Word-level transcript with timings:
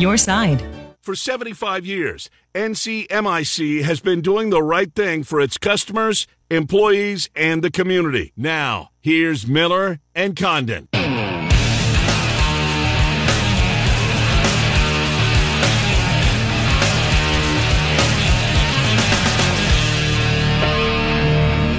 your 0.00 0.16
side. 0.16 0.62
For 1.02 1.14
75 1.14 1.86
years, 1.86 2.30
NCMIC 2.54 3.82
has 3.82 4.00
been 4.00 4.20
doing 4.20 4.50
the 4.50 4.62
right 4.62 4.92
thing 4.92 5.22
for 5.22 5.40
its 5.40 5.56
customers, 5.56 6.26
employees, 6.50 7.30
and 7.36 7.62
the 7.62 7.70
community. 7.70 8.32
Now, 8.36 8.90
here's 9.00 9.46
Miller 9.46 10.00
and 10.14 10.34
Condon. 10.34 10.88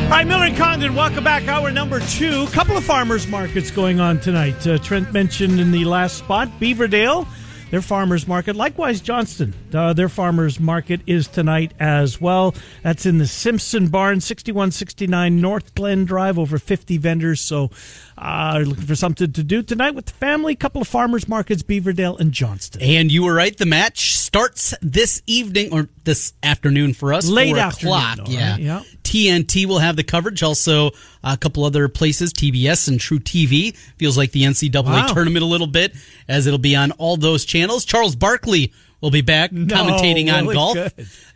All 0.07 0.13
right, 0.13 0.25
Miller 0.25 0.45
and 0.45 0.55
Condon, 0.55 0.95
welcome 0.95 1.25
back. 1.25 1.49
Hour 1.49 1.69
number 1.69 1.99
two. 1.99 2.47
Couple 2.47 2.77
of 2.77 2.85
farmers 2.85 3.27
markets 3.27 3.69
going 3.71 3.99
on 3.99 4.21
tonight. 4.21 4.65
Uh, 4.65 4.77
Trent 4.77 5.11
mentioned 5.11 5.59
in 5.59 5.71
the 5.71 5.83
last 5.83 6.17
spot 6.17 6.47
Beaverdale, 6.61 7.27
their 7.71 7.81
farmers 7.81 8.27
market. 8.27 8.55
Likewise, 8.55 9.01
Johnston, 9.01 9.53
uh, 9.73 9.93
their 9.93 10.09
farmers 10.09 10.59
market 10.59 11.01
is 11.05 11.27
tonight 11.27 11.73
as 11.79 12.21
well. 12.21 12.55
That's 12.83 13.05
in 13.05 13.17
the 13.17 13.27
Simpson 13.27 13.87
Barn, 13.87 14.21
6169 14.21 15.41
North 15.41 15.75
Glen 15.75 16.05
Drive, 16.05 16.39
over 16.39 16.57
50 16.57 16.97
vendors. 16.97 17.41
So, 17.41 17.69
uh, 18.17 18.63
looking 18.65 18.85
for 18.85 18.95
something 18.95 19.31
to 19.31 19.43
do 19.43 19.61
tonight 19.61 19.91
with 19.95 20.05
the 20.07 20.13
family. 20.13 20.55
Couple 20.55 20.81
of 20.81 20.87
farmers 20.87 21.27
markets, 21.27 21.61
Beaverdale 21.63 22.19
and 22.19 22.31
Johnston. 22.31 22.81
And 22.81 23.11
you 23.11 23.23
were 23.23 23.33
right. 23.33 23.55
The 23.55 23.65
match 23.65 24.15
starts 24.17 24.73
this 24.81 25.21
evening 25.27 25.71
or 25.71 25.87
this 26.03 26.33
afternoon 26.41 26.93
for 26.93 27.13
us. 27.13 27.27
Late 27.27 27.49
4 27.51 27.59
afternoon, 27.59 27.93
o'clock. 27.93 28.17
though, 28.17 28.31
yeah. 28.31 28.51
right? 28.51 28.59
Yeah. 28.59 28.81
TNT 29.03 29.65
will 29.67 29.79
have 29.79 29.95
the 29.95 30.03
coverage. 30.03 30.43
Also, 30.43 30.91
a 31.23 31.37
couple 31.37 31.63
other 31.63 31.87
places, 31.87 32.33
TBS 32.33 32.87
and 32.89 32.99
truTV. 32.99 33.75
Feels 33.97 34.17
like 34.17 34.31
the 34.31 34.43
NCAA 34.43 34.83
Wow. 34.83 35.07
tournament 35.07 35.43
a 35.43 35.47
little 35.47 35.67
bit, 35.67 35.93
as 36.27 36.45
it'll 36.47 36.59
be 36.59 36.75
on 36.75 36.91
all 36.91 37.15
those 37.17 37.45
channels. 37.45 37.85
Charles 37.85 38.15
Barkley 38.15 38.73
will 39.01 39.11
be 39.11 39.21
back 39.21 39.51
commentating 39.51 40.31
on 40.33 40.45
golf. 40.53 40.77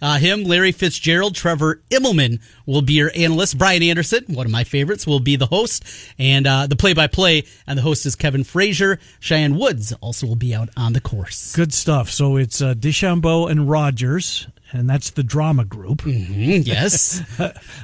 Uh, 0.02 0.18
him, 0.18 0.44
Larry 0.44 0.72
Fitzgerald, 0.72 1.36
Trevor 1.36 1.82
Immelman 1.92 2.40
will 2.66 2.82
be 2.82 2.94
your 2.94 3.12
analyst. 3.16 3.58
Brian 3.58 3.84
Anderson, 3.84 4.26
one 4.30 4.46
of 4.46 4.52
my 4.52 4.64
favorites, 4.64 5.06
will 5.06 5.20
be 5.20 5.36
the 5.36 5.46
host. 5.46 5.84
And 6.18 6.48
uh, 6.48 6.66
the 6.68 6.76
play-by-play, 6.76 7.44
and 7.68 7.78
the 7.78 7.84
host 7.84 8.06
is 8.06 8.16
Kevin 8.16 8.44
Frazier. 8.44 8.98
Cheyenne 9.20 9.58
Woods 9.58 9.94
also 10.02 10.26
will 10.28 10.36
be 10.36 10.56
out 10.56 10.70
on 10.76 10.94
the 10.94 11.02
course. 11.02 11.56
Good 11.56 11.74
stuff. 11.74 12.10
So 12.10 12.38
it's 12.38 12.62
uh, 12.62 12.74
DeChambeau 12.74 13.50
and 13.52 13.70
Rogers, 13.70 14.48
and 14.72 14.90
that's 14.90 15.12
the 15.12 15.24
drama 15.24 15.64
group 15.66 16.00
Mm, 16.02 16.66
yes. 16.66 17.22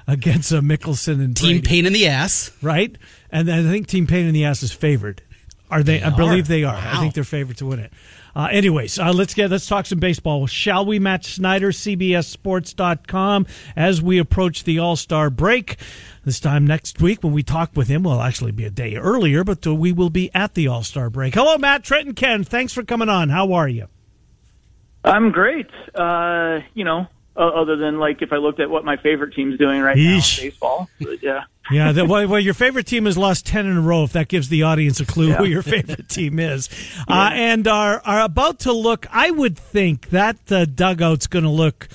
against 0.07 0.52
uh, 0.53 0.61
Mickelson 0.61 1.23
and 1.23 1.35
Team 1.37 1.57
Brady. 1.57 1.67
pain 1.67 1.85
in 1.85 1.93
the 1.93 2.07
ass. 2.07 2.52
right? 2.61 2.95
And 3.30 3.52
I 3.52 3.61
think 3.61 3.87
Team 3.87 4.07
Pain 4.07 4.25
in 4.25 4.33
the 4.33 4.45
Ass 4.45 4.63
is 4.63 4.71
favored. 4.71 5.21
Are 5.69 5.83
they? 5.83 6.01
I 6.01 6.09
They 6.09 6.15
believe 6.15 6.45
are. 6.45 6.47
they 6.47 6.63
are. 6.63 6.75
I 6.75 6.99
think 6.99 7.13
they're 7.13 7.23
favored 7.25 7.57
to 7.57 7.65
win 7.65 7.79
it. 7.79 7.91
Uh, 8.35 8.47
anyways, 8.51 8.99
uh, 8.99 9.11
let's 9.11 9.33
get 9.33 9.49
let's 9.51 9.65
talk 9.67 9.85
some 9.85 9.99
baseball. 9.99 10.45
Shall 10.47 10.85
we? 10.85 10.99
Matt 10.99 11.25
Snyder, 11.25 11.69
CBSSports.com. 11.71 13.47
As 13.75 14.01
we 14.01 14.17
approach 14.19 14.63
the 14.63 14.79
All 14.79 14.95
Star 14.95 15.29
break, 15.29 15.77
this 16.23 16.39
time 16.39 16.65
next 16.65 17.01
week 17.01 17.23
when 17.23 17.33
we 17.33 17.43
talk 17.43 17.71
with 17.75 17.87
him, 17.87 18.03
will 18.03 18.21
actually 18.21 18.51
be 18.51 18.63
a 18.65 18.69
day 18.69 18.95
earlier, 18.95 19.43
but 19.43 19.65
uh, 19.65 19.73
we 19.75 19.91
will 19.91 20.09
be 20.09 20.29
at 20.33 20.53
the 20.53 20.67
All 20.67 20.83
Star 20.83 21.09
break. 21.09 21.33
Hello, 21.33 21.57
Matt 21.57 21.83
Trenton 21.83 22.13
Ken. 22.15 22.43
Thanks 22.43 22.73
for 22.73 22.83
coming 22.83 23.09
on. 23.09 23.29
How 23.29 23.53
are 23.53 23.67
you? 23.67 23.87
I'm 25.03 25.31
great. 25.31 25.67
Uh, 25.95 26.59
you 26.73 26.83
know, 26.83 27.07
uh, 27.35 27.39
other 27.39 27.75
than 27.75 27.97
like 27.99 28.21
if 28.21 28.31
I 28.31 28.37
looked 28.37 28.59
at 28.59 28.69
what 28.69 28.85
my 28.85 28.97
favorite 28.97 29.33
team's 29.33 29.57
doing 29.57 29.81
right 29.81 29.97
Yeesh. 29.97 30.37
now 30.37 30.43
in 30.43 30.49
baseball. 30.49 30.89
But, 30.99 31.23
yeah. 31.23 31.43
Yeah, 31.71 31.91
that, 31.91 32.07
well, 32.07 32.27
well, 32.27 32.39
your 32.39 32.53
favorite 32.53 32.85
team 32.87 33.05
has 33.05 33.17
lost 33.17 33.45
10 33.45 33.65
in 33.65 33.77
a 33.77 33.81
row, 33.81 34.03
if 34.03 34.13
that 34.13 34.27
gives 34.29 34.49
the 34.49 34.63
audience 34.63 34.99
a 34.99 35.05
clue 35.05 35.29
Yeah. 35.29 35.37
who 35.37 35.45
your 35.45 35.61
favorite 35.61 36.07
team 36.09 36.39
is. 36.39 36.69
Uh, 37.07 37.29
and 37.33 37.67
are, 37.67 38.01
are 38.05 38.21
about 38.21 38.59
to 38.59 38.71
look, 38.71 39.05
I 39.11 39.31
would 39.31 39.57
think 39.57 40.09
that 40.11 40.37
uh, 40.51 40.65
dugout's 40.65 41.27
going 41.27 41.43
to 41.43 41.49
look, 41.51 41.89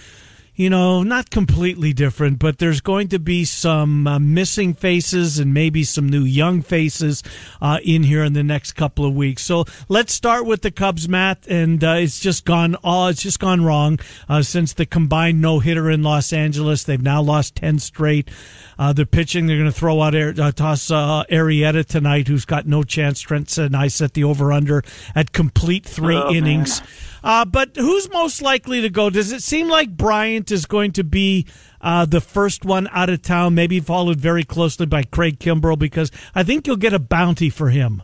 you 0.62 0.70
know, 0.70 1.02
not 1.02 1.28
completely 1.28 1.92
different, 1.92 2.38
but 2.38 2.58
there's 2.58 2.80
going 2.80 3.08
to 3.08 3.18
be 3.18 3.44
some 3.44 4.06
uh, 4.06 4.16
missing 4.20 4.74
faces 4.74 5.40
and 5.40 5.52
maybe 5.52 5.82
some 5.82 6.08
new 6.08 6.22
young 6.22 6.62
faces 6.62 7.20
uh, 7.60 7.80
in 7.82 8.04
here 8.04 8.22
in 8.22 8.32
the 8.32 8.44
next 8.44 8.74
couple 8.74 9.04
of 9.04 9.12
weeks. 9.12 9.42
So 9.42 9.64
let's 9.88 10.12
start 10.12 10.46
with 10.46 10.62
the 10.62 10.70
Cubs, 10.70 11.08
Matt. 11.08 11.48
And 11.48 11.82
uh, 11.82 11.94
it's 11.98 12.20
just 12.20 12.44
gone 12.44 12.76
all, 12.84 13.08
it's 13.08 13.22
just 13.22 13.40
gone 13.40 13.64
wrong 13.64 13.98
uh, 14.28 14.42
since 14.42 14.72
the 14.72 14.86
combined 14.86 15.42
no 15.42 15.58
hitter 15.58 15.90
in 15.90 16.04
Los 16.04 16.32
Angeles. 16.32 16.84
They've 16.84 17.02
now 17.02 17.20
lost 17.22 17.56
10 17.56 17.80
straight. 17.80 18.30
Uh, 18.78 18.92
they're 18.92 19.04
pitching. 19.04 19.48
They're 19.48 19.58
going 19.58 19.68
to 19.70 19.76
throw 19.76 20.00
out 20.00 20.14
uh, 20.14 20.52
toss 20.52 20.92
uh, 20.92 21.24
Arrieta 21.28 21.84
tonight, 21.84 22.28
who's 22.28 22.44
got 22.44 22.68
no 22.68 22.84
chance. 22.84 23.20
Trent 23.20 23.58
and 23.58 23.76
I 23.76 23.88
set 23.88 24.14
the 24.14 24.22
over 24.22 24.52
under 24.52 24.84
at 25.16 25.32
complete 25.32 25.84
three 25.84 26.16
Oh, 26.16 26.32
innings. 26.32 26.82
Uh, 27.22 27.44
but 27.44 27.76
who's 27.76 28.10
most 28.10 28.42
likely 28.42 28.80
to 28.80 28.90
go? 28.90 29.10
Does 29.10 29.32
it 29.32 29.42
seem 29.42 29.68
like 29.68 29.96
Bryant 29.96 30.50
is 30.50 30.66
going 30.66 30.92
to 30.92 31.04
be 31.04 31.46
uh, 31.80 32.04
the 32.04 32.20
first 32.20 32.64
one 32.64 32.88
out 32.90 33.10
of 33.10 33.22
town, 33.22 33.54
maybe 33.54 33.80
followed 33.80 34.20
very 34.20 34.44
closely 34.44 34.86
by 34.86 35.04
Craig 35.04 35.38
Kimbrel? 35.38 35.78
Because 35.78 36.10
I 36.34 36.42
think 36.42 36.66
you'll 36.66 36.76
get 36.76 36.92
a 36.92 36.98
bounty 36.98 37.50
for 37.50 37.70
him. 37.70 38.02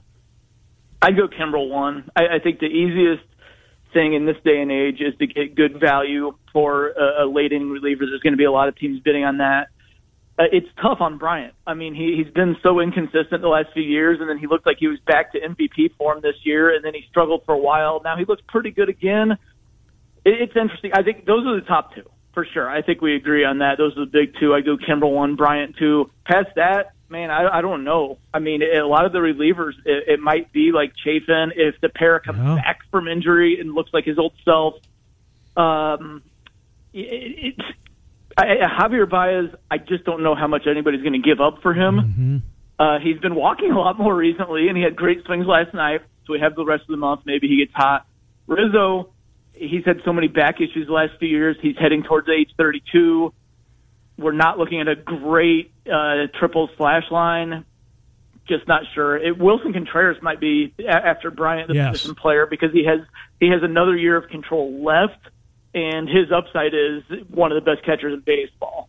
I'd 1.02 1.16
go 1.16 1.28
Kimbrel 1.28 1.68
one. 1.70 2.10
I, 2.16 2.36
I 2.36 2.38
think 2.38 2.60
the 2.60 2.66
easiest 2.66 3.24
thing 3.92 4.14
in 4.14 4.26
this 4.26 4.36
day 4.44 4.60
and 4.60 4.70
age 4.70 5.00
is 5.00 5.16
to 5.18 5.26
get 5.26 5.54
good 5.54 5.80
value 5.80 6.36
for 6.52 6.88
a, 6.88 7.24
a 7.24 7.26
late 7.26 7.52
inning 7.52 7.70
reliever. 7.70 8.04
There's 8.06 8.20
going 8.20 8.34
to 8.34 8.38
be 8.38 8.44
a 8.44 8.52
lot 8.52 8.68
of 8.68 8.76
teams 8.76 9.00
bidding 9.00 9.24
on 9.24 9.38
that. 9.38 9.68
Uh, 10.38 10.44
it's 10.52 10.68
tough 10.80 11.00
on 11.00 11.18
Bryant. 11.18 11.52
I 11.66 11.74
mean, 11.74 11.94
he, 11.94 12.14
he's 12.22 12.32
been 12.32 12.56
so 12.62 12.78
inconsistent 12.80 13.42
the 13.42 13.48
last 13.48 13.72
few 13.74 13.82
years, 13.82 14.20
and 14.20 14.28
then 14.30 14.38
he 14.38 14.46
looked 14.46 14.66
like 14.66 14.76
he 14.78 14.86
was 14.86 15.00
back 15.00 15.32
to 15.32 15.40
MVP 15.40 15.96
form 15.96 16.20
this 16.22 16.36
year, 16.44 16.72
and 16.74 16.84
then 16.84 16.94
he 16.94 17.02
struggled 17.10 17.44
for 17.44 17.54
a 17.54 17.58
while. 17.58 18.00
Now 18.04 18.16
he 18.16 18.24
looks 18.24 18.42
pretty 18.48 18.70
good 18.70 18.88
again. 18.88 19.32
It, 20.24 20.42
it's 20.42 20.56
interesting. 20.56 20.92
I 20.94 21.02
think 21.02 21.24
those 21.24 21.44
are 21.46 21.56
the 21.60 21.66
top 21.66 21.94
two 21.94 22.08
for 22.34 22.46
sure. 22.54 22.68
I 22.70 22.82
think 22.82 23.00
we 23.00 23.16
agree 23.16 23.44
on 23.44 23.58
that. 23.58 23.78
Those 23.78 23.96
are 23.96 24.04
the 24.04 24.10
big 24.10 24.34
two. 24.38 24.54
I 24.54 24.60
go 24.60 24.76
Kimbrel 24.76 25.12
one, 25.12 25.34
Bryant 25.34 25.74
two. 25.76 26.08
Past 26.24 26.50
that, 26.54 26.92
man, 27.08 27.32
I, 27.32 27.58
I 27.58 27.60
don't 27.60 27.82
know. 27.82 28.18
I 28.32 28.38
mean, 28.38 28.62
a 28.62 28.86
lot 28.86 29.06
of 29.06 29.12
the 29.12 29.18
relievers, 29.18 29.72
it, 29.84 30.04
it 30.06 30.20
might 30.20 30.52
be 30.52 30.70
like 30.70 30.92
Chafin 31.04 31.50
if 31.56 31.80
the 31.80 31.88
pair 31.88 32.20
comes 32.20 32.38
Yeah. 32.38 32.54
back 32.54 32.78
from 32.92 33.08
injury 33.08 33.58
and 33.58 33.74
looks 33.74 33.92
like 33.92 34.04
his 34.04 34.18
old 34.20 34.34
self. 34.44 34.74
Um, 35.56 36.22
it, 36.92 37.54
it's 37.56 37.68
I, 38.38 38.44
Javier 38.80 39.08
Baez. 39.08 39.50
I 39.70 39.78
just 39.78 40.04
don't 40.04 40.22
know 40.22 40.34
how 40.34 40.46
much 40.46 40.62
anybody's 40.70 41.02
going 41.02 41.20
to 41.20 41.26
give 41.28 41.40
up 41.40 41.60
for 41.62 41.74
him. 41.74 42.42
Uh, 42.78 42.98
he's 43.00 43.18
been 43.18 43.34
walking 43.34 43.72
a 43.72 43.78
lot 43.78 43.98
more 43.98 44.14
recently, 44.14 44.68
and 44.68 44.76
he 44.76 44.82
had 44.84 44.94
great 44.94 45.24
swings 45.26 45.46
last 45.46 45.74
night. 45.74 46.02
So 46.26 46.32
we 46.34 46.40
have 46.40 46.54
the 46.54 46.64
rest 46.64 46.82
of 46.82 46.88
the 46.88 46.96
month. 46.96 47.22
Maybe 47.26 47.48
he 47.48 47.56
gets 47.58 47.72
hot. 47.74 48.06
Rizzo, 48.46 49.10
he's 49.54 49.84
had 49.84 50.00
so 50.04 50.12
many 50.12 50.28
back 50.28 50.60
issues 50.60 50.86
the 50.86 50.92
last 50.92 51.12
few 51.18 51.28
years. 51.28 51.56
He's 51.60 51.76
heading 51.78 52.02
towards 52.04 52.28
age 52.28 52.50
32. 52.56 53.32
We're 54.18 54.32
not 54.32 54.58
looking 54.58 54.80
at 54.80 54.88
a 54.88 54.94
great 54.96 55.72
uh, 55.92 56.26
triple 56.38 56.70
slash 56.76 57.04
line. 57.10 57.64
Just 58.48 58.66
not 58.68 58.82
sure. 58.94 59.16
It, 59.16 59.38
Willson 59.38 59.72
Contreras 59.74 60.18
might 60.22 60.40
be 60.40 60.72
a- 60.80 60.88
after 60.88 61.30
Bryant, 61.30 61.68
the 61.68 61.74
Yes. 61.74 61.90
position 61.92 62.14
player, 62.14 62.46
because 62.46 62.72
he 62.72 62.84
has 62.86 63.00
he 63.40 63.48
has 63.50 63.62
another 63.62 63.94
year 63.96 64.16
of 64.16 64.28
control 64.30 64.82
left, 64.84 65.18
and 65.74 66.08
his 66.08 66.30
upside 66.32 66.74
is 66.74 67.02
one 67.28 67.52
of 67.52 67.62
the 67.62 67.70
best 67.74 67.84
catchers 67.84 68.12
in 68.14 68.20
baseball. 68.20 68.88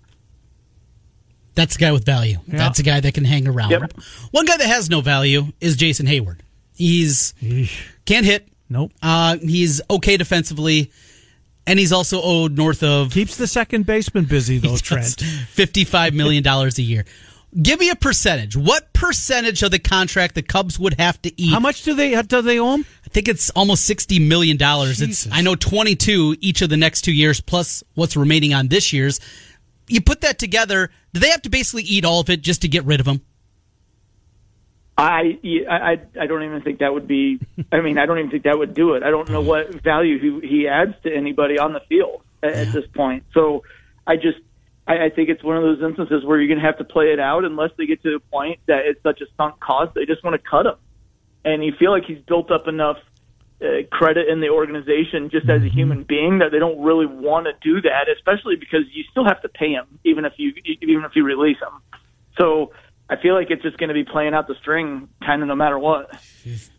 That's 1.56 1.76
a 1.76 1.80
guy 1.80 1.92
with 1.92 2.06
value. 2.06 2.38
That's 2.48 2.80
a 2.80 2.84
guy 2.84 3.00
that 3.02 3.14
can 3.14 3.26
hang 3.26 3.48
around. 3.48 3.72
Yep. 3.72 3.94
One 4.32 4.46
guy 4.46 4.56
that 4.58 4.68
has 4.68 4.90
no 4.90 5.02
value 5.02 5.48
is 5.60 5.76
Jason 5.76 6.06
Heyward. 6.06 6.40
He's 6.76 7.34
Eesh. 7.42 7.82
can't 8.06 8.26
hit. 8.26 8.48
Nope. 8.70 8.92
Uh, 9.02 9.38
he's 9.42 9.82
okay 9.90 10.16
defensively, 10.16 10.92
and 11.68 11.78
he's 11.80 11.92
also 11.92 12.22
owed 12.22 12.56
north 12.56 12.82
of 12.84 13.12
Keeps 13.12 13.36
the 13.36 13.48
second 13.48 13.86
baseman 13.86 14.26
busy, 14.26 14.58
though, 14.60 14.78
Trent. 14.82 15.20
fifty-five 15.50 16.14
million 16.14 16.44
dollars 16.44 16.78
a 16.78 16.84
year. 16.84 17.04
Give 17.60 17.80
me 17.80 17.90
a 17.90 17.96
percentage. 17.96 18.56
What 18.56 18.94
percentage 18.94 19.64
of 19.64 19.72
the 19.72 19.80
contract 19.80 20.36
the 20.36 20.44
Cubs 20.44 20.78
would 20.78 21.00
have 21.00 21.20
to 21.24 21.42
eat? 21.42 21.52
How 21.52 21.60
much 21.60 21.82
do 21.82 21.96
they 21.96 22.14
uh, 22.14 22.22
do 22.22 22.44
they 22.44 22.60
owe 22.60 22.76
him? 22.76 22.86
I 23.06 23.10
think 23.10 23.28
it's 23.28 23.50
almost 23.52 23.86
sixty 23.86 24.20
million 24.20 24.56
dollars. 24.56 25.02
It's 25.02 25.28
I 25.32 25.42
know 25.42 25.56
twenty-two 25.56 26.38
each 26.42 26.62
of 26.62 26.70
the 26.70 26.78
next 26.78 27.02
two 27.02 27.12
years, 27.12 27.42
plus 27.42 27.84
what's 27.96 28.16
remaining 28.16 28.54
on 28.54 28.68
this 28.68 28.94
year's. 28.94 29.20
You 29.88 30.00
put 30.00 30.22
that 30.22 30.38
together, 30.38 30.92
do 31.14 31.20
they 31.20 31.30
have 31.30 31.42
to 31.42 31.50
basically 31.50 31.82
eat 31.82 32.06
all 32.06 32.20
of 32.20 32.30
it 32.30 32.42
just 32.42 32.62
to 32.62 32.68
get 32.68 32.86
rid 32.86 33.00
of 33.00 33.08
him? 33.08 33.22
I, 34.96 35.40
I 35.68 36.00
I 36.20 36.28
don't 36.28 36.44
even 36.44 36.62
think 36.62 36.80
that 36.80 36.94
would 36.94 37.08
be. 37.08 37.40
I 37.72 37.82
mean, 37.82 37.98
I 37.98 38.06
don't 38.06 38.20
even 38.20 38.30
think 38.30 38.44
that 38.44 38.60
would 38.60 38.76
do 38.76 38.94
it. 38.94 39.02
I 39.02 39.10
don't 39.10 39.28
know 39.28 39.42
mm. 39.42 39.48
what 39.48 39.74
value 39.82 40.20
he, 40.20 40.48
he 40.48 40.68
adds 40.68 40.94
to 41.02 41.12
anybody 41.12 41.58
on 41.58 41.74
the 41.74 41.80
field 41.90 42.22
at, 42.44 42.52
at 42.52 42.74
this 42.74 42.86
point. 42.94 43.24
So 43.34 43.64
I 44.06 44.18
just 44.18 44.38
I, 44.90 45.06
I 45.06 45.10
think 45.10 45.30
it's 45.30 45.44
one 45.44 45.56
of 45.56 45.64
those 45.64 45.82
instances 45.82 46.26
where 46.26 46.40
you're 46.40 46.48
going 46.48 46.60
to 46.60 46.66
have 46.66 46.80
to 46.80 46.84
play 46.84 47.14
it 47.14 47.20
out 47.20 47.46
unless 47.46 47.70
they 47.78 47.86
get 47.86 48.02
to 48.04 48.12
the 48.12 48.20
point 48.20 48.60
that 48.66 48.86
it's 48.86 49.02
such 49.04 49.22
a 49.22 49.26
sunk 49.38 49.60
cost 49.60 49.94
they 49.94 50.06
just 50.06 50.24
want 50.24 50.34
to 50.42 50.50
cut 50.50 50.66
him. 50.66 50.76
And 51.46 51.64
you 51.64 51.74
feel 51.78 51.92
like 51.92 52.04
he's 52.06 52.22
built 52.28 52.52
up 52.52 52.68
enough 52.68 52.98
uh, 53.62 53.84
credit 53.92 54.28
in 54.28 54.42
the 54.42 54.50
organization 54.50 55.30
just 55.30 55.48
as 55.50 55.62
a 55.62 55.70
human 55.70 56.04
being 56.04 56.40
that 56.40 56.52
they 56.52 56.60
don't 56.60 56.82
really 56.82 57.06
want 57.06 57.46
to 57.46 57.54
do 57.62 57.82
that, 57.82 58.08
especially 58.10 58.56
because 58.56 58.82
you 58.92 59.04
still 59.12 59.26
have 59.26 59.42
to 59.42 59.50
pay 59.50 59.72
him 59.72 60.00
even 60.04 60.26
if 60.26 60.34
you 60.38 60.54
even 60.82 61.06
if 61.06 61.16
you 61.16 61.24
release 61.24 61.58
him. 61.58 61.82
So 62.40 62.72
I 63.12 63.16
feel 63.16 63.34
like 63.34 63.50
it's 63.50 63.64
just 63.64 63.78
going 63.80 63.88
to 63.88 63.96
be 63.96 64.04
playing 64.04 64.36
out 64.36 64.48
the 64.48 64.54
string, 64.62 65.10
kind 65.26 65.42
of 65.42 65.48
no 65.48 65.56
matter 65.56 65.80
what. 65.80 66.12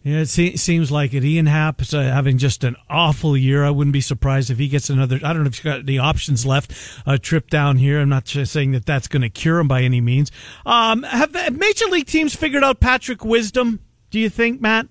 Yeah, 0.05 0.19
it 0.21 0.27
se- 0.27 0.57
seems 0.57 0.93
like 0.93 1.13
it. 1.13 1.25
Ian 1.25 1.47
Happ's 1.47 1.93
uh, 1.93 2.03
having 2.03 2.39
just 2.39 2.63
an 2.63 2.77
awful 2.89 3.37
year. 3.37 3.65
I 3.65 3.71
wouldn't 3.71 3.93
be 3.93 4.01
surprised 4.01 4.49
if 4.49 4.59
he 4.59 4.69
gets 4.69 4.89
another. 4.91 5.17
I 5.25 5.33
don't 5.33 5.43
know 5.43 5.49
if 5.49 5.55
he's 5.57 5.65
got 5.65 5.81
any 5.81 5.99
options 5.99 6.47
left. 6.47 6.73
A 7.05 7.19
trip 7.19 7.51
down 7.51 7.79
here. 7.79 7.99
I'm 8.01 8.09
not 8.09 8.27
just 8.27 8.53
saying 8.53 8.71
that 8.73 8.87
that's 8.87 9.09
going 9.09 9.23
to 9.23 9.29
cure 9.29 9.59
him 9.59 9.67
by 9.67 9.83
any 9.83 10.01
means. 10.01 10.31
Um, 10.65 11.03
have, 11.03 11.35
have 11.35 11.59
major 11.59 11.87
league 11.87 12.07
teams 12.07 12.37
figured 12.37 12.63
out 12.63 12.79
Patrick 12.79 13.25
Wisdom? 13.25 13.81
Do 14.11 14.21
you 14.21 14.31
think, 14.31 14.61
Matt? 14.61 14.87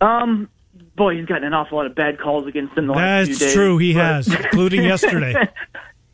Um, 0.00 0.48
boy, 0.96 1.16
he's 1.16 1.26
gotten 1.26 1.44
an 1.44 1.54
awful 1.54 1.78
lot 1.78 1.86
of 1.86 1.94
bad 1.94 2.20
calls 2.20 2.46
against 2.46 2.76
him 2.76 2.86
the 2.86 2.92
last 2.92 3.26
few 3.26 3.34
That's 3.34 3.44
days. 3.46 3.52
true. 3.54 3.78
He 3.78 3.94
but- 3.94 4.00
has, 4.00 4.28
including 4.32 4.82
yesterday. 4.84 5.34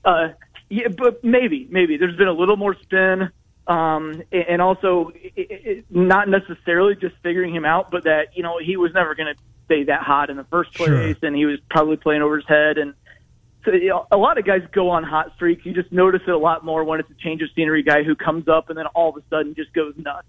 Uh, 0.04 0.28
yeah, 0.70 0.88
but 0.88 1.22
maybe, 1.24 1.66
maybe 1.70 1.96
there's 1.96 2.16
been 2.16 2.28
a 2.28 2.32
little 2.32 2.56
more 2.56 2.74
spin, 2.82 3.30
um, 3.68 4.22
and 4.32 4.62
also 4.62 5.12
it, 5.14 5.32
it, 5.36 5.84
not 5.90 6.28
necessarily 6.28 6.94
just 6.94 7.14
figuring 7.22 7.54
him 7.54 7.64
out, 7.64 7.90
but 7.90 8.04
that 8.04 8.36
you 8.36 8.42
know 8.42 8.58
he 8.58 8.76
was 8.76 8.92
never 8.94 9.14
going 9.14 9.34
to 9.34 9.40
stay 9.66 9.84
that 9.84 10.02
hot 10.02 10.30
in 10.30 10.36
the 10.36 10.44
first 10.44 10.72
place, 10.74 10.88
Sure. 10.88 11.14
and 11.28 11.36
he 11.36 11.44
was 11.44 11.58
probably 11.70 11.96
playing 11.96 12.22
over 12.22 12.36
his 12.36 12.46
head, 12.48 12.78
and 12.78 12.94
so 13.64 13.72
you 13.72 13.88
know, 13.88 14.06
a 14.10 14.16
lot 14.16 14.38
of 14.38 14.46
guys 14.46 14.62
go 14.72 14.88
on 14.90 15.04
hot 15.04 15.32
streaks. 15.36 15.66
You 15.66 15.74
just 15.74 15.92
notice 15.92 16.22
it 16.26 16.30
a 16.30 16.38
lot 16.38 16.64
more 16.64 16.84
when 16.84 17.00
it's 17.00 17.10
a 17.10 17.14
change 17.22 17.42
of 17.42 17.50
scenery 17.54 17.82
guy 17.82 18.02
who 18.02 18.16
comes 18.16 18.48
up 18.48 18.70
and 18.70 18.78
then 18.78 18.86
all 18.94 19.10
of 19.10 19.16
a 19.16 19.22
sudden 19.28 19.54
just 19.54 19.72
goes 19.74 19.94
nuts. 19.98 20.26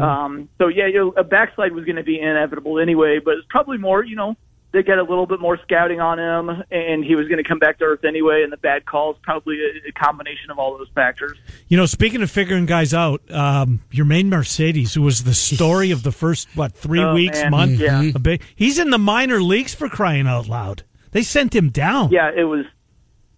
Um, 0.00 0.48
so 0.58 0.68
yeah, 0.68 0.86
you 0.86 0.98
know, 0.98 1.14
a 1.16 1.24
backslide 1.24 1.72
was 1.72 1.84
going 1.84 1.96
to 1.96 2.02
be 2.04 2.18
inevitable 2.20 2.78
anyway, 2.78 3.18
but 3.22 3.34
it's 3.34 3.46
probably 3.50 3.76
more, 3.78 4.02
you 4.04 4.16
know, 4.16 4.36
they 4.76 4.82
get 4.82 4.98
a 4.98 5.02
little 5.02 5.26
bit 5.26 5.40
more 5.40 5.58
scouting 5.62 6.00
on 6.00 6.18
him, 6.18 6.62
and 6.70 7.02
he 7.02 7.14
was 7.16 7.26
going 7.28 7.42
to 7.42 7.48
come 7.48 7.58
back 7.58 7.78
to 7.78 7.84
earth 7.84 8.04
anyway. 8.04 8.42
And 8.42 8.52
the 8.52 8.56
bad 8.58 8.84
calls 8.84 9.16
probably 9.22 9.58
a, 9.88 9.92
combination 9.92 10.50
of 10.50 10.58
all 10.58 10.76
those 10.76 10.88
factors. 10.94 11.36
You 11.68 11.76
know, 11.78 11.86
speaking 11.86 12.22
of 12.22 12.30
figuring 12.30 12.66
guys 12.66 12.92
out, 12.92 13.22
um, 13.30 13.80
Yermín 13.90 14.26
Mercedes, 14.28 14.94
who 14.94 15.02
was 15.02 15.24
the 15.24 15.32
story 15.34 15.90
of 15.90 16.02
the 16.02 16.12
first 16.12 16.48
what 16.54 16.72
three 16.74 17.00
Oh, 17.02 17.14
weeks, 17.14 17.40
man. 17.42 17.50
month, 17.50 17.80
Yeah. 17.80 18.10
big, 18.20 18.42
he's 18.54 18.78
in 18.78 18.90
the 18.90 18.98
minor 18.98 19.40
leagues 19.42 19.74
for 19.74 19.88
crying 19.88 20.26
out 20.26 20.48
loud. 20.48 20.82
They 21.12 21.22
sent 21.22 21.54
him 21.54 21.70
down. 21.70 22.10
Yeah, 22.12 22.30
it 22.36 22.44
was. 22.44 22.66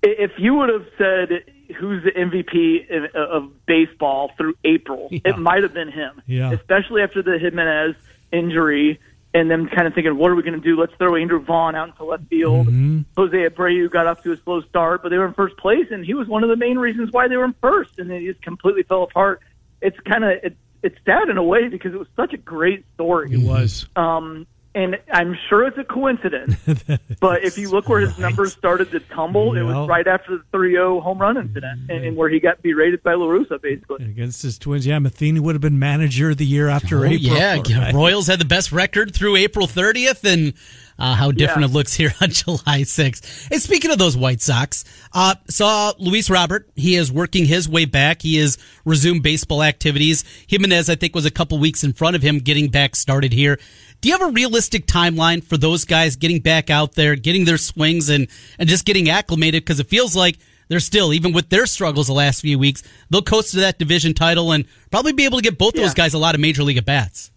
If 0.02 0.32
you 0.38 0.54
would 0.54 0.68
have 0.68 0.86
said 0.98 1.44
who's 1.76 2.02
the 2.02 2.10
MVP 2.12 2.90
of, 2.90 3.14
of 3.14 3.66
baseball 3.66 4.32
through 4.36 4.54
April, 4.64 5.08
Yeah. 5.12 5.20
it 5.26 5.38
might 5.38 5.62
have 5.62 5.74
been 5.74 5.90
him. 5.92 6.20
Yeah. 6.26 6.52
Especially 6.52 7.02
after 7.02 7.22
the 7.22 7.38
Jimenez 7.38 7.94
injury, 8.32 8.98
and 9.34 9.50
them 9.50 9.68
kind 9.68 9.86
of 9.86 9.94
thinking, 9.94 10.16
what 10.16 10.30
are 10.30 10.34
we 10.34 10.42
going 10.42 10.54
to 10.54 10.60
do? 10.60 10.78
Let's 10.78 10.94
throw 10.94 11.16
Andrew 11.16 11.40
Vaughn 11.40 11.74
out 11.74 11.88
into 11.90 12.04
left 12.04 12.24
field. 12.28 12.66
Mm-hmm. 12.66 13.00
Jose 13.16 13.36
Abreu 13.36 13.90
got 13.90 14.06
off 14.06 14.22
to 14.22 14.32
a 14.32 14.36
slow 14.38 14.62
start, 14.62 15.02
but 15.02 15.10
they 15.10 15.18
were 15.18 15.26
in 15.26 15.34
first 15.34 15.56
place, 15.58 15.86
and 15.90 16.04
he 16.04 16.14
was 16.14 16.28
one 16.28 16.42
of 16.42 16.48
the 16.48 16.56
main 16.56 16.78
reasons 16.78 17.12
why 17.12 17.28
they 17.28 17.36
were 17.36 17.44
in 17.44 17.54
first, 17.60 17.98
and 17.98 18.10
then 18.10 18.20
he 18.20 18.26
just 18.26 18.42
completely 18.42 18.82
fell 18.84 19.02
apart. 19.02 19.40
It's 19.82 19.98
kind 20.00 20.24
of 20.24 20.30
it, 20.42 20.56
it's 20.82 20.96
sad 21.04 21.28
in 21.28 21.36
a 21.36 21.42
way 21.42 21.68
because 21.68 21.92
it 21.92 21.98
was 21.98 22.08
such 22.16 22.32
a 22.32 22.38
great 22.38 22.84
story. 22.94 23.32
It 23.32 23.42
was. 23.42 23.86
Um, 23.96 24.46
and 24.78 24.96
I'm 25.12 25.36
sure 25.48 25.66
it's 25.66 25.76
a 25.78 25.84
coincidence, 25.84 26.54
but 27.20 27.42
if 27.44 27.58
you 27.58 27.68
look 27.70 27.88
where 27.88 28.00
his 28.00 28.16
numbers 28.18 28.52
started 28.52 28.90
to 28.92 29.00
tumble, 29.00 29.54
it 29.56 29.60
Yeah. 29.60 29.64
was 29.80 29.88
right 29.88 30.06
after 30.06 30.38
the 30.38 30.44
3-0 30.56 31.02
home 31.02 31.18
run 31.18 31.36
incident, 31.36 31.90
and, 31.90 32.04
and 32.04 32.16
where 32.16 32.28
he 32.28 32.38
got 32.38 32.62
berated 32.62 33.02
by 33.02 33.14
La 33.14 33.26
Russa, 33.26 33.60
basically. 33.60 34.04
Against 34.04 34.42
his 34.42 34.58
twins, 34.58 34.86
yeah, 34.86 34.98
Matheny 34.98 35.40
would 35.40 35.54
have 35.54 35.62
been 35.62 35.78
manager 35.78 36.30
of 36.30 36.36
the 36.36 36.46
year 36.46 36.68
after 36.68 37.00
Oh, 37.00 37.04
April. 37.04 37.36
yeah, 37.36 37.60
right? 37.78 37.94
Royals 37.94 38.26
had 38.28 38.38
the 38.38 38.44
best 38.44 38.70
record 38.72 39.14
through 39.14 39.36
April 39.36 39.66
30th, 39.66 40.24
and 40.24 40.54
uh, 40.98 41.14
how 41.14 41.30
different 41.32 41.62
Yeah. 41.62 41.66
it 41.68 41.72
looks 41.72 41.94
here 41.94 42.12
on 42.20 42.30
July 42.30 42.82
6th. 42.82 43.50
And 43.50 43.60
speaking 43.62 43.90
of 43.90 43.98
those 43.98 44.16
White 44.16 44.40
Sox, 44.40 44.84
uh, 45.12 45.34
saw 45.48 45.92
Luis 45.98 46.28
Robert. 46.30 46.68
He 46.76 46.94
is 46.96 47.10
working 47.10 47.44
his 47.46 47.68
way 47.68 47.84
back. 47.84 48.22
He 48.22 48.36
has 48.38 48.58
resumed 48.84 49.22
baseball 49.22 49.62
activities. 49.62 50.24
Jimenez, 50.48 50.88
I 50.90 50.94
think, 50.96 51.14
was 51.14 51.24
a 51.26 51.30
couple 51.30 51.58
weeks 51.58 51.82
in 51.84 51.92
front 51.92 52.14
of 52.16 52.22
him 52.22 52.38
getting 52.38 52.68
back 52.68 52.94
started 52.96 53.32
here. 53.32 53.58
Do 54.00 54.08
you 54.08 54.16
have 54.16 54.28
a 54.28 54.32
realistic 54.32 54.86
timeline 54.86 55.42
for 55.42 55.56
those 55.56 55.84
guys 55.84 56.16
getting 56.16 56.40
back 56.40 56.70
out 56.70 56.94
there, 56.94 57.16
getting 57.16 57.44
their 57.44 57.58
swings, 57.58 58.08
and 58.08 58.28
and 58.58 58.68
just 58.68 58.84
getting 58.84 59.10
acclimated? 59.10 59.64
Because 59.64 59.80
it 59.80 59.88
feels 59.88 60.14
like 60.14 60.38
they're 60.68 60.80
still, 60.80 61.12
even 61.12 61.32
with 61.32 61.48
their 61.48 61.66
struggles 61.66 62.06
the 62.06 62.12
last 62.12 62.42
few 62.42 62.58
weeks, 62.58 62.82
they'll 63.10 63.22
coast 63.22 63.52
to 63.52 63.60
that 63.60 63.78
division 63.78 64.14
title 64.14 64.52
and 64.52 64.66
probably 64.90 65.12
be 65.12 65.24
able 65.24 65.38
to 65.38 65.42
get 65.42 65.58
both 65.58 65.74
those 65.74 65.94
guys 65.94 66.14
a 66.14 66.18
lot 66.18 66.34
of 66.34 66.40
major 66.40 66.62
league 66.62 66.76
at 66.76 66.84
bats. 66.84 67.30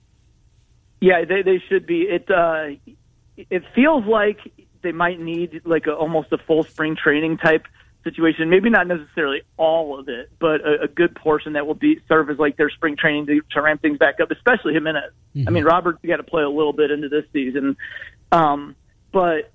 Yeah, 0.99 1.25
they 1.25 1.41
they 1.41 1.61
should 1.67 1.87
be. 1.87 2.01
It 2.01 2.29
uh, 2.29 2.69
it 3.49 3.63
feels 3.73 4.05
like 4.05 4.39
they 4.83 4.91
might 4.91 5.19
need 5.19 5.61
like 5.65 5.87
a, 5.87 5.93
almost 5.93 6.31
a 6.31 6.37
full 6.37 6.63
spring 6.63 6.95
training 6.95 7.37
type 7.37 7.65
situation. 8.03 8.49
Maybe 8.49 8.69
not 8.69 8.87
necessarily 8.87 9.41
all 9.57 9.99
of 9.99 10.09
it, 10.09 10.29
but 10.39 10.61
a, 10.61 10.83
a 10.83 10.87
good 10.87 11.15
portion 11.15 11.53
that 11.53 11.67
will 11.67 11.75
be 11.75 12.01
serve 12.07 12.29
as 12.29 12.37
like 12.39 12.57
their 12.57 12.69
spring 12.69 12.95
training 12.97 13.27
to, 13.27 13.41
to 13.51 13.61
ramp 13.61 13.81
things 13.81 13.97
back 13.97 14.19
up. 14.21 14.31
Especially 14.31 14.73
Jimenez. 14.73 15.11
I 15.47 15.49
mean, 15.51 15.63
Robert's 15.63 15.99
got 16.05 16.17
to 16.17 16.23
play 16.23 16.43
a 16.43 16.49
little 16.49 16.73
bit 16.73 16.91
into 16.91 17.09
this 17.09 17.25
season, 17.31 17.77
um, 18.31 18.75
but 19.11 19.51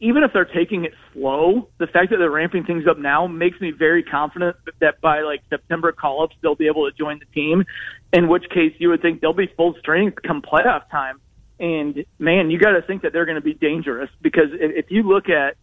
even 0.00 0.22
if 0.22 0.32
they're 0.32 0.44
taking 0.44 0.84
it 0.84 0.92
slow, 1.12 1.68
the 1.78 1.88
fact 1.88 2.10
that 2.10 2.18
they're 2.18 2.30
ramping 2.30 2.64
things 2.64 2.86
up 2.86 2.98
now 2.98 3.26
makes 3.26 3.60
me 3.60 3.72
very 3.72 4.02
confident 4.04 4.56
that 4.80 5.00
by 5.00 5.22
like 5.22 5.42
September 5.50 5.90
call-ups 5.90 6.36
they'll 6.40 6.54
be 6.54 6.68
able 6.68 6.88
to 6.88 6.96
join 6.96 7.18
the 7.18 7.24
team. 7.34 7.64
In 8.12 8.28
which 8.28 8.48
case, 8.50 8.74
you 8.78 8.90
would 8.90 9.02
think 9.02 9.20
they'll 9.20 9.32
be 9.32 9.50
full 9.56 9.74
strength 9.80 10.22
come 10.22 10.40
playoff 10.40 10.88
time. 10.90 11.20
And 11.58 12.04
man, 12.18 12.50
you 12.50 12.58
got 12.58 12.72
to 12.72 12.82
think 12.82 13.02
that 13.02 13.12
they're 13.12 13.24
going 13.26 13.36
to 13.36 13.40
be 13.40 13.54
dangerous 13.54 14.10
because 14.20 14.50
if, 14.52 14.84
if 14.84 14.90
you 14.90 15.02
look 15.02 15.28
at 15.28 15.56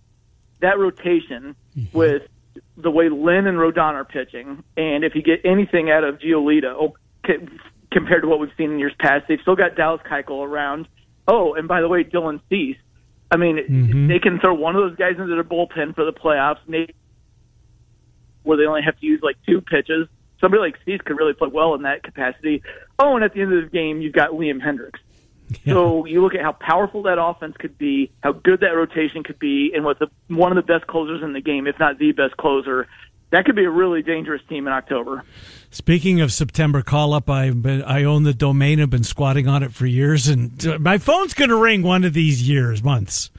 that 0.62 0.78
rotation 0.78 1.56
mm-hmm. 1.78 1.98
with 1.98 2.24
the 2.78 2.92
way 2.92 3.10
Lynn 3.10 3.48
and 3.48 3.58
Rodon 3.58 3.94
are 3.94 4.06
pitching, 4.06 4.64
and 4.78 5.04
if 5.04 5.16
you 5.16 5.22
get 5.22 5.42
anything 5.46 5.90
out 5.90 6.04
of 6.04 6.20
Giolito 6.20 6.74
oh, 6.80 6.94
c- 7.26 7.48
compared 7.92 8.24
to 8.24 8.28
what 8.28 8.40
we've 8.40 8.52
seen 8.58 8.72
in 8.72 8.80
years 8.80 8.94
past, 9.00 9.26
they've 9.28 9.40
still 9.42 9.56
got 9.56 9.76
Dallas 9.76 10.02
Keuchel 10.10 10.46
around. 10.46 10.88
Oh, 11.28 11.54
and 11.54 11.68
by 11.68 11.82
the 11.82 11.88
way, 11.88 12.04
Dylan 12.04 12.42
Cease. 12.50 12.78
I 13.32 13.38
mean, 13.38 13.58
mm-hmm. 13.58 14.08
they 14.08 14.20
can 14.20 14.40
throw 14.40 14.56
one 14.56 14.76
of 14.76 14.82
those 14.82 14.98
guys 14.98 15.14
into 15.20 15.36
their 15.36 15.44
bullpen 15.44 15.94
for 15.94 16.04
the 16.04 16.14
playoffs, 16.14 16.60
maybe 16.68 16.96
where 18.44 18.58
they 18.58 18.66
only 18.66 18.82
have 18.82 19.00
to 19.00 19.06
use 19.06 19.20
like 19.22 19.38
two 19.46 19.62
pitches. 19.62 20.08
Somebody 20.42 20.62
like 20.62 20.76
Cease 20.86 21.02
could 21.06 21.18
really 21.18 21.34
play 21.34 21.50
well 21.52 21.76
in 21.76 21.84
that 21.84 22.02
capacity. 22.02 22.64
Oh, 22.98 23.16
and 23.16 23.24
at 23.24 23.34
the 23.34 23.42
end 23.42 23.54
of 23.54 23.64
the 23.64 23.70
game, 23.70 24.02
you've 24.02 24.14
got 24.14 24.32
Liam 24.32 24.60
Hendriks. 24.60 25.00
So 25.66 26.06
you 26.06 26.22
look 26.22 26.36
at 26.36 26.42
how 26.42 26.54
powerful 26.54 27.04
that 27.04 27.22
offense 27.22 27.56
could 27.58 27.78
be, 27.78 28.12
how 28.22 28.32
good 28.32 28.62
that 28.62 28.76
rotation 28.76 29.24
could 29.24 29.40
be, 29.40 29.72
and 29.76 29.86
with 29.86 30.00
the, 30.00 30.08
one 30.28 30.52
of 30.52 30.56
the 30.56 30.74
best 30.74 30.88
closers 30.88 31.22
in 31.22 31.34
the 31.34 31.42
game, 31.42 31.68
if 31.68 31.78
not 31.80 32.00
the 32.00 32.12
best 32.12 32.38
closer, 32.38 32.88
that 33.32 33.46
could 33.46 33.56
be 33.56 33.64
a 33.64 33.70
really 33.70 34.02
dangerous 34.02 34.42
team 34.50 34.68
in 34.68 34.74
October. 34.74 35.24
Speaking 35.70 36.20
of 36.22 36.34
September 36.34 36.82
call 36.82 37.14
up, 37.14 37.30
I 37.30 37.54
I 37.86 38.04
own 38.04 38.24
the 38.24 38.34
domain. 38.34 38.82
I've 38.82 38.90
been 38.90 39.04
squatting 39.04 39.48
on 39.48 39.62
it 39.62 39.72
for 39.72 39.86
years, 39.86 40.28
and 40.28 40.66
uh, 40.66 40.80
my 40.80 40.98
phone's 40.98 41.36
going 41.36 41.50
to 41.50 41.56
ring 41.56 41.84
one 41.84 42.04
of 42.04 42.14
these 42.14 42.48
years, 42.48 42.84
months. 42.84 43.30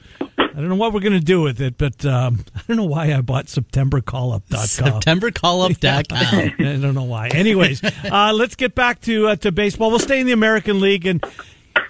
I 0.53 0.55
don't 0.55 0.69
know 0.69 0.75
what 0.75 0.93
we're 0.93 0.99
going 1.01 1.13
to 1.13 1.19
do 1.19 1.41
with 1.41 1.61
it, 1.61 1.77
but 1.77 2.05
um, 2.05 2.45
I 2.55 2.61
don't 2.67 2.77
know 2.77 2.85
why 2.85 3.13
I 3.13 3.21
bought 3.21 3.45
SeptemberCallup.com. 3.47 5.01
SeptemberCallup.com. 5.01 6.53
I 6.67 6.77
don't 6.77 6.93
know 6.93 7.03
why. 7.03 7.29
Anyways, 7.29 7.83
uh, 7.83 8.31
let's 8.33 8.55
get 8.55 8.75
back 8.75 9.01
to 9.01 9.29
uh, 9.29 9.35
to 9.37 9.51
baseball. 9.51 9.89
We'll 9.89 9.99
stay 9.99 10.19
in 10.19 10.27
the 10.27 10.33
American 10.33 10.79
League, 10.79 11.05
and 11.05 11.23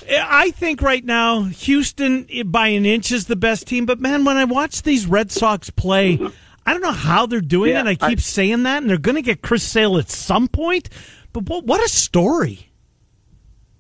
I 0.10 0.51
think 0.51 0.81
right 0.81 1.03
now 1.03 1.43
Houston 1.43 2.25
eh, 2.31 2.43
by 2.43 2.67
an 2.67 2.86
inch 2.86 3.12
is 3.12 3.25
the 3.27 3.36
best 3.36 3.67
team. 3.67 3.86
But 3.86 4.00
man, 4.00 4.25
when 4.25 4.38
I 4.38 4.45
watch 4.45 4.81
these 4.83 5.05
Red 5.05 5.31
Sox 5.31 5.69
play, 5.69 6.19
I 6.65 6.74
don't 6.74 6.81
know 6.81 6.91
how 6.91 7.25
they're 7.25 7.41
doing 7.41 7.71
Yeah, 7.71 7.81
it. 7.81 7.88
I 7.88 7.95
keep 7.95 8.19
I- 8.19 8.21
saying 8.21 8.63
that, 8.63 8.81
and 8.81 8.89
they're 8.89 8.98
going 8.98 9.15
to 9.15 9.21
get 9.21 9.41
Chris 9.41 9.63
Sale 9.63 9.98
at 9.98 10.10
some 10.10 10.48
point. 10.48 10.89
But 11.33 11.48
what, 11.50 11.65
what 11.65 11.83
a 11.83 11.88
story! 11.89 12.67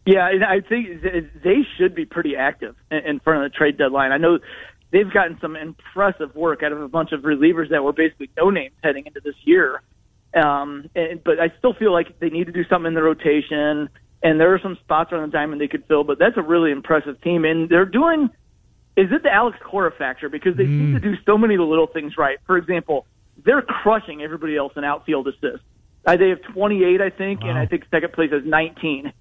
Yeah, 0.05 0.29
and 0.29 0.43
I 0.43 0.61
think 0.61 1.01
they 1.43 1.59
should 1.77 1.93
be 1.93 2.05
pretty 2.05 2.35
active 2.35 2.75
in- 2.89 3.05
in 3.05 3.19
front 3.19 3.43
of 3.45 3.51
the 3.51 3.55
trade 3.57 3.77
deadline. 3.77 4.11
I 4.11 4.17
know 4.17 4.39
they've 4.91 5.11
gotten 5.11 5.37
some 5.41 5.55
impressive 5.55 6.33
work 6.35 6.63
out 6.63 6.71
of 6.71 6.81
a 6.81 6.87
bunch 6.87 7.11
of 7.11 7.21
relievers 7.21 7.69
that 7.69 7.83
were 7.83 7.93
basically 7.93 8.29
no 8.37 8.49
names 8.49 8.73
heading 8.83 9.05
into 9.05 9.19
this 9.23 9.35
year. 9.43 9.81
Um, 10.33 10.89
and, 10.95 11.21
but 11.23 11.39
I 11.39 11.51
still 11.59 11.73
feel 11.73 11.91
like 11.91 12.19
they 12.19 12.29
need 12.29 12.45
to 12.47 12.53
do 12.53 12.63
something 12.69 12.87
in 12.87 12.93
the 12.93 13.03
rotation, 13.03 13.89
and 14.23 14.39
there 14.39 14.53
are 14.53 14.59
some 14.59 14.77
spots 14.83 15.11
around 15.11 15.31
the 15.31 15.37
diamond 15.37 15.61
they 15.61 15.67
could 15.67 15.85
fill. 15.87 16.03
But 16.03 16.19
that's 16.19 16.37
a 16.37 16.41
really 16.41 16.71
impressive 16.71 17.21
team, 17.21 17.45
and 17.45 17.69
they're 17.69 17.85
doing. 17.85 18.29
Is 18.97 19.07
it 19.11 19.23
the 19.23 19.33
Alex 19.33 19.57
Cora 19.63 19.91
factor? 19.91 20.27
Because 20.27 20.57
they 20.57 20.65
seem 20.65 20.93
to 20.93 20.99
do 20.99 21.15
so 21.25 21.37
many 21.37 21.55
of 21.55 21.59
the 21.59 21.65
little 21.65 21.87
things 21.87 22.17
right. 22.17 22.37
For 22.45 22.57
example, 22.57 23.07
they're 23.43 23.61
crushing 23.61 24.21
everybody 24.21 24.57
else 24.57 24.73
in 24.75 24.83
outfield 24.83 25.27
assists. 25.29 25.65
Uh, 26.05 26.17
they 26.17 26.29
have 26.29 26.41
28, 26.53 26.99
I 26.99 27.09
think, 27.09 27.41
and 27.41 27.57
I 27.57 27.65
think 27.67 27.85
second 27.89 28.11
place 28.11 28.31
has 28.31 28.43
19. 28.43 29.13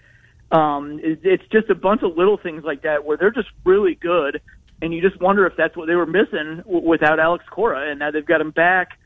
Um, 0.51 0.99
it, 1.03 1.21
it's 1.23 1.45
just 1.53 1.71
a 1.71 1.75
bunch 1.75 2.03
of 2.03 2.17
little 2.17 2.37
things 2.37 2.65
like 2.65 2.83
that 2.83 3.05
where 3.05 3.17
they're 3.17 3.31
just 3.31 3.49
really 3.65 3.95
good, 3.95 4.41
and 4.83 4.93
you 4.93 5.01
just 5.01 5.21
wonder 5.21 5.47
if 5.47 5.53
that's 5.57 5.77
what 5.77 5.87
they 5.87 5.95
were 5.95 6.07
missing 6.07 6.63
w- 6.65 6.89
without 6.89 7.21
Alex 7.21 7.45
Cora, 7.51 7.91
and 7.91 8.01
now 8.01 8.11
they've 8.11 8.27
got 8.27 8.41
him 8.41 8.51
back. 8.51 8.99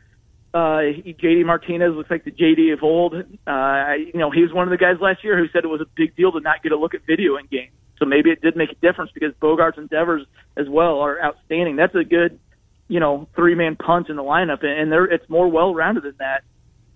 Uh, 0.54 0.94
JD 1.04 1.44
Martinez 1.44 1.94
looks 1.94 2.10
like 2.10 2.24
the 2.24 2.30
JD 2.30 2.72
of 2.72 2.84
old. 2.84 3.14
Uh, 3.14 3.92
you 3.98 4.20
know, 4.20 4.30
he 4.30 4.40
was 4.40 4.52
one 4.52 4.68
of 4.68 4.70
the 4.70 4.76
guys 4.76 5.00
last 5.00 5.24
year 5.24 5.36
who 5.36 5.48
said 5.48 5.64
it 5.64 5.68
was 5.68 5.80
a 5.80 5.90
big 5.96 6.14
deal 6.14 6.30
to 6.30 6.38
not 6.38 6.62
get 6.62 6.70
a 6.70 6.76
look 6.76 6.94
at 6.94 7.00
video 7.04 7.36
in 7.36 7.46
games. 7.46 7.72
So 7.98 8.04
maybe 8.06 8.30
it 8.30 8.40
did 8.40 8.56
make 8.56 8.70
a 8.70 8.76
difference 8.76 9.10
because 9.12 9.32
Bogaerts 9.42 9.78
and 9.78 9.90
Devers 9.90 10.24
as 10.56 10.68
well 10.68 11.00
are 11.00 11.20
outstanding. 11.20 11.74
That's 11.74 11.94
a 11.96 12.04
good, 12.04 12.38
you 12.86 13.00
know, 13.00 13.28
three 13.34 13.56
man 13.56 13.74
punch 13.74 14.08
in 14.08 14.14
the 14.14 14.22
lineup, 14.22 14.64
and 14.64 14.92
they're 14.92 15.06
it's 15.06 15.28
more 15.28 15.48
well 15.48 15.74
rounded 15.74 16.04
than 16.04 16.14
that. 16.18 16.44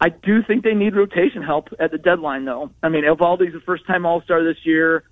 I 0.01 0.11
do 0.11 0.45
think 0.47 0.63
they 0.63 0.75
need 0.75 0.95
rotation 0.95 1.43
help 1.43 1.69
at 1.81 1.91
the 1.91 1.99
deadline, 1.99 2.45
though. 2.45 2.71
I 2.81 2.89
mean, 2.89 3.03
Eovaldi's 3.03 3.57
a 3.57 3.61
first-time 3.61 4.07
All-Star 4.07 4.45
this 4.45 4.65
year. 4.65 5.03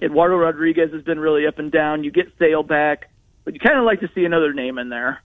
Eduardo 0.00 0.36
Rodriguez 0.36 0.90
has 0.94 1.02
been 1.02 1.18
really 1.18 1.46
up 1.46 1.58
and 1.58 1.70
down. 1.70 2.02
You 2.02 2.10
get 2.10 2.32
Sale 2.38 2.62
back, 2.62 3.10
but 3.44 3.52
you 3.52 3.60
kind 3.60 3.78
of 3.78 3.84
like 3.84 4.00
to 4.00 4.08
see 4.14 4.24
another 4.24 4.54
name 4.54 4.78
in 4.78 4.88
there. 4.88 5.22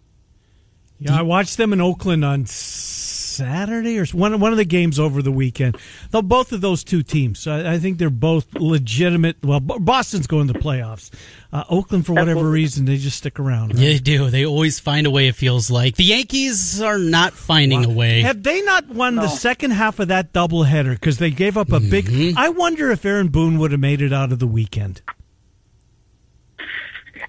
Yeah, 1.01 1.17
I 1.17 1.24
watched 1.24 1.58
them 1.58 1.74
in 1.74 1.81
Oakland 1.81 2.24
on 2.24 2.46
Saturday 2.46 3.98
or 3.98 4.05
one 4.08 4.39
one 4.39 4.51
of 4.51 4.58
the 4.58 4.65
games 4.65 5.00
over 5.00 5.24
the 5.24 5.31
weekend. 5.31 5.75
Though 6.12 6.22
both 6.22 6.51
of 6.51 6.62
those 6.62 6.84
two 6.84 7.01
teams, 7.01 7.48
I, 7.48 7.74
I 7.74 7.79
think 7.79 7.98
they're 7.98 8.12
both 8.12 8.53
legitimate. 8.53 9.38
Well, 9.43 9.60
Boston's 9.60 10.27
going 10.27 10.50
to 10.50 10.53
playoffs. 10.53 11.10
Uh, 11.51 11.63
Oakland, 11.70 12.05
for 12.05 12.13
whatever 12.13 12.48
reason, 12.48 12.86
they 12.86 12.98
just 12.98 13.17
stick 13.17 13.39
around. 13.39 13.70
Right? 13.70 13.77
They 13.77 13.98
do. 13.98 14.29
They 14.29 14.46
always 14.46 14.79
find 14.79 15.08
a 15.08 15.10
way. 15.10 15.27
It 15.27 15.34
feels 15.34 15.72
like 15.72 15.96
the 15.96 16.03
Yankees 16.03 16.79
are 16.84 17.00
not 17.00 17.34
finding 17.34 17.84
a 17.84 17.89
way. 17.89 18.22
Have 18.22 18.43
they 18.43 18.62
not 18.62 18.88
won 18.88 19.15
no. 19.15 19.24
the 19.24 19.27
second 19.29 19.72
half 19.72 20.00
of 20.00 20.10
that 20.10 20.34
doubleheader 20.34 20.91
because 20.91 21.17
they 21.17 21.31
gave 21.31 21.58
up 21.58 21.70
a 21.70 21.79
mm-hmm. 21.79 21.89
big? 21.89 22.36
I 22.38 22.50
wonder 22.50 22.91
if 22.91 23.03
Aaron 23.03 23.29
Boone 23.29 23.58
would 23.58 23.72
have 23.72 23.81
made 23.81 24.03
it 24.03 24.13
out 24.13 24.31
of 24.31 24.38
the 24.38 24.46
weekend. 24.46 25.01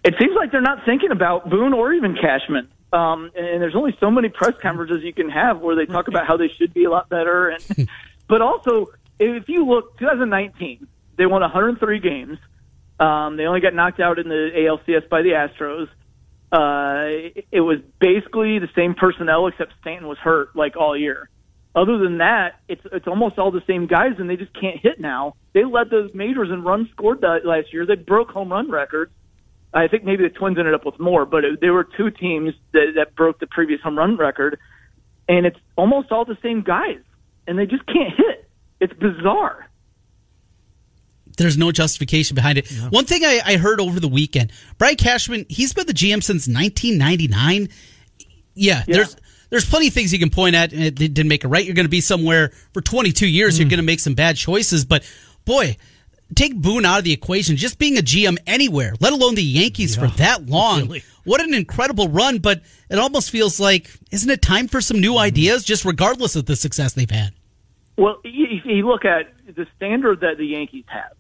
It 0.05 0.15
seems 0.21 0.35
like 0.37 0.53
they're 0.53 0.61
not 0.61 0.85
thinking 0.85 1.11
about 1.11 1.49
Boone 1.49 1.73
or 1.73 1.95
even 1.95 2.17
Cashman. 2.17 2.69
Um, 2.93 3.31
and 3.35 3.63
there's 3.63 3.75
only 3.75 3.97
so 4.01 4.11
many 4.11 4.29
press 4.29 4.53
conferences 4.61 5.03
you 5.03 5.15
can 5.15 5.31
have 5.31 5.61
where 5.61 5.75
they 5.75 5.87
talk 5.87 6.09
about 6.09 6.27
how 6.27 6.37
they 6.37 6.49
should 6.49 6.75
be 6.75 6.85
a 6.85 6.91
lot 6.91 7.09
better. 7.09 7.49
And 7.49 7.89
but 8.29 8.43
also, 8.43 8.87
if 9.19 9.49
you 9.49 9.67
look, 9.67 9.99
2019, 9.99 10.87
they 11.17 11.27
won 11.27 11.41
103 11.41 12.01
games. 12.01 12.39
Um, 13.01 13.37
they 13.37 13.45
only 13.45 13.61
got 13.61 13.75
knocked 13.75 14.01
out 14.01 14.19
in 14.19 14.29
the 14.29 14.51
ALCS 14.55 15.09
by 15.09 15.23
the 15.23 15.31
Astros. 15.31 15.89
Uh, 16.53 17.33
it, 17.35 17.47
it 17.51 17.61
was 17.61 17.79
basically 17.99 18.59
the 18.59 18.69
same 18.77 18.95
personnel 18.95 19.47
except 19.47 19.73
Stanton 19.81 20.07
was 20.07 20.19
hurt 20.19 20.55
like 20.55 20.77
all 20.77 20.97
year. 20.97 21.31
Other 21.75 21.97
than 21.97 22.19
that, 22.19 22.61
it's 22.69 22.83
it's 22.93 23.07
almost 23.07 23.39
all 23.39 23.51
the 23.51 23.63
same 23.67 23.87
guys, 23.87 24.13
and 24.19 24.29
they 24.29 24.37
just 24.37 24.53
can't 24.53 24.79
hit 24.79 25.01
now. 25.01 25.37
They 25.55 25.65
led 25.65 25.89
the 25.89 26.11
majors 26.13 26.51
in 26.51 26.63
runs 26.63 26.91
scored 26.91 27.23
that 27.23 27.47
last 27.47 27.73
year. 27.73 27.87
They 27.87 27.95
broke 27.95 28.31
home 28.31 28.53
run 28.53 28.71
records. 28.71 29.13
I 29.75 29.89
think 29.89 30.05
maybe 30.05 30.25
the 30.25 30.31
Twins 30.31 30.59
ended 30.59 30.75
up 30.75 30.85
with 30.85 30.99
more, 31.01 31.25
but 31.25 31.45
it, 31.45 31.61
there 31.61 31.73
were 31.73 31.85
two 31.97 32.11
teams 32.11 32.53
that, 32.73 32.93
that 32.97 33.15
broke 33.15 33.41
the 33.41 33.47
previous 33.47 33.81
home 33.81 33.97
run 33.97 34.17
record, 34.17 34.59
and 35.29 35.47
it's 35.47 35.59
almost 35.77 36.13
all 36.13 36.25
the 36.25 36.37
same 36.43 36.63
guys, 36.63 37.01
and 37.47 37.59
they 37.59 37.67
just 37.67 37.87
can't 37.87 38.15
hit. 38.15 38.49
It's 38.81 38.93
bizarre. 38.93 39.69
There's 41.39 41.57
no 41.57 41.73
justification 41.73 42.35
behind 42.35 42.59
it. 42.59 42.71
Yeah. 42.71 42.89
One 42.91 43.07
thing 43.07 43.25
I, 43.25 43.41
I 43.45 43.57
heard 43.57 43.81
over 43.81 43.99
the 43.99 44.09
weekend, 44.09 44.53
Brian 44.77 44.97
Cashman, 44.97 45.47
he's 45.49 45.73
been 45.73 45.87
the 45.87 45.95
GM 45.95 46.23
since 46.23 46.47
1999. 46.47 47.69
Yeah, 48.55 48.85
yeah. 48.87 48.95
there's 48.95 49.17
there's 49.49 49.69
plenty 49.69 49.89
of 49.89 49.95
things 49.95 50.13
you 50.13 50.19
can 50.19 50.31
point 50.31 50.55
at. 50.55 50.73
It 50.73 50.95
didn't 50.95 51.29
make 51.29 51.45
it 51.45 51.49
right. 51.49 51.65
You're 51.65 51.75
going 51.75 51.87
to 51.87 51.91
be 51.91 52.01
somewhere 52.01 52.53
for 52.73 52.81
22 52.81 53.27
years. 53.27 53.55
Mm. 53.55 53.61
You're 53.61 53.69
going 53.69 53.79
to 53.79 53.85
make 53.85 54.01
some 54.01 54.15
bad 54.15 54.37
choices, 54.37 54.85
but 54.85 55.05
boy, 55.45 55.77
take 56.35 56.55
Boone 56.57 56.85
out 56.85 56.99
of 56.99 57.05
the 57.05 57.13
equation, 57.13 57.57
just 57.57 57.79
being 57.79 57.99
a 57.99 58.03
GM 58.03 58.39
anywhere, 58.47 58.95
let 59.01 59.13
alone 59.13 59.35
the 59.35 59.43
Yankees 59.43 59.97
yeah, 59.97 60.09
for 60.09 60.17
that 60.17 60.47
long. 60.49 60.83
Really. 60.83 61.05
What 61.25 61.41
an 61.41 61.55
incredible 61.55 62.09
run, 62.09 62.39
but 62.39 62.63
it 62.91 62.99
almost 62.99 63.31
feels 63.31 63.61
like, 63.61 63.91
isn't 64.11 64.29
it 64.29 64.43
time 64.43 64.69
for 64.69 64.81
some 64.81 65.01
new 65.01 65.19
ideas, 65.19 65.65
just 65.65 65.85
regardless 65.85 66.35
of 66.35 66.47
the 66.47 66.57
success 66.57 66.95
they've 66.95 67.11
had? 67.11 67.33
Well, 67.97 68.19
if 68.25 68.65
you 68.65 68.89
look 68.89 69.05
at 69.05 69.33
the 69.55 69.67
standard 69.77 70.21
that 70.21 70.39
the 70.39 70.47
Yankees 70.47 70.85
have, 70.89 71.17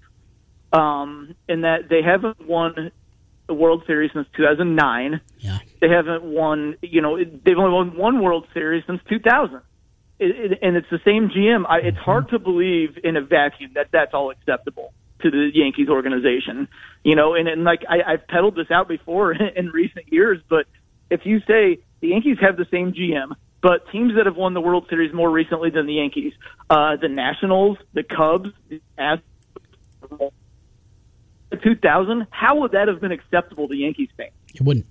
um, 0.78 1.35
in 1.49 1.61
that 1.61 1.88
they 1.88 2.02
haven't 2.02 2.47
won 2.49 2.90
the 3.47 3.54
World 3.54 3.83
Series 3.87 4.11
since 4.14 4.26
2009. 4.37 5.21
Yeah. 5.38 5.59
They 5.81 5.88
haven't 5.88 6.23
won, 6.23 6.76
you 6.81 7.02
know, 7.02 7.19
they've 7.19 7.59
only 7.59 7.73
won 7.73 7.97
one 7.97 8.23
World 8.23 8.47
Series 8.54 8.83
since 8.87 9.00
2000 9.09 9.61
it, 10.23 10.59
and 10.62 10.76
it's 10.76 10.88
the 10.90 11.00
same 11.04 11.28
GM. 11.28 11.64
I, 11.69 11.78
it's 11.78 11.99
hard 11.99 12.28
to 12.31 12.38
believe 12.38 12.99
in 13.02 13.16
a 13.16 13.21
vacuum 13.21 13.73
that 13.75 13.88
that's 13.92 14.14
all 14.14 14.31
acceptable 14.31 14.92
to 15.23 15.31
the 15.31 15.50
Yankees 15.52 15.88
organization. 15.88 16.69
You 17.05 17.17
know, 17.17 17.35
and, 17.35 17.49
and 17.49 17.64
like 17.64 17.83
I, 17.88 18.12
I've 18.12 18.26
peddled 18.26 18.57
this 18.57 18.71
out 18.71 18.88
before 18.88 19.33
in 19.57 19.69
recent 19.69 20.12
years, 20.12 20.41
but 20.49 20.67
if 21.11 21.25
you 21.25 21.41
say 21.41 21.79
the 22.00 22.09
Yankees 22.09 22.38
have 22.41 22.57
the 22.57 22.67
same 22.71 22.93
GM, 22.93 23.35
but 23.62 23.88
teams 23.91 24.17
that 24.17 24.26
have 24.26 24.37
won 24.37 24.55
the 24.55 24.61
World 24.61 24.87
Series 24.88 25.14
more 25.14 25.31
recently 25.31 25.71
than 25.71 25.87
the 25.87 25.95
Yankees, 25.95 26.33
uh, 26.69 26.97
the 26.97 27.09
Nationals, 27.09 27.79
the 27.93 28.02
Cubs, 28.02 28.50
the 28.69 28.81
Astros, 28.99 30.33
2000, 31.62 32.26
how 32.31 32.61
would 32.61 32.73
that 32.73 32.88
have 32.88 33.00
been 33.00 33.12
acceptable 33.12 33.69
to 33.69 33.76
Yankees 33.76 34.09
fans? 34.17 34.33
It 34.55 34.62
wouldn't. 34.62 34.87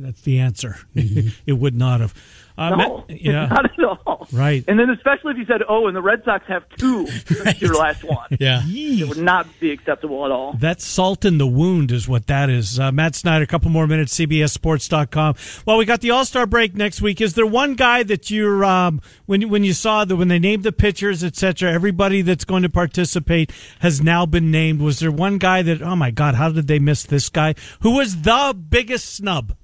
That's 0.00 0.22
the 0.22 0.38
answer. 0.40 0.76
Mm-hmm. 0.96 1.28
it 1.46 1.52
would 1.52 1.74
not 1.74 2.00
have. 2.00 2.14
Uh, 2.56 2.76
no, 2.76 3.04
yeah. 3.08 3.46
not 3.46 3.64
at 3.64 3.84
all. 4.06 4.28
Right. 4.32 4.62
And 4.68 4.78
then 4.78 4.90
especially 4.90 5.32
if 5.32 5.38
you 5.38 5.46
said, 5.46 5.62
"Oh, 5.66 5.86
and 5.86 5.96
the 5.96 6.02
Red 6.02 6.22
Sox 6.24 6.46
have 6.46 6.62
two 6.76 7.06
right. 7.44 7.60
your 7.60 7.74
last 7.74 8.04
one." 8.04 8.28
Yeah, 8.38 8.62
it 8.64 9.08
would 9.08 9.18
not 9.18 9.46
be 9.60 9.70
acceptable 9.70 10.26
at 10.26 10.30
all. 10.30 10.52
That's 10.54 10.84
salt 10.84 11.24
in 11.24 11.38
the 11.38 11.46
wound, 11.46 11.90
is 11.90 12.06
what 12.06 12.26
that 12.26 12.50
is. 12.50 12.78
Uh, 12.78 12.92
Matt 12.92 13.14
Snyder, 13.14 13.44
a 13.44 13.46
couple 13.46 13.70
more 13.70 13.86
minutes. 13.86 14.14
CBSSports.com. 14.18 15.36
Well, 15.64 15.78
we 15.78 15.86
got 15.86 16.02
the 16.02 16.10
All 16.10 16.24
Star 16.24 16.44
break 16.46 16.74
next 16.74 17.00
week. 17.00 17.20
Is 17.20 17.34
there 17.34 17.46
one 17.46 17.76
guy 17.76 18.02
that 18.02 18.30
you're 18.30 18.62
um, 18.64 19.00
when 19.26 19.48
when 19.48 19.64
you 19.64 19.72
saw 19.72 20.04
that 20.04 20.16
when 20.16 20.28
they 20.28 20.38
named 20.38 20.62
the 20.62 20.72
pitchers, 20.72 21.24
etc. 21.24 21.72
Everybody 21.72 22.20
that's 22.20 22.44
going 22.44 22.62
to 22.62 22.70
participate 22.70 23.52
has 23.78 24.02
now 24.02 24.26
been 24.26 24.50
named. 24.50 24.82
Was 24.82 24.98
there 24.98 25.10
one 25.10 25.38
guy 25.38 25.62
that? 25.62 25.80
Oh 25.80 25.96
my 25.96 26.10
God, 26.10 26.34
how 26.34 26.50
did 26.50 26.66
they 26.66 26.78
miss 26.78 27.04
this 27.04 27.30
guy? 27.30 27.54
Who 27.80 27.92
was 27.92 28.22
the 28.22 28.54
biggest 28.68 29.14
snub? 29.14 29.56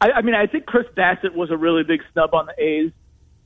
I, 0.00 0.12
I 0.12 0.22
mean, 0.22 0.34
I 0.34 0.46
think 0.46 0.66
Chris 0.66 0.86
Bassitt 0.96 1.34
was 1.34 1.50
a 1.50 1.56
really 1.56 1.82
big 1.82 2.00
snub 2.12 2.34
on 2.34 2.46
the 2.46 2.62
A's, 2.62 2.92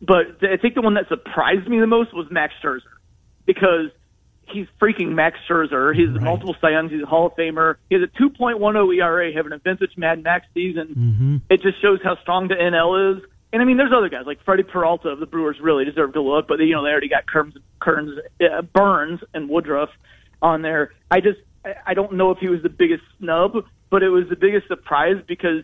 but 0.00 0.42
I 0.42 0.56
think 0.56 0.74
the 0.74 0.82
one 0.82 0.94
that 0.94 1.08
surprised 1.08 1.68
me 1.68 1.80
the 1.80 1.86
most 1.86 2.14
was 2.14 2.26
Max 2.30 2.54
Scherzer 2.62 2.82
because 3.46 3.90
he's 4.48 4.66
freaking 4.80 5.14
Max 5.14 5.38
Scherzer. 5.48 5.94
He's 5.94 6.10
right. 6.10 6.22
multiple 6.22 6.54
Cy 6.60 6.70
Youngs. 6.70 6.92
He's 6.92 7.02
a 7.02 7.06
Hall 7.06 7.26
of 7.26 7.32
Famer. 7.34 7.76
He 7.88 7.96
has 7.96 8.04
a 8.04 8.22
2.10 8.22 8.96
ERA, 8.96 9.32
having 9.32 9.52
a 9.52 9.58
vintage 9.58 9.96
Mad 9.96 10.22
Max 10.22 10.46
season. 10.54 10.88
Mm-hmm. 10.88 11.36
It 11.50 11.62
just 11.62 11.80
shows 11.80 12.00
how 12.02 12.16
strong 12.22 12.48
the 12.48 12.54
NL 12.54 13.16
is. 13.16 13.24
And 13.52 13.62
I 13.62 13.64
mean, 13.64 13.76
there's 13.76 13.92
other 13.96 14.08
guys 14.08 14.24
like 14.26 14.42
Freddie 14.44 14.64
Peralta 14.64 15.10
of 15.10 15.20
the 15.20 15.26
Brewers 15.26 15.56
really 15.62 15.84
deserve 15.84 16.14
to 16.14 16.20
look, 16.20 16.48
but 16.48 16.58
they, 16.58 16.64
you 16.64 16.74
know 16.74 16.82
they 16.82 16.90
already 16.90 17.08
got 17.08 17.26
Kearns, 17.26 17.54
Kearns, 17.78 18.18
uh, 18.40 18.62
Burnes, 18.62 19.20
and 19.32 19.48
Woodruff 19.48 19.90
on 20.42 20.62
there. 20.62 20.92
I 21.08 21.20
just 21.20 21.38
I 21.86 21.94
don't 21.94 22.14
know 22.14 22.32
if 22.32 22.38
he 22.38 22.48
was 22.48 22.62
the 22.64 22.68
biggest 22.68 23.04
snub, 23.18 23.64
but 23.90 24.02
it 24.02 24.08
was 24.08 24.24
the 24.28 24.34
biggest 24.34 24.66
surprise 24.66 25.22
because 25.28 25.62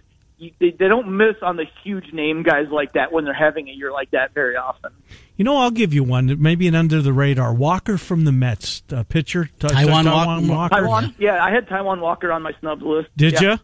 they, 0.59 0.71
they 0.71 0.89
don't 0.89 1.17
miss 1.17 1.37
on 1.43 1.57
the 1.57 1.67
huge 1.85 2.13
name 2.13 2.43
guys 2.43 2.67
like 2.71 2.95
that 2.95 3.13
when 3.13 3.25
they're 3.25 3.35
having 3.35 3.69
a 3.69 3.73
year 3.73 3.93
like 3.93 4.11
that 4.13 4.33
very 4.35 4.57
often. 4.57 4.93
You 5.37 5.45
know, 5.45 5.57
I'll 5.57 5.71
give 5.71 5.95
you 5.95 6.05
one, 6.05 6.37
maybe 6.41 6.69
an 6.69 6.75
under 6.75 7.01
the 7.01 7.13
radar 7.13 7.55
Walker 7.55 7.97
from 7.99 8.25
the 8.25 8.33
Mets, 8.33 8.83
uh, 8.93 9.05
pitcher. 9.05 9.47
T- 9.47 9.69
Taijuan, 9.69 10.05
Taijuan 10.05 10.49
Walker. 10.49 10.77
Taijuan, 10.77 11.15
yeah, 11.19 11.43
I 11.43 11.51
had 11.51 11.67
Taijuan 11.67 12.01
Walker 12.01 12.31
on 12.33 12.43
my 12.43 12.53
snubs 12.61 12.83
list. 12.83 13.09
Did 13.17 13.35
yeah. 13.35 13.53
you? 13.53 13.59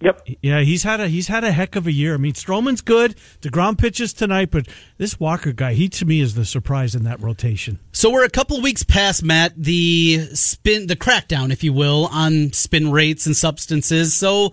Yep. 0.00 0.28
Yeah, 0.42 0.60
he's 0.60 0.82
had 0.82 1.00
a 1.00 1.08
he's 1.08 1.28
had 1.28 1.44
a 1.44 1.52
heck 1.52 1.76
of 1.76 1.86
a 1.86 1.92
year. 1.92 2.14
I 2.14 2.16
mean, 2.18 2.34
Stroman's 2.34 2.82
good. 2.82 3.14
deGrom 3.40 3.78
pitches 3.78 4.12
tonight, 4.12 4.50
but 4.50 4.68
this 4.98 5.18
Walker 5.18 5.52
guy, 5.52 5.72
he 5.72 5.88
to 5.90 6.04
me 6.04 6.20
is 6.20 6.34
the 6.34 6.44
surprise 6.44 6.94
in 6.94 7.04
that 7.04 7.22
rotation. 7.22 7.78
So 7.92 8.10
we're 8.10 8.24
a 8.24 8.30
couple 8.30 8.60
weeks 8.60 8.82
past 8.82 9.22
Matt 9.22 9.54
the 9.56 10.26
spin, 10.34 10.88
the 10.88 10.96
crackdown, 10.96 11.52
if 11.52 11.64
you 11.64 11.72
will, 11.72 12.08
on 12.12 12.52
spin 12.52 12.90
rates 12.90 13.24
and 13.24 13.34
substances. 13.34 14.12
So 14.14 14.52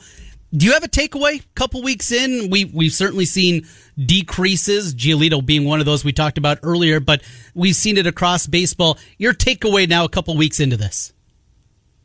do 0.55 0.65
you 0.65 0.73
have 0.73 0.83
a 0.83 0.89
takeaway? 0.89 1.43
Couple 1.55 1.81
weeks 1.81 2.11
in, 2.11 2.49
we 2.49 2.65
we've 2.65 2.91
certainly 2.91 3.25
seen 3.25 3.65
decreases. 3.97 4.93
Giolito 4.93 5.45
being 5.45 5.65
one 5.65 5.79
of 5.79 5.85
those 5.85 6.03
we 6.03 6.11
talked 6.11 6.37
about 6.37 6.59
earlier, 6.63 6.99
but 6.99 7.21
we've 7.53 7.75
seen 7.75 7.97
it 7.97 8.05
across 8.05 8.47
baseball. 8.47 8.97
Your 9.17 9.33
takeaway 9.33 9.87
now, 9.87 10.03
a 10.03 10.09
couple 10.09 10.35
weeks 10.35 10.59
into 10.59 10.77
this. 10.77 11.13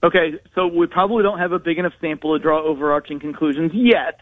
Okay, 0.02 0.34
so 0.54 0.68
we 0.68 0.86
probably 0.86 1.22
don't 1.22 1.38
have 1.38 1.52
a 1.52 1.58
big 1.58 1.78
enough 1.78 1.94
sample 2.00 2.36
to 2.36 2.42
draw 2.42 2.62
overarching 2.62 3.18
conclusions 3.18 3.72
yet, 3.74 4.20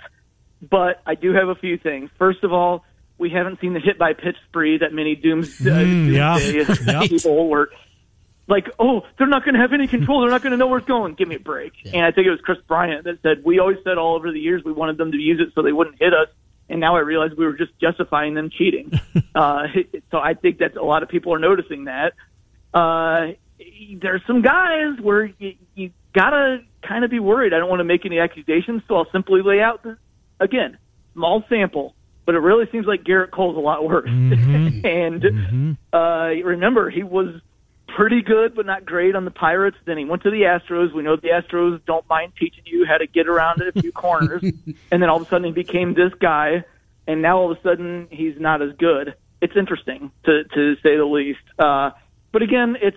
but 0.71 1.03
I 1.05 1.15
do 1.15 1.35
have 1.35 1.49
a 1.49 1.55
few 1.57 1.77
things. 1.77 2.09
First 2.17 2.45
of 2.45 2.53
all, 2.53 2.85
we 3.19 3.29
haven't 3.29 3.61
seen 3.61 3.75
the 3.75 3.81
hit 3.81 3.99
by 3.99 4.15
pitch 4.15 4.37
spree 4.49 4.79
that 4.79 4.93
many 4.93 5.15
dooms 5.15 5.61
uh, 5.61 5.71
mm, 5.71 6.13
yeah. 6.13 7.01
people 7.07 7.49
were 7.49 7.71
like, 8.47 8.69
oh, 8.79 9.03
they're 9.19 9.27
not 9.27 9.45
going 9.45 9.55
to 9.55 9.61
have 9.61 9.73
any 9.73 9.87
control. 9.87 10.21
They're 10.21 10.31
not 10.31 10.43
going 10.43 10.53
to 10.53 10.57
know 10.57 10.67
where 10.67 10.79
it's 10.79 10.89
going. 10.89 11.15
Give 11.15 11.29
me 11.29 11.37
a 11.37 11.41
break. 11.41 11.73
Yeah. 11.83 11.93
And 11.95 12.05
I 12.05 12.11
think 12.11 12.27
it 12.27 12.31
was 12.31 12.41
Kris 12.41 12.59
Bryant 12.67 13.05
that 13.05 13.23
said, 13.23 13.45
we 13.45 13.59
always 13.59 13.79
said 13.85 13.99
all 13.99 14.17
over 14.17 14.31
the 14.31 14.41
years 14.41 14.63
we 14.65 14.73
wanted 14.73 14.99
them 14.99 15.13
to 15.13 15.19
use 15.19 15.41
it 15.41 15.55
so 15.55 15.63
they 15.63 15.73
wouldn't 15.73 16.01
hit 16.01 16.13
us. 16.13 16.29
And 16.69 16.81
now 16.81 16.97
I 16.97 17.01
realize 17.01 17.31
we 17.37 17.45
were 17.45 17.55
just 17.55 17.79
justifying 17.79 18.35
them 18.35 18.51
cheating. 18.51 18.93
uh, 19.35 19.65
so 20.11 20.19
I 20.19 20.35
think 20.35 20.59
that 20.59 20.77
a 20.77 20.85
lot 20.85 21.03
of 21.03 21.09
people 21.09 21.35
are 21.35 21.39
noticing 21.39 21.85
that. 21.85 22.13
Uh, 22.73 23.33
there's 24.01 24.23
some 24.27 24.43
guys 24.43 25.01
where 25.01 25.27
you, 25.39 25.55
you 25.75 25.91
got 26.13 26.31
to 26.31 26.59
kind 26.83 27.05
of 27.05 27.11
be 27.11 27.21
worried. 27.21 27.55
I 27.55 27.59
don't 27.59 27.69
want 27.69 27.81
to 27.81 27.85
make 27.85 28.05
any 28.05 28.19
accusations, 28.19 28.83
so 28.89 28.97
I'll 28.97 29.11
simply 29.11 29.43
lay 29.43 29.61
out, 29.61 29.83
the, 29.83 29.97
again, 30.41 30.79
small 31.15 31.45
sample 31.49 31.95
but 32.27 32.35
it 32.35 32.39
really 32.39 32.67
seems 32.73 32.87
like 32.87 33.05
Gerrit 33.05 33.31
Cole's 33.31 33.57
a 33.57 33.61
lot 33.61 33.87
worse. 33.87 34.09
Mm-hmm. 34.09 34.87
and 34.87 35.23
mm-hmm. 35.23 35.73
Uh, 35.93 36.47
remember, 36.47 36.91
he 36.91 37.03
was 37.03 37.41
pretty 37.97 38.23
good, 38.23 38.55
but 38.55 38.67
not 38.67 38.85
great 38.85 39.15
on 39.15 39.25
the 39.25 39.31
Pirates. 39.31 39.77
Then 39.85 39.99
he 39.99 40.05
went 40.05 40.23
to 40.25 40.31
the 40.31 40.43
Astros. 40.43 40.93
We 40.93 41.03
know 41.03 41.17
the 41.17 41.29
Astros 41.29 41.81
don't 41.87 42.09
mind 42.09 42.33
teaching 42.39 42.65
you 42.67 42.85
how 42.87 42.99
to 42.99 43.07
get 43.07 43.29
around 43.29 43.63
at 43.63 43.77
a 43.77 43.81
few 43.81 43.93
corners. 43.93 44.43
And 44.91 45.03
then 45.03 45.09
all 45.11 45.17
of 45.17 45.27
a 45.27 45.31
sudden 45.31 45.45
he 45.47 45.53
became 45.53 45.95
this 45.95 46.13
guy. 46.21 46.65
and 47.07 47.23
now 47.23 47.39
all 47.39 47.51
of 47.51 47.59
a 47.59 47.63
sudden 47.63 48.09
he's 48.11 48.39
not 48.39 48.63
as 48.63 48.73
good. 48.79 49.15
It's 49.41 49.57
interesting 49.57 50.11
to 50.25 50.45
to 50.45 50.75
say 50.77 50.97
the 50.97 51.05
least. 51.05 51.41
Uh, 51.59 51.91
but 52.33 52.43
again, 52.43 52.77
it's 52.81 52.97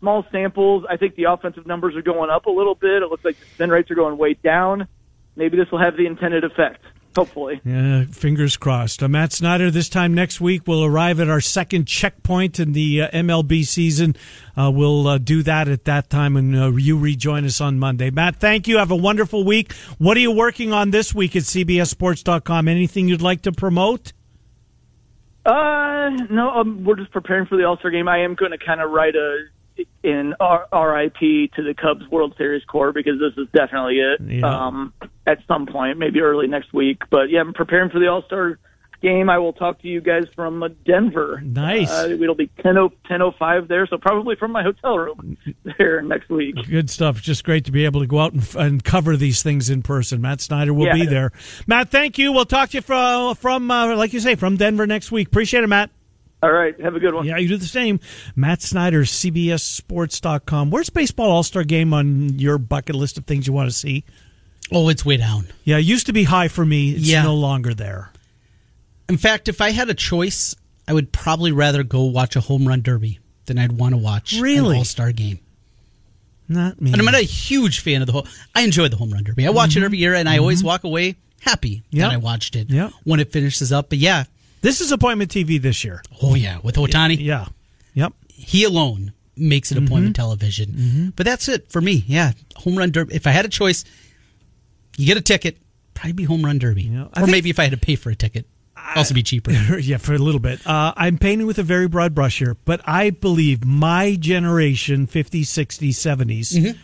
small 0.00 0.24
samples. 0.30 0.84
I 0.88 0.96
think 0.96 1.16
the 1.16 1.24
offensive 1.24 1.66
numbers 1.66 1.96
are 1.96 2.02
going 2.02 2.30
up 2.30 2.46
a 2.46 2.50
little 2.50 2.74
bit. 2.74 3.02
It 3.02 3.08
looks 3.10 3.24
like 3.24 3.38
the 3.38 3.46
spin 3.46 3.70
rates 3.70 3.90
are 3.90 3.94
going 3.94 4.16
way 4.18 4.34
down. 4.34 4.86
Maybe 5.36 5.56
this 5.56 5.70
will 5.70 5.80
have 5.80 5.96
the 5.96 6.06
intended 6.06 6.44
effect. 6.44 6.82
Hopefully. 7.16 7.60
Yeah, 7.64 8.04
fingers 8.10 8.56
crossed. 8.56 9.02
Uh, 9.02 9.08
Matt 9.08 9.32
Snyder, 9.32 9.70
this 9.70 9.88
time 9.88 10.14
next 10.14 10.40
week, 10.40 10.62
we'll 10.66 10.84
arrive 10.84 11.20
at 11.20 11.28
our 11.28 11.40
second 11.40 11.86
checkpoint 11.86 12.58
in 12.58 12.72
the 12.72 13.02
uh, 13.02 13.10
MLB 13.10 13.64
season. 13.64 14.16
Uh, 14.56 14.70
we'll 14.74 15.06
uh, 15.06 15.18
do 15.18 15.42
that 15.44 15.68
at 15.68 15.84
that 15.84 16.10
time, 16.10 16.36
and 16.36 16.56
uh, 16.56 16.70
you 16.72 16.98
rejoin 16.98 17.44
us 17.44 17.60
on 17.60 17.78
Monday. 17.78 18.10
Matt, 18.10 18.36
thank 18.36 18.66
you. 18.66 18.78
Have 18.78 18.90
a 18.90 18.96
wonderful 18.96 19.44
week. 19.44 19.72
What 19.98 20.16
are 20.16 20.20
you 20.20 20.32
working 20.32 20.72
on 20.72 20.90
this 20.90 21.14
week 21.14 21.36
at 21.36 21.42
CBSSports.com? 21.42 22.66
Anything 22.66 23.06
you'd 23.08 23.22
like 23.22 23.42
to 23.42 23.52
promote? 23.52 24.12
Uh, 25.46 26.10
no, 26.30 26.50
um, 26.50 26.84
we're 26.84 26.96
just 26.96 27.12
preparing 27.12 27.46
for 27.46 27.56
the 27.56 27.64
All 27.64 27.76
Star 27.76 27.90
game. 27.90 28.08
I 28.08 28.20
am 28.20 28.34
going 28.34 28.52
to 28.52 28.58
kind 28.58 28.80
of 28.80 28.90
write 28.90 29.14
a 29.14 29.44
in 30.02 30.34
R- 30.40 30.66
RIP 30.72 31.18
to 31.54 31.62
the 31.62 31.74
Cubs 31.74 32.06
World 32.10 32.34
Series 32.36 32.64
core 32.64 32.92
because 32.92 33.18
this 33.18 33.32
is 33.42 33.48
definitely 33.54 33.98
it. 34.00 34.20
Yeah. 34.20 34.66
Um, 34.66 34.92
at 35.26 35.38
some 35.48 35.66
point, 35.66 35.98
maybe 35.98 36.20
early 36.20 36.46
next 36.46 36.72
week. 36.72 37.02
But 37.10 37.30
yeah, 37.30 37.40
I'm 37.40 37.54
preparing 37.54 37.90
for 37.90 37.98
the 37.98 38.06
All 38.08 38.22
Star 38.22 38.58
game. 39.02 39.28
I 39.28 39.38
will 39.38 39.52
talk 39.52 39.80
to 39.82 39.88
you 39.88 40.00
guys 40.00 40.24
from 40.34 40.64
Denver. 40.86 41.40
Nice. 41.44 41.90
Uh, 41.90 42.08
it'll 42.10 42.34
be 42.34 42.46
10 42.62 42.74
10:05 43.10 43.68
there, 43.68 43.86
so 43.86 43.98
probably 43.98 44.36
from 44.36 44.52
my 44.52 44.62
hotel 44.62 44.98
room 44.98 45.36
there 45.78 46.00
next 46.02 46.28
week. 46.30 46.54
Good 46.68 46.88
stuff. 46.90 47.20
Just 47.20 47.44
great 47.44 47.64
to 47.66 47.72
be 47.72 47.84
able 47.84 48.00
to 48.00 48.06
go 48.06 48.20
out 48.20 48.32
and, 48.32 48.54
and 48.56 48.84
cover 48.84 49.16
these 49.16 49.42
things 49.42 49.68
in 49.70 49.82
person. 49.82 50.20
Matt 50.22 50.40
Snyder 50.40 50.72
will 50.72 50.86
Yeah. 50.86 50.94
be 50.94 51.06
there. 51.06 51.32
Matt, 51.66 51.90
thank 51.90 52.16
you. 52.18 52.32
We'll 52.32 52.44
talk 52.46 52.70
to 52.70 52.78
you 52.78 52.82
from, 52.82 53.34
from 53.34 53.70
uh, 53.70 53.94
like 53.96 54.12
you 54.12 54.20
say, 54.20 54.34
from 54.36 54.56
Denver 54.56 54.86
next 54.86 55.10
week. 55.12 55.28
Appreciate 55.28 55.64
it, 55.64 55.68
Matt. 55.68 55.90
All 56.44 56.52
right, 56.52 56.78
have 56.78 56.94
a 56.94 57.00
good 57.00 57.14
one. 57.14 57.24
Yeah, 57.24 57.38
you 57.38 57.48
do 57.48 57.56
the 57.56 57.64
same. 57.64 58.00
Matt 58.36 58.60
Snyder, 58.60 59.04
CBSSports.com. 59.04 60.70
Where's 60.70 60.90
Baseball 60.90 61.30
All 61.30 61.42
Star 61.42 61.64
Game 61.64 61.94
on 61.94 62.38
your 62.38 62.58
bucket 62.58 62.94
list 62.96 63.16
of 63.16 63.24
things 63.24 63.46
you 63.46 63.54
want 63.54 63.70
to 63.70 63.74
see? 63.74 64.04
Oh, 64.70 64.90
it's 64.90 65.06
way 65.06 65.16
down. 65.16 65.46
Yeah, 65.64 65.78
it 65.78 65.86
used 65.86 66.04
to 66.06 66.12
be 66.12 66.24
high 66.24 66.48
for 66.48 66.66
me. 66.66 66.90
It's 66.92 67.06
Yeah. 67.08 67.22
no 67.22 67.34
longer 67.34 67.72
there. 67.72 68.10
In 69.08 69.16
fact, 69.16 69.48
if 69.48 69.62
I 69.62 69.70
had 69.70 69.88
a 69.88 69.94
choice, 69.94 70.54
I 70.86 70.92
would 70.92 71.12
probably 71.12 71.50
rather 71.50 71.82
go 71.82 72.02
watch 72.04 72.36
a 72.36 72.40
home 72.40 72.68
run 72.68 72.82
derby 72.82 73.20
than 73.46 73.58
I'd 73.58 73.72
want 73.72 73.92
to 73.94 73.98
watch 73.98 74.34
Really? 74.38 74.72
an 74.74 74.78
All 74.80 74.84
Star 74.84 75.12
game. 75.12 75.38
Not 76.46 76.78
me. 76.78 76.92
And 76.92 77.00
I'm 77.00 77.06
not 77.06 77.14
a 77.14 77.22
huge 77.22 77.80
fan 77.80 78.02
of 78.02 78.06
the 78.06 78.12
whole. 78.12 78.26
I 78.54 78.60
enjoy 78.62 78.88
the 78.88 78.96
home 78.98 79.10
run 79.14 79.24
derby. 79.24 79.46
I 79.46 79.50
watch 79.50 79.78
it 79.78 79.82
every 79.82 79.96
year, 79.96 80.14
and 80.14 80.28
I 80.28 80.36
always 80.36 80.62
walk 80.62 80.84
away 80.84 81.16
happy 81.40 81.76
Mm-hmm. 81.86 81.96
Yep. 81.96 82.08
that 82.10 82.14
I 82.14 82.18
watched 82.18 82.54
it 82.54 82.68
Yep. 82.70 82.92
when 83.04 83.18
it 83.20 83.32
finishes 83.32 83.72
up. 83.72 83.88
But 83.88 83.96
yeah, 83.98 84.24
this 84.64 84.80
is 84.80 84.90
appointment 84.90 85.30
TV 85.30 85.60
this 85.60 85.84
year. 85.84 86.02
oh 86.22 86.34
yeah, 86.34 86.58
with 86.62 86.76
Ohtani, 86.76 87.16
Yeah. 87.20 87.46
Yep. 87.94 88.12
he 88.28 88.64
alone 88.64 89.12
makes 89.36 89.70
it 89.70 89.78
appointment 89.78 90.16
Mm-hmm. 90.16 90.22
television. 90.22 91.12
But 91.16 91.26
that's 91.26 91.48
it 91.48 91.70
for 91.70 91.80
me. 91.80 92.04
Yeah, 92.06 92.32
home 92.56 92.76
run 92.76 92.90
derby. 92.90 93.14
If 93.14 93.26
I 93.26 93.30
had 93.30 93.44
a 93.44 93.48
choice, 93.48 93.84
you 94.96 95.06
get 95.06 95.16
a 95.16 95.20
ticket, 95.20 95.58
probably 95.94 96.12
be 96.12 96.24
home 96.24 96.44
run 96.44 96.58
derby, 96.58 96.82
Yeah. 96.82 97.06
Or 97.16 97.26
maybe 97.26 97.50
if 97.50 97.58
I 97.58 97.64
had 97.64 97.72
to 97.72 97.76
pay 97.78 97.96
for 97.96 98.10
a 98.10 98.14
ticket, 98.16 98.46
also 98.96 99.14
be 99.14 99.22
cheaper. 99.22 99.50
yeah, 99.78 99.96
for 99.96 100.14
a 100.14 100.18
little 100.18 100.40
bit. 100.40 100.64
Uh, 100.66 100.92
I'm 100.96 101.18
painting 101.18 101.46
with 101.46 101.58
a 101.58 101.62
very 101.62 101.88
broad 101.88 102.14
brush 102.14 102.38
here, 102.38 102.56
but 102.64 102.80
I 102.86 103.10
believe 103.10 103.64
my 103.64 104.14
generation, 104.16 105.06
50s, 105.06 105.42
60s, 105.42 105.90
70s, 105.90 106.54
Mm-hmm. 106.54 106.78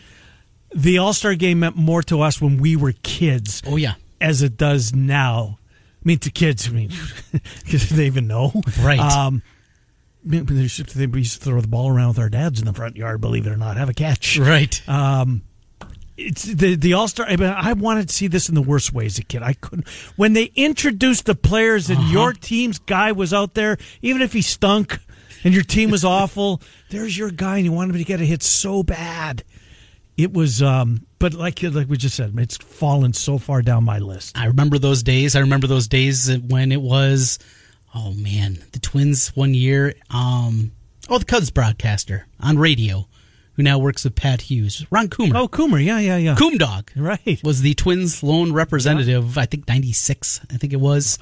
the 0.81 0.97
All 0.97 1.13
Star 1.13 1.35
game 1.35 1.59
meant 1.59 1.75
more 1.77 2.01
to 2.03 2.21
us 2.21 2.41
when 2.41 2.57
we 2.57 2.75
were 2.75 2.93
kids 3.03 3.61
oh 3.67 3.75
yeah, 3.77 3.93
as 4.19 4.41
it 4.41 4.57
does 4.57 4.93
now. 4.93 5.57
I 6.03 6.07
mean, 6.07 6.19
to 6.19 6.31
kids, 6.31 6.67
I 6.67 6.71
mean, 6.71 6.91
because 7.63 7.89
they 7.89 8.07
even 8.07 8.27
know. 8.27 8.51
Right. 8.81 8.99
Um, 8.99 9.43
they 10.23 10.37
used 10.39 10.77
to- 10.77 11.39
throw 11.39 11.61
the 11.61 11.67
ball 11.67 11.89
around 11.89 12.09
with 12.09 12.19
our 12.19 12.29
dads 12.29 12.59
in 12.59 12.65
the 12.65 12.73
front 12.73 12.95
yard, 12.95 13.21
believe 13.21 13.45
it 13.47 13.51
or 13.51 13.57
not, 13.57 13.77
have 13.77 13.89
a 13.89 13.93
catch. 13.93 14.37
right. 14.37 14.81
It's 16.17 16.43
the 16.43 16.75
the 16.75 16.93
All 16.93 17.07
Star. 17.07 17.25
I, 17.25 17.35
mean, 17.35 17.49
I 17.49 17.73
wanted 17.73 18.09
to 18.09 18.13
see 18.13 18.27
this 18.27 18.47
in 18.49 18.53
the 18.53 18.61
worst 18.61 18.93
way 18.93 19.05
as 19.07 19.17
a 19.17 19.23
kid. 19.23 19.41
I 19.41 19.53
couldn't. 19.53 19.87
When 20.17 20.33
they 20.33 20.51
introduced 20.55 21.25
the 21.25 21.33
players 21.33 21.89
and 21.89 21.97
Uh-huh. 21.97 22.11
your 22.11 22.33
team's 22.33 22.77
guy 22.77 23.11
was 23.11 23.33
out 23.33 23.55
there, 23.55 23.77
even 24.03 24.21
if 24.21 24.33
he 24.33 24.41
stunk 24.43 24.99
and 25.43 25.51
your 25.53 25.63
team 25.63 25.89
was 25.89 26.05
awful, 26.19 26.61
there's 26.91 27.17
your 27.17 27.31
guy 27.31 27.55
and 27.57 27.65
you 27.65 27.71
wanted 27.71 27.95
him 27.95 27.99
to 28.01 28.05
get 28.05 28.21
a 28.21 28.25
hit 28.25 28.43
so 28.43 28.83
bad. 28.83 29.43
It 30.17 30.31
was, 30.33 30.61
um, 30.61 31.07
but 31.21 31.33
like 31.33 31.61
like 31.63 31.87
we 31.87 31.95
just 31.97 32.15
said, 32.15 32.33
it's 32.37 32.57
fallen 32.57 33.13
so 33.13 33.37
far 33.37 33.61
down 33.61 33.83
my 33.85 33.99
list. 33.99 34.37
I 34.37 34.45
remember 34.47 34.77
those 34.79 35.03
days. 35.03 35.35
I 35.35 35.39
remember 35.39 35.67
those 35.67 35.87
days 35.87 36.35
when 36.39 36.71
it 36.71 36.81
was, 36.81 37.39
oh 37.95 38.13
man, 38.13 38.63
the 38.73 38.79
Twins 38.79 39.29
one 39.35 39.53
year. 39.53 39.93
Um, 40.09 40.71
oh, 41.09 41.17
the 41.19 41.25
Cubs 41.25 41.51
broadcaster 41.51 42.25
on 42.39 42.57
radio, 42.57 43.07
who 43.53 43.63
now 43.63 43.79
works 43.79 44.03
with 44.03 44.15
Pat 44.15 44.41
Hughes, 44.41 44.85
Ron 44.91 45.07
Coomer. 45.07 45.35
Oh, 45.35 45.47
Coomer, 45.47 45.83
yeah, 45.83 45.99
yeah, 45.99 46.17
yeah. 46.17 46.35
Coom 46.35 46.57
Dog 46.57 46.91
Right. 46.95 47.39
was 47.43 47.61
the 47.61 47.73
Twins' 47.75 48.23
lone 48.23 48.51
representative. 48.53 49.37
I 49.37 49.45
think 49.45 49.67
ninety 49.67 49.91
six. 49.93 50.41
I 50.51 50.57
think 50.57 50.73
it 50.73 50.79
was. 50.79 51.17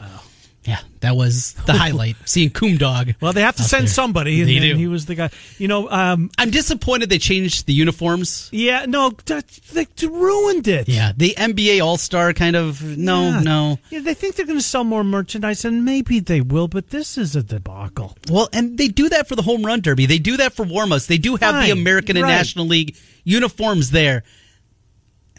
Yeah, 0.65 0.79
that 0.99 1.15
was 1.15 1.53
the 1.65 1.73
highlight. 1.73 2.17
Seeing 2.25 2.49
Coom 2.49 2.75
Dog. 2.77 3.13
Well, 3.21 3.31
they 3.31 3.41
have 3.41 3.55
to 3.55 3.63
send 3.63 3.83
there. 3.83 3.93
somebody, 3.93 4.41
and, 4.41 4.49
They 4.49 4.59
do. 4.59 4.75
he 4.75 4.87
was 4.87 5.05
the 5.05 5.15
guy. 5.15 5.29
You 5.57 5.69
know, 5.69 5.89
um, 5.89 6.29
I'm 6.37 6.51
disappointed 6.51 7.09
they 7.09 7.17
changed 7.17 7.65
the 7.65 7.73
uniforms. 7.73 8.49
yeah, 8.51 8.85
no, 8.85 9.11
that, 9.27 9.47
they 9.73 9.87
ruined 10.05 10.67
it. 10.67 10.89
Yeah, 10.89 11.13
the 11.15 11.33
NBA 11.37 11.81
All 11.83 11.97
Star 11.97 12.33
kind 12.33 12.57
of 12.57 12.83
no, 12.83 13.29
Yeah. 13.29 13.39
no. 13.39 13.79
Yeah, 13.89 14.01
they 14.01 14.13
think 14.13 14.35
they're 14.35 14.45
going 14.45 14.59
to 14.59 14.63
sell 14.63 14.83
more 14.83 15.03
merchandise, 15.03 15.63
and 15.63 15.85
maybe 15.85 16.19
they 16.19 16.41
will, 16.41 16.67
but 16.67 16.89
this 16.89 17.17
is 17.17 17.37
a 17.37 17.41
debacle. 17.41 18.17
Well, 18.29 18.49
and 18.51 18.77
they 18.77 18.89
do 18.89 19.07
that 19.09 19.29
for 19.29 19.35
the 19.37 19.43
home 19.43 19.65
run 19.65 19.79
derby. 19.79 20.05
They 20.07 20.19
do 20.19 20.35
that 20.37 20.53
for 20.53 20.63
warm-ups. 20.63 21.07
They 21.07 21.17
do 21.17 21.37
have 21.37 21.55
the 21.55 21.69
Fine, 21.69 21.71
American 21.71 22.17
and 22.17 22.23
right. 22.25 22.31
National 22.35 22.65
League 22.65 22.97
uniforms 23.23 23.91
there. 23.91 24.23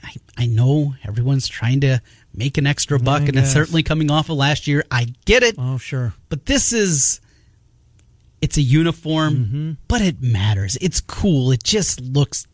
I, 0.03 0.15
I 0.39 0.47
know 0.47 0.95
everyone's 1.05 1.47
trying 1.47 1.83
to 1.83 2.01
make 2.35 2.59
an 2.59 2.67
extra 2.67 2.99
buck, 2.99 3.23
I 3.23 3.27
and 3.27 3.37
it's 3.37 3.53
certainly 3.53 3.83
coming 3.83 4.11
off 4.11 4.29
of 4.31 4.37
last 4.37 4.67
year. 4.67 4.85
I 4.91 5.07
get 5.25 5.43
it, 5.43 5.57
Oh, 5.59 5.79
sure. 5.79 6.15
but 6.29 6.47
this 6.47 6.73
is 6.73 7.21
it's 8.41 8.57
a 8.57 8.63
uniform, 8.63 9.35
Mm-hmm. 9.37 9.71
but 9.89 10.01
it 10.01 10.23
matters. 10.23 10.79
It's 10.81 11.01
cool. 11.01 11.53
It 11.53 11.63
just 11.63 12.01
looks 12.01 12.47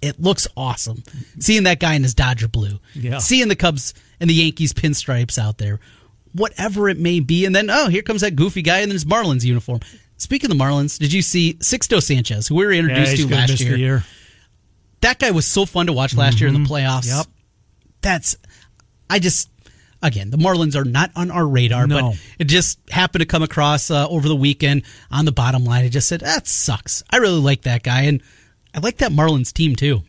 it 0.00 0.20
looks 0.20 0.46
awesome. 0.56 1.02
Seeing 1.40 1.64
that 1.64 1.80
guy 1.80 1.94
in 1.94 2.02
his 2.04 2.14
Dodger 2.14 2.46
blue. 2.48 2.78
Yeah. 2.94 3.18
Seeing 3.18 3.48
the 3.48 3.56
Cubs 3.56 3.94
and 4.20 4.30
the 4.30 4.34
Yankees 4.34 4.72
pinstripes 4.72 5.38
out 5.38 5.58
there. 5.58 5.80
Whatever 6.32 6.88
it 6.88 6.98
may 6.98 7.18
be. 7.20 7.44
And 7.46 7.54
then 7.56 7.68
oh, 7.68 7.88
here 7.88 8.02
comes 8.02 8.20
that 8.20 8.36
goofy 8.36 8.62
guy 8.62 8.78
in 8.80 8.90
his 8.90 9.04
Marlins 9.04 9.44
uniform. 9.44 9.80
Speaking 10.16 10.50
of 10.50 10.56
the 10.58 10.62
Marlins, 10.64 10.98
did 10.98 11.12
you 11.12 11.20
see 11.22 11.54
Sixto 11.54 12.00
Sanchez, 12.02 12.46
who 12.48 12.54
we 12.56 12.66
were 12.66 12.72
introduced 12.72 13.12
he's 13.12 13.26
to 13.26 13.34
last 13.34 13.60
year? 13.60 13.76
year. 13.76 14.04
That 15.00 15.18
guy 15.18 15.30
was 15.32 15.46
so 15.46 15.64
fun 15.66 15.86
to 15.86 15.92
watch 15.92 16.14
last 16.16 16.40
year 16.40 16.48
in 16.48 16.54
the 16.60 16.68
playoffs. 16.68 17.06
Mm-hmm. 17.08 17.18
Yep. 17.18 17.26
That's 18.02 18.36
I 19.10 19.18
just 19.18 19.50
again 20.02 20.30
the 20.30 20.36
Marlins 20.36 20.76
are 20.76 20.84
not 20.84 21.10
on 21.16 21.30
our 21.30 21.46
radar, 21.46 21.86
No. 21.86 22.10
but 22.10 22.20
it 22.38 22.44
just 22.44 22.78
happened 22.90 23.20
to 23.20 23.26
come 23.26 23.42
across 23.42 23.90
uh, 23.90 24.08
over 24.08 24.28
the 24.28 24.36
weekend 24.36 24.82
on 25.10 25.24
the 25.24 25.32
bottom 25.32 25.64
line. 25.64 25.84
I 25.84 25.88
just 25.88 26.08
said 26.08 26.20
that 26.20 26.46
sucks. 26.46 27.02
I 27.10 27.16
really 27.18 27.40
like 27.40 27.62
that 27.62 27.82
guy, 27.82 28.02
and 28.02 28.22
I 28.74 28.80
like 28.80 28.98
that 28.98 29.12
Marlins 29.12 29.52
team 29.52 29.74
too. 29.76 30.02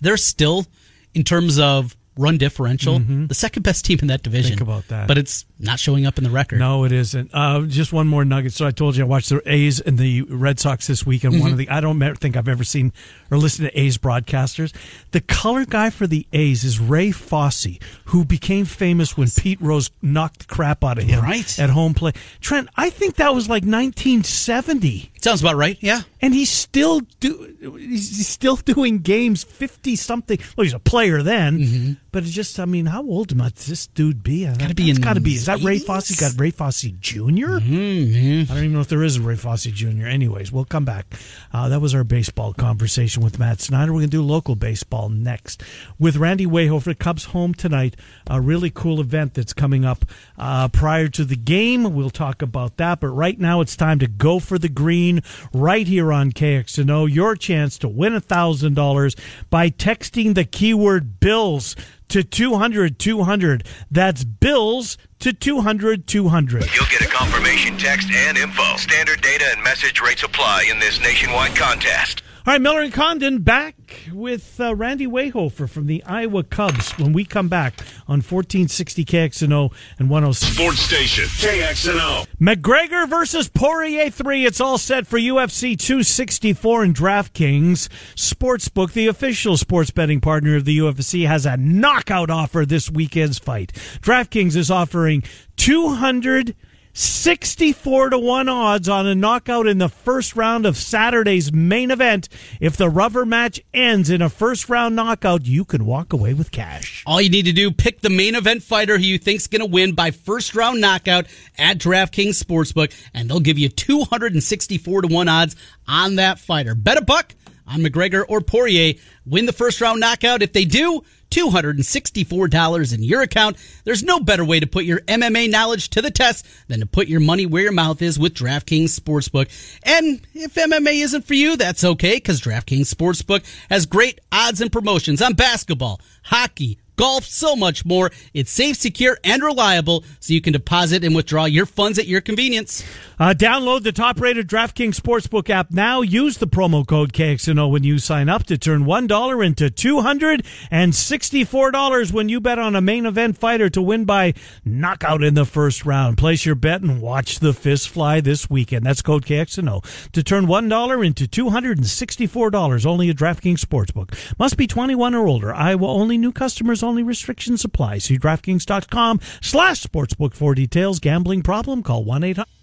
They're 0.00 0.16
still 0.16 0.66
in 1.14 1.24
terms 1.24 1.58
of 1.58 1.96
run 2.16 2.36
differential 2.38 2.98
the 2.98 3.34
second 3.34 3.62
best 3.62 3.84
team 3.84 3.98
in 4.02 4.08
that 4.08 4.22
division. 4.22 4.56
Mm-hmm. 4.56 4.58
Think 4.58 4.68
about 4.68 4.88
that. 4.88 5.08
but 5.08 5.18
it's 5.18 5.44
not 5.60 5.80
showing 5.80 6.06
up 6.06 6.18
in 6.18 6.24
the 6.24 6.30
record. 6.30 6.58
No, 6.60 6.84
it 6.84 6.92
isn't. 6.92 7.30
Uh, 7.34 7.62
just 7.62 7.92
one 7.92 8.06
more 8.06 8.24
nugget. 8.24 8.52
So 8.52 8.66
I 8.66 8.70
told 8.70 8.96
you 8.96 9.04
I 9.04 9.06
watched 9.06 9.28
the 9.28 9.42
A's 9.44 9.80
and 9.80 9.98
the 9.98 10.22
Red 10.22 10.60
Sox 10.60 10.86
this 10.86 11.04
week, 11.06 11.24
and 11.24 11.32
Mm-hmm. 11.34 11.42
one 11.42 11.52
of 11.52 11.58
the 11.58 11.68
I 11.68 11.80
don't 11.80 11.98
think 12.18 12.36
I've 12.36 12.48
ever 12.48 12.64
seen 12.64 12.92
or 13.30 13.38
listened 13.38 13.68
to 13.70 13.78
A's 13.80 13.98
broadcasters. 13.98 14.72
The 15.10 15.20
color 15.20 15.64
guy 15.64 15.90
for 15.90 16.06
the 16.06 16.26
A's 16.32 16.64
is 16.64 16.78
Ray 16.80 17.10
Fosse, 17.10 17.78
who 18.06 18.24
became 18.24 18.64
famous 18.64 19.16
when 19.16 19.28
Pete 19.30 19.60
Rose 19.60 19.90
knocked 20.00 20.40
the 20.40 20.54
crap 20.54 20.84
out 20.84 20.98
of 20.98 21.04
him 21.04 21.20
Right. 21.22 21.58
at 21.58 21.70
home 21.70 21.92
play. 21.94 22.12
Trent, 22.40 22.68
I 22.76 22.90
think 22.90 23.16
that 23.16 23.34
was 23.34 23.48
like 23.48 23.64
1970. 23.64 25.10
Sounds 25.20 25.40
about 25.40 25.56
right. 25.56 25.76
Yeah. 25.80 26.02
and 26.22 26.32
he's 26.34 26.50
still 26.50 27.00
do 27.20 27.54
he's 27.78 28.26
still 28.28 28.56
doing 28.74 28.98
games 29.00 29.42
50 29.44 29.96
something 29.96 30.38
well 30.56 30.64
he's 30.64 30.72
a 30.74 30.78
player 30.78 31.22
then 31.22 31.98
but 32.12 32.22
it's 32.22 32.32
just 32.32 32.58
i 32.60 32.64
mean 32.64 32.86
how 32.86 33.02
old 33.02 33.34
might 33.36 33.54
this 33.56 33.86
dude 33.88 34.22
be 34.22 34.38
Mm-hmm. 34.40 34.58
Gotta 34.58 34.74
be 34.74 34.90
in 34.90 34.96
got 34.96 35.14
to 35.14 35.20
be 35.20 35.36
that 35.48 35.62
ray 35.62 35.78
80s? 35.78 35.84
fosse 35.86 36.20
got 36.20 36.40
ray 36.40 36.50
fosse 36.50 36.82
junior 37.00 37.48
Mm-hmm. 37.60 38.50
i 38.50 38.54
don't 38.54 38.64
even 38.64 38.72
know 38.74 38.80
if 38.80 38.88
there 38.88 39.02
is 39.02 39.16
a 39.16 39.22
ray 39.22 39.36
fosse 39.36 39.64
junior 39.64 40.06
anyways 40.06 40.52
we'll 40.52 40.64
come 40.64 40.84
back 40.84 41.06
uh, 41.52 41.68
that 41.68 41.80
was 41.80 41.94
our 41.94 42.04
baseball 42.04 42.52
conversation 42.54 43.22
with 43.22 43.38
matt 43.38 43.60
snyder 43.60 43.92
we're 43.92 44.00
going 44.00 44.10
to 44.10 44.16
do 44.16 44.22
local 44.22 44.54
baseball 44.54 45.08
next 45.08 45.62
with 45.98 46.16
randy 46.16 46.46
wehofer 46.46 46.98
cubs 46.98 47.24
home 47.26 47.52
tonight 47.54 47.96
a 48.28 48.40
really 48.40 48.70
cool 48.70 49.00
event 49.00 49.34
that's 49.34 49.52
coming 49.52 49.84
up 49.84 50.04
uh, 50.38 50.68
prior 50.68 51.08
to 51.08 51.24
the 51.24 51.36
game 51.36 51.94
we'll 51.94 52.10
talk 52.10 52.42
about 52.42 52.76
that 52.76 53.00
but 53.00 53.08
right 53.08 53.38
now 53.38 53.60
it's 53.60 53.76
time 53.76 53.98
to 53.98 54.06
go 54.06 54.38
for 54.38 54.58
the 54.58 54.68
green 54.68 55.22
right 55.52 55.86
here 55.86 56.12
on 56.12 56.32
KXNO. 56.32 57.12
Your 57.12 57.36
chance 57.36 57.78
to 57.78 57.88
win 57.88 58.12
$1,000 58.14 59.18
by 59.50 59.70
texting 59.70 60.34
the 60.34 60.44
keyword 60.44 61.20
bills 61.20 61.74
to 62.08 62.22
200 62.22 62.98
200. 62.98 63.64
That's 63.90 64.24
bills 64.24 64.96
to 65.20 65.32
200 65.32 66.06
200. 66.06 66.64
You'll 66.74 66.86
get 66.86 67.02
a 67.02 67.08
confirmation 67.08 67.76
text 67.76 68.08
and 68.10 68.38
info. 68.38 68.76
Standard 68.76 69.20
data 69.20 69.44
and 69.52 69.62
message 69.62 70.00
rates 70.00 70.22
apply 70.22 70.68
in 70.70 70.78
this 70.78 71.00
nationwide 71.00 71.56
contest. 71.56 72.22
All 72.48 72.54
right, 72.54 72.62
Miller 72.62 72.80
and 72.80 72.94
Condon 72.94 73.42
back 73.42 73.76
with 74.10 74.58
uh, 74.58 74.74
Randy 74.74 75.06
Wehofer 75.06 75.68
from 75.68 75.84
the 75.86 76.02
Iowa 76.04 76.42
Cubs 76.42 76.92
when 76.92 77.12
we 77.12 77.26
come 77.26 77.48
back 77.48 77.78
on 78.08 78.22
1460 78.22 79.04
KXNO 79.04 79.70
and 79.98 80.08
106. 80.08 80.54
Sports 80.54 80.78
Station, 80.78 81.24
KXNO. 81.24 82.26
McGregor 82.40 83.06
versus 83.06 83.50
Poirier 83.50 84.08
3. 84.08 84.46
It's 84.46 84.62
all 84.62 84.78
set 84.78 85.06
for 85.06 85.18
UFC 85.18 85.78
264 85.78 86.84
and 86.84 86.96
DraftKings. 86.96 87.90
Sportsbook, 88.14 88.94
the 88.94 89.08
official 89.08 89.58
sports 89.58 89.90
betting 89.90 90.22
partner 90.22 90.56
of 90.56 90.64
the 90.64 90.78
UFC, 90.78 91.26
has 91.26 91.44
a 91.44 91.58
knockout 91.58 92.30
offer 92.30 92.64
this 92.64 92.90
weekend's 92.90 93.38
fight. 93.38 93.74
DraftKings 94.00 94.56
is 94.56 94.70
offering 94.70 95.22
200 95.56 96.56
64 96.98 98.10
to 98.10 98.18
1 98.18 98.48
odds 98.48 98.88
on 98.88 99.06
a 99.06 99.14
knockout 99.14 99.68
in 99.68 99.78
the 99.78 99.88
first 99.88 100.34
round 100.34 100.66
of 100.66 100.76
Saturday's 100.76 101.52
main 101.52 101.92
event. 101.92 102.28
If 102.60 102.76
the 102.76 102.90
rubber 102.90 103.24
match 103.24 103.60
ends 103.72 104.10
in 104.10 104.20
a 104.20 104.28
first 104.28 104.68
round 104.68 104.96
knockout, 104.96 105.46
you 105.46 105.64
can 105.64 105.86
walk 105.86 106.12
away 106.12 106.34
with 106.34 106.50
cash. 106.50 107.04
All 107.06 107.20
you 107.20 107.30
need 107.30 107.44
to 107.44 107.52
do, 107.52 107.70
pick 107.70 108.00
the 108.00 108.10
main 108.10 108.34
event 108.34 108.64
fighter 108.64 108.98
who 108.98 109.04
you 109.04 109.16
think's 109.16 109.46
going 109.46 109.60
to 109.60 109.66
win 109.66 109.92
by 109.92 110.10
first 110.10 110.56
round 110.56 110.80
knockout 110.80 111.26
at 111.56 111.78
DraftKings 111.78 112.42
Sportsbook, 112.42 112.92
and 113.14 113.30
they'll 113.30 113.38
give 113.38 113.60
you 113.60 113.68
264 113.68 115.02
to 115.02 115.06
1 115.06 115.28
odds 115.28 115.54
on 115.86 116.16
that 116.16 116.40
fighter. 116.40 116.74
Bet 116.74 116.98
a 116.98 117.02
buck 117.02 117.32
on 117.68 117.78
McGregor 117.78 118.24
or 118.28 118.40
Poirier. 118.40 118.94
Win 119.24 119.46
the 119.46 119.52
first 119.52 119.80
round 119.80 120.00
knockout. 120.00 120.42
If 120.42 120.52
they 120.52 120.64
do, 120.64 121.04
$264 121.30 122.94
in 122.94 123.02
your 123.02 123.22
account. 123.22 123.56
There's 123.84 124.02
no 124.02 124.20
better 124.20 124.44
way 124.44 124.60
to 124.60 124.66
put 124.66 124.84
your 124.84 125.00
MMA 125.00 125.50
knowledge 125.50 125.90
to 125.90 126.02
the 126.02 126.10
test 126.10 126.46
than 126.68 126.80
to 126.80 126.86
put 126.86 127.08
your 127.08 127.20
money 127.20 127.46
where 127.46 127.62
your 127.62 127.72
mouth 127.72 128.02
is 128.02 128.18
with 128.18 128.34
DraftKings 128.34 128.98
Sportsbook. 128.98 129.48
And 129.82 130.26
if 130.34 130.54
MMA 130.54 131.02
isn't 131.02 131.26
for 131.26 131.34
you, 131.34 131.56
that's 131.56 131.84
okay 131.84 132.16
because 132.16 132.40
DraftKings 132.40 132.92
Sportsbook 132.92 133.44
has 133.70 133.86
great 133.86 134.20
odds 134.32 134.60
and 134.60 134.72
promotions 134.72 135.22
on 135.22 135.34
basketball, 135.34 136.00
hockey, 136.24 136.78
golf, 136.98 137.24
so 137.24 137.56
much 137.56 137.86
more. 137.86 138.10
It's 138.34 138.50
safe, 138.50 138.76
secure, 138.76 139.16
and 139.24 139.42
reliable, 139.42 140.04
so 140.20 140.34
you 140.34 140.42
can 140.42 140.52
deposit 140.52 141.02
and 141.04 141.14
withdraw 141.14 141.46
your 141.46 141.64
funds 141.64 141.98
at 141.98 142.06
your 142.06 142.20
convenience. 142.20 142.84
Uh, 143.18 143.32
download 143.36 143.84
the 143.84 143.92
top-rated 143.92 144.48
DraftKings 144.48 145.00
Sportsbook 145.00 145.48
app 145.48 145.70
now. 145.70 146.02
Use 146.02 146.36
the 146.38 146.46
promo 146.46 146.86
code 146.86 147.12
KXNO 147.12 147.70
when 147.70 147.84
you 147.84 147.98
sign 147.98 148.28
up 148.28 148.44
to 148.44 148.58
turn 148.58 148.84
$1 148.84 149.46
into 149.46 149.70
$264 149.70 152.12
when 152.12 152.28
you 152.28 152.40
bet 152.40 152.58
on 152.58 152.76
a 152.76 152.80
main 152.80 153.06
event 153.06 153.38
fighter 153.38 153.70
to 153.70 153.80
win 153.80 154.04
by 154.04 154.34
knockout 154.64 155.22
in 155.22 155.34
the 155.34 155.46
first 155.46 155.86
round. 155.86 156.18
Place 156.18 156.44
your 156.44 156.56
bet 156.56 156.82
and 156.82 157.00
watch 157.00 157.38
the 157.38 157.52
fist 157.52 157.88
fly 157.88 158.20
this 158.20 158.50
weekend. 158.50 158.84
That's 158.84 159.02
code 159.02 159.24
KXNO 159.24 160.10
to 160.12 160.22
turn 160.22 160.46
$1 160.46 161.06
into 161.06 161.26
$264 161.26 162.86
only 162.86 163.10
at 163.10 163.16
DraftKings 163.16 163.64
Sportsbook. 163.64 164.14
Must 164.38 164.56
be 164.56 164.66
21 164.66 165.14
or 165.14 165.26
older. 165.26 165.54
Iowa 165.54 165.86
only 165.86 166.16
new 166.18 166.32
customers 166.32 166.82
restrictions 166.96 167.64
apply. 167.64 167.98
See 167.98 168.18
DraftKings.com 168.18 169.20
slash 169.40 169.82
sportsbook 169.82 170.34
for 170.34 170.54
details. 170.54 171.00
Gambling 171.00 171.42
problem? 171.42 171.82
Call 171.82 172.04
1-800. 172.04 172.57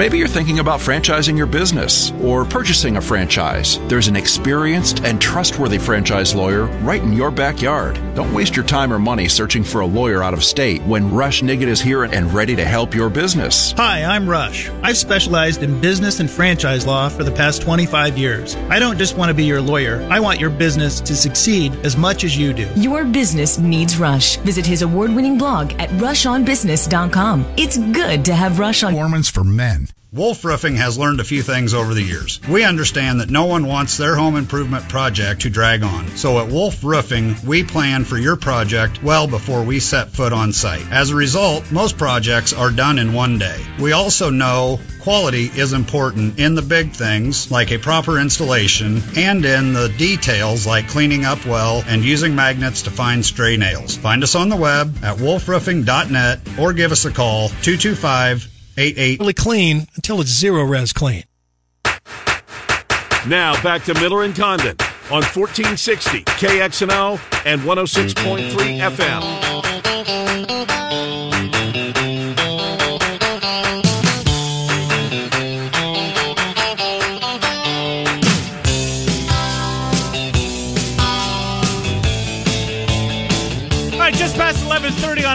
Maybe 0.00 0.16
you're 0.16 0.28
thinking 0.28 0.60
about 0.60 0.80
franchising 0.80 1.36
your 1.36 1.46
business 1.46 2.10
or 2.22 2.46
purchasing 2.46 2.96
a 2.96 3.02
franchise. 3.02 3.78
There's 3.86 4.08
an 4.08 4.16
experienced 4.16 5.04
and 5.04 5.20
trustworthy 5.20 5.76
franchise 5.76 6.34
lawyer 6.34 6.64
right 6.80 7.02
in 7.02 7.12
your 7.12 7.30
backyard. 7.30 8.00
Don't 8.14 8.32
waste 8.32 8.56
your 8.56 8.64
time 8.64 8.94
or 8.94 8.98
money 8.98 9.28
searching 9.28 9.62
for 9.62 9.82
a 9.82 9.86
lawyer 9.86 10.22
out 10.22 10.32
of 10.32 10.42
state 10.42 10.80
when 10.84 11.12
Rush 11.12 11.42
Nigut 11.42 11.66
is 11.66 11.82
here 11.82 12.04
and 12.04 12.32
ready 12.32 12.56
to 12.56 12.64
help 12.64 12.94
your 12.94 13.10
business. 13.10 13.72
Hi, 13.72 14.02
I'm 14.02 14.26
Rush. 14.26 14.70
I've 14.82 14.96
specialized 14.96 15.62
in 15.62 15.78
business 15.82 16.18
and 16.18 16.30
franchise 16.30 16.86
law 16.86 17.10
for 17.10 17.22
the 17.22 17.32
past 17.32 17.60
25 17.60 18.16
years. 18.16 18.56
I 18.70 18.78
don't 18.78 18.96
just 18.96 19.18
want 19.18 19.28
to 19.28 19.34
be 19.34 19.44
your 19.44 19.60
lawyer, 19.60 20.00
I 20.10 20.18
want 20.18 20.40
your 20.40 20.48
business 20.48 21.02
to 21.02 21.14
succeed 21.14 21.74
as 21.84 21.98
much 21.98 22.24
as 22.24 22.38
you 22.38 22.54
do. 22.54 22.66
Your 22.74 23.04
business 23.04 23.58
needs 23.58 23.98
Rush. 23.98 24.38
Visit 24.38 24.64
his 24.64 24.80
award 24.80 25.14
winning 25.14 25.36
blog 25.36 25.72
at 25.74 25.90
rushonbusiness.com. 25.90 27.44
It's 27.58 27.76
good 27.76 28.24
to 28.24 28.34
have 28.34 28.58
Rush 28.58 28.82
on. 28.82 28.94
Performance 28.94 29.28
for 29.28 29.44
men. 29.60 29.86
Wolf 30.12 30.42
Roofing 30.44 30.76
has 30.76 30.98
learned 30.98 31.20
a 31.20 31.24
few 31.32 31.42
things 31.42 31.72
over 31.72 31.92
the 31.94 32.02
years. 32.02 32.40
We 32.48 32.64
understand 32.64 33.20
that 33.20 33.30
no 33.30 33.44
one 33.44 33.66
wants 33.66 33.96
their 33.96 34.16
home 34.16 34.34
improvement 34.34 34.88
project 34.88 35.42
to 35.42 35.50
drag 35.50 35.82
on. 35.84 36.08
So 36.16 36.40
at 36.40 36.50
Wolf 36.50 36.82
Roofing, 36.82 37.36
we 37.46 37.62
plan 37.62 38.04
for 38.04 38.16
your 38.18 38.36
project 38.36 39.02
well 39.04 39.28
before 39.28 39.62
we 39.62 39.78
set 39.78 40.08
foot 40.08 40.32
on 40.32 40.52
site. 40.52 40.90
As 40.90 41.10
a 41.10 41.14
result, 41.14 41.70
most 41.70 41.96
projects 41.96 42.52
are 42.54 42.72
done 42.72 42.98
in 42.98 43.12
one 43.12 43.38
day. 43.38 43.60
We 43.78 43.92
also 43.92 44.30
know 44.30 44.80
quality 45.00 45.44
is 45.44 45.74
important 45.74 46.40
in 46.40 46.54
the 46.54 46.62
big 46.62 46.92
things 46.92 47.50
like 47.50 47.70
a 47.70 47.78
proper 47.78 48.18
installation 48.18 49.02
and 49.14 49.44
in 49.44 49.74
the 49.74 49.94
details 49.96 50.66
like 50.66 50.88
cleaning 50.88 51.24
up 51.24 51.44
well 51.44 51.84
and 51.86 52.02
using 52.02 52.34
magnets 52.34 52.82
to 52.82 52.90
find 52.90 53.24
stray 53.24 53.58
nails. 53.58 53.94
Find 53.96 54.24
us 54.24 54.34
on 54.34 54.48
the 54.48 54.56
web 54.56 55.04
at 55.04 55.18
wolfroofing.net 55.18 56.40
or 56.58 56.72
give 56.72 56.90
us 56.92 57.04
a 57.04 57.12
call 57.12 57.50
225 57.62 58.59
88 58.80 59.20
Really 59.20 59.34
clean 59.34 59.86
until 59.96 60.20
it's 60.20 60.30
zero 60.30 60.64
res 60.64 60.92
clean. 60.92 61.24
Now 63.26 63.60
back 63.62 63.84
to 63.84 63.94
Miller 63.94 64.24
and 64.24 64.34
Condon 64.34 64.76
on 65.10 65.22
1460 65.22 66.24
KXNO 66.24 67.20
and 67.44 67.60
106.3 67.60 68.50
FM. 68.80 69.59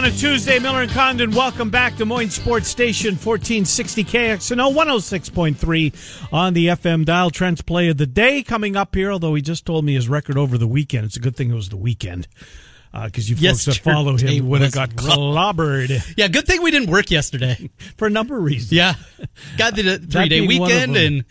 On 0.06 0.12
a 0.12 0.16
Tuesday. 0.16 0.58
Miller 0.60 0.82
and 0.82 0.90
Condon, 0.92 1.32
welcome 1.32 1.68
back. 1.68 1.96
Des 1.96 2.04
Moines 2.04 2.30
Sports 2.30 2.68
Station, 2.68 3.14
1460 3.14 4.04
KXNO, 4.04 4.72
106.3 4.72 6.32
on 6.32 6.54
the 6.54 6.68
FM 6.68 7.04
dial. 7.04 7.30
Trent's 7.30 7.60
play 7.60 7.88
of 7.88 7.96
the 7.96 8.06
day 8.06 8.42
coming 8.44 8.76
up 8.76 8.94
here, 8.94 9.10
although 9.10 9.34
he 9.34 9.42
just 9.42 9.66
told 9.66 9.84
me 9.84 9.94
his 9.94 10.08
record 10.08 10.38
over 10.38 10.58
the 10.58 10.66
weekend. 10.68 11.06
It's 11.06 11.16
a 11.16 11.20
good 11.20 11.34
thing 11.34 11.50
it 11.50 11.54
was 11.54 11.70
the 11.70 11.76
weekend. 11.76 12.28
Uh, 12.94 13.06
because 13.06 13.28
you 13.28 13.36
folks 13.36 13.64
that 13.64 13.78
follow 13.78 14.16
him 14.16 14.48
would 14.48 14.60
have 14.60 14.72
got 14.72 14.90
clobbered 14.90 16.14
Yeah, 16.16 16.28
good 16.28 16.46
thing 16.46 16.62
we 16.62 16.70
didn't 16.70 16.90
work 16.90 17.10
yesterday. 17.10 17.68
for 17.96 18.06
a 18.06 18.10
number 18.10 18.36
of 18.36 18.44
reasons. 18.44 18.72
Yeah. 18.72 18.94
Got 19.58 19.74
the 19.74 19.98
three 19.98 20.28
day 20.28 20.46
weekend, 20.46 20.96
and 20.96 21.24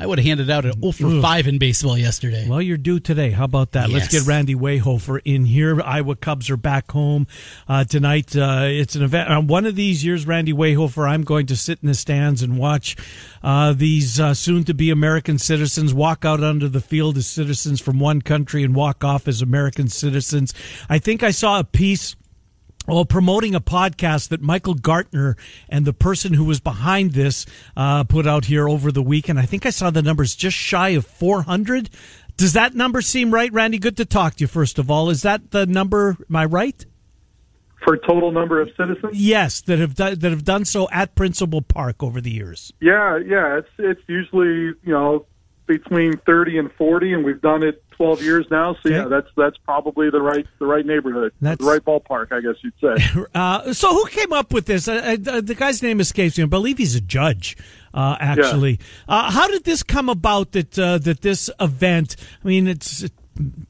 I 0.00 0.06
would 0.06 0.18
have 0.18 0.26
handed 0.26 0.48
out 0.48 0.64
an 0.64 0.80
0 0.80 0.92
for 0.92 1.20
5 1.20 1.46
in 1.46 1.58
baseball 1.58 1.98
yesterday. 1.98 2.48
Well, 2.48 2.62
you're 2.62 2.78
due 2.78 3.00
today. 3.00 3.30
How 3.32 3.44
about 3.44 3.72
that? 3.72 3.90
Let's 3.90 4.08
get 4.08 4.26
Randy 4.26 4.54
Wehofer 4.54 5.20
in 5.26 5.44
here. 5.44 5.80
Iowa 5.82 6.16
Cubs 6.16 6.48
are 6.48 6.56
back 6.56 6.90
home 6.90 7.26
uh, 7.68 7.84
tonight. 7.84 8.34
Uh, 8.34 8.62
it's 8.64 8.94
an 8.94 9.02
event. 9.02 9.28
On 9.28 9.46
one 9.46 9.66
of 9.66 9.76
these 9.76 10.02
years, 10.02 10.26
Randy 10.26 10.54
Wehofer, 10.54 11.06
I'm 11.06 11.22
going 11.22 11.44
to 11.46 11.56
sit 11.56 11.80
in 11.82 11.88
the 11.88 11.94
stands 11.94 12.42
and 12.42 12.56
watch 12.56 12.96
uh, 13.42 13.74
these 13.74 14.18
uh, 14.18 14.32
soon-to-be 14.32 14.88
American 14.88 15.38
citizens 15.38 15.92
walk 15.92 16.24
out 16.24 16.42
onto 16.42 16.68
the 16.68 16.80
field 16.80 17.18
as 17.18 17.26
citizens 17.26 17.78
from 17.78 18.00
one 18.00 18.22
country 18.22 18.64
and 18.64 18.74
walk 18.74 19.04
off 19.04 19.28
as 19.28 19.42
American 19.42 19.88
citizens. 19.88 20.54
I 20.88 20.98
think 20.98 21.22
I 21.22 21.30
saw 21.30 21.58
a 21.58 21.64
piece 21.64 22.16
well, 22.94 23.04
promoting 23.04 23.54
a 23.54 23.60
podcast 23.60 24.28
that 24.28 24.40
Michael 24.40 24.74
Gartner 24.74 25.36
and 25.68 25.84
the 25.84 25.92
person 25.92 26.34
who 26.34 26.44
was 26.44 26.60
behind 26.60 27.12
this 27.12 27.46
uh, 27.76 28.04
put 28.04 28.26
out 28.26 28.46
here 28.46 28.68
over 28.68 28.90
the 28.90 29.02
weekend. 29.02 29.38
I 29.38 29.46
think 29.46 29.64
I 29.64 29.70
saw 29.70 29.90
the 29.90 30.02
numbers 30.02 30.34
just 30.34 30.56
shy 30.56 30.90
of 30.90 31.06
400. 31.06 31.90
Does 32.36 32.54
that 32.54 32.74
number 32.74 33.00
seem 33.02 33.32
right, 33.32 33.52
Randy? 33.52 33.78
Good 33.78 33.96
to 33.98 34.04
talk 34.04 34.36
to 34.36 34.44
you, 34.44 34.48
first 34.48 34.78
of 34.78 34.90
all. 34.90 35.10
Is 35.10 35.22
that 35.22 35.50
the 35.50 35.66
number? 35.66 36.16
Am 36.28 36.36
I 36.36 36.44
right? 36.44 36.84
for 37.82 37.96
total 37.96 38.30
number 38.30 38.60
of 38.60 38.68
citizens? 38.76 39.18
Yes, 39.18 39.62
that 39.62 39.78
have 39.78 39.94
done, 39.94 40.18
that 40.18 40.30
have 40.30 40.44
done 40.44 40.64
so 40.64 40.88
at 40.90 41.14
Principal 41.14 41.62
Park 41.62 42.02
over 42.02 42.20
the 42.20 42.30
years. 42.30 42.72
Yeah, 42.80 43.16
yeah. 43.18 43.58
It's 43.58 43.68
it's 43.78 44.02
usually 44.06 44.74
you 44.82 44.92
know 44.92 45.26
between 45.66 46.18
thirty 46.26 46.58
and 46.58 46.70
forty, 46.72 47.12
and 47.12 47.24
we've 47.24 47.40
done 47.40 47.62
it 47.62 47.82
twelve 48.00 48.22
years 48.22 48.46
now. 48.50 48.74
So 48.82 48.88
yeah, 48.88 49.04
that's 49.04 49.28
that's 49.36 49.56
probably 49.58 50.08
the 50.08 50.22
right 50.22 50.46
the 50.58 50.66
right 50.66 50.86
neighborhood, 50.86 51.32
That's- 51.40 51.58
the 51.58 51.70
right 51.70 51.84
ballpark, 51.84 52.32
I 52.32 52.40
guess 52.40 52.54
you'd 52.62 52.72
say. 52.80 53.24
Uh, 53.34 53.72
so 53.72 53.92
who 53.94 54.06
came 54.06 54.32
up 54.32 54.52
with 54.52 54.66
this? 54.66 54.88
Uh, 54.88 55.16
uh, 55.26 55.40
the 55.40 55.54
guy's 55.54 55.82
name 55.82 56.00
escapes 56.00 56.36
me. 56.36 56.44
I 56.44 56.46
believe 56.46 56.78
he's 56.78 56.94
a 56.94 57.00
judge. 57.00 57.56
Uh, 57.92 58.16
actually, 58.18 58.78
uh, 59.08 59.30
how 59.30 59.48
did 59.48 59.64
this 59.64 59.82
come 59.82 60.08
about? 60.08 60.52
That 60.52 60.78
uh, 60.78 60.98
that 60.98 61.20
this 61.20 61.50
event? 61.60 62.16
I 62.44 62.48
mean, 62.48 62.66
it's 62.66 63.04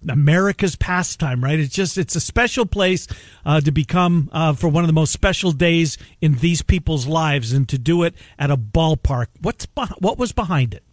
America's 0.09 0.77
pastime, 0.77 1.43
right? 1.43 1.59
It's 1.59 1.75
just 1.75 1.99
it's 1.99 2.17
a 2.17 2.21
special 2.21 2.67
place 2.67 3.07
uh, 3.45 3.61
to 3.61 3.71
become 3.71 4.29
uh, 4.33 4.53
for 4.55 4.69
one 4.69 4.85
of 4.85 4.89
the 4.89 4.95
most 4.95 5.13
special 5.13 5.53
days 5.53 5.99
in 6.21 6.37
these 6.37 6.63
people's 6.63 7.07
lives, 7.07 7.53
and 7.53 7.69
to 7.69 7.79
do 7.79 8.03
it 8.03 8.15
at 8.39 8.51
a 8.51 8.57
ballpark. 8.57 9.27
What's 9.41 9.67
what 9.99 10.19
was 10.19 10.33
behind 10.33 10.75
it? 10.75 10.85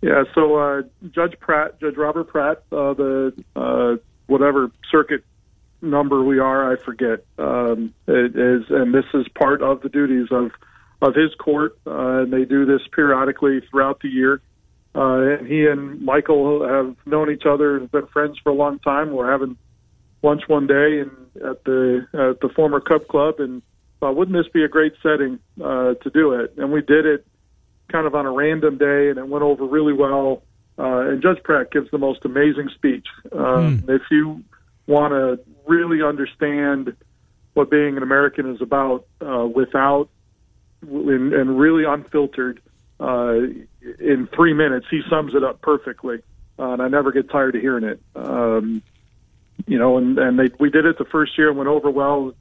Yeah, 0.00 0.24
so 0.34 0.56
uh, 0.56 0.82
Judge 1.10 1.38
Pratt, 1.40 1.80
Judge 1.80 1.96
Robert 1.96 2.28
Pratt, 2.28 2.58
uh, 2.70 2.94
the 2.94 3.32
uh, 3.56 3.96
whatever 4.26 4.70
circuit 4.90 5.24
number 5.82 6.22
we 6.22 6.38
are, 6.38 6.72
I 6.72 6.76
forget. 6.76 7.24
Um, 7.38 7.94
it 8.06 8.36
is, 8.36 8.64
and 8.70 8.94
this 8.94 9.06
is 9.14 9.26
part 9.28 9.62
of 9.62 9.82
the 9.82 9.88
duties 9.88 10.28
of 10.30 10.52
of 11.00 11.14
his 11.14 11.32
court, 11.34 11.78
uh, 11.86 12.22
and 12.22 12.32
they 12.32 12.44
do 12.44 12.64
this 12.64 12.80
periodically 12.92 13.60
throughout 13.70 14.00
the 14.00 14.08
year. 14.08 14.40
Uh, 14.94 15.38
and 15.38 15.46
he 15.46 15.66
and 15.66 16.02
Michael 16.02 16.66
have 16.66 16.96
known 17.06 17.30
each 17.30 17.44
other 17.46 17.76
and 17.76 17.90
been 17.90 18.06
friends 18.08 18.36
for 18.42 18.50
a 18.50 18.54
long 18.54 18.80
time. 18.80 19.12
We're 19.12 19.30
having 19.30 19.56
lunch 20.22 20.42
one 20.48 20.66
day 20.66 21.00
and 21.00 21.10
at 21.36 21.62
the 21.64 22.06
at 22.12 22.40
the 22.40 22.48
former 22.54 22.80
Cub 22.80 23.06
Club, 23.08 23.36
and 23.38 23.62
thought, 24.00 24.16
wouldn't 24.16 24.36
this 24.36 24.50
be 24.52 24.64
a 24.64 24.68
great 24.68 24.94
setting 25.02 25.38
uh, 25.62 25.94
to 25.94 26.10
do 26.10 26.32
it? 26.32 26.54
And 26.56 26.72
we 26.72 26.82
did 26.82 27.06
it 27.06 27.26
kind 27.88 28.06
of 28.06 28.14
on 28.14 28.26
a 28.26 28.30
random 28.30 28.78
day, 28.78 29.10
and 29.10 29.18
it 29.18 29.26
went 29.26 29.42
over 29.42 29.64
really 29.64 29.92
well. 29.92 30.42
Uh, 30.78 31.10
and 31.10 31.22
Judge 31.22 31.42
Pratt 31.42 31.70
gives 31.70 31.90
the 31.90 31.98
most 31.98 32.24
amazing 32.24 32.68
speech. 32.74 33.06
Um, 33.32 33.82
If 33.88 34.02
you 34.10 34.44
want 34.86 35.12
to 35.12 35.40
really 35.66 36.02
understand 36.02 36.94
what 37.54 37.70
being 37.70 37.96
an 37.96 38.02
American 38.02 38.54
is 38.54 38.62
about 38.62 39.06
uh, 39.20 39.46
without 39.46 40.08
and, 40.82 41.32
and 41.32 41.58
really 41.58 41.84
unfiltered, 41.84 42.60
uh, 43.00 43.38
in 43.98 44.28
three 44.34 44.54
minutes, 44.54 44.86
he 44.90 45.02
sums 45.08 45.34
it 45.34 45.42
up 45.42 45.60
perfectly. 45.60 46.20
Uh, 46.58 46.70
and 46.70 46.82
I 46.82 46.88
never 46.88 47.12
get 47.12 47.30
tired 47.30 47.54
of 47.54 47.60
hearing 47.60 47.84
it. 47.84 48.00
Um, 48.14 48.82
you 49.66 49.78
know, 49.78 49.98
and, 49.98 50.18
and 50.18 50.38
they, 50.38 50.50
we 50.58 50.70
did 50.70 50.84
it 50.84 50.98
the 50.98 51.04
first 51.04 51.36
year 51.36 51.48
and 51.48 51.58
went 51.58 51.68
over 51.68 51.90
well. 51.90 52.32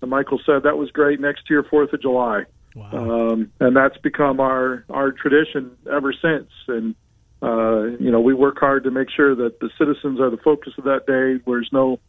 And 0.00 0.10
Michael 0.10 0.40
said 0.44 0.64
that 0.64 0.76
was 0.76 0.90
great. 0.90 1.20
Next 1.20 1.48
year, 1.48 1.62
Fourth 1.62 1.92
of 1.92 2.00
July, 2.02 2.44
um, 2.92 3.52
and 3.60 3.76
that's 3.76 3.96
become 3.98 4.40
our 4.40 4.84
our 4.90 5.12
tradition 5.12 5.76
ever 5.90 6.12
since. 6.12 6.50
And 6.68 6.94
uh, 7.42 7.96
you 7.98 8.10
know, 8.10 8.20
we 8.20 8.34
work 8.34 8.58
hard 8.58 8.84
to 8.84 8.90
make 8.90 9.08
sure 9.10 9.34
that 9.34 9.60
the 9.60 9.70
citizens 9.78 10.20
are 10.20 10.30
the 10.30 10.38
focus 10.38 10.72
of 10.78 10.84
that 10.84 11.06
day. 11.06 11.42
There's 11.46 11.70
no 11.72 12.00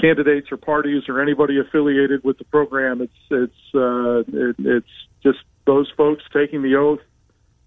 candidates 0.00 0.50
or 0.50 0.56
parties 0.56 1.04
or 1.08 1.20
anybody 1.20 1.58
affiliated 1.58 2.24
with 2.24 2.38
the 2.38 2.44
program. 2.44 3.00
It's 3.00 3.12
it's 3.30 3.74
uh, 3.74 4.20
it, 4.20 4.56
it's 4.58 4.86
just 5.22 5.38
those 5.66 5.90
folks 5.96 6.22
taking 6.32 6.62
the 6.62 6.76
oath, 6.76 7.00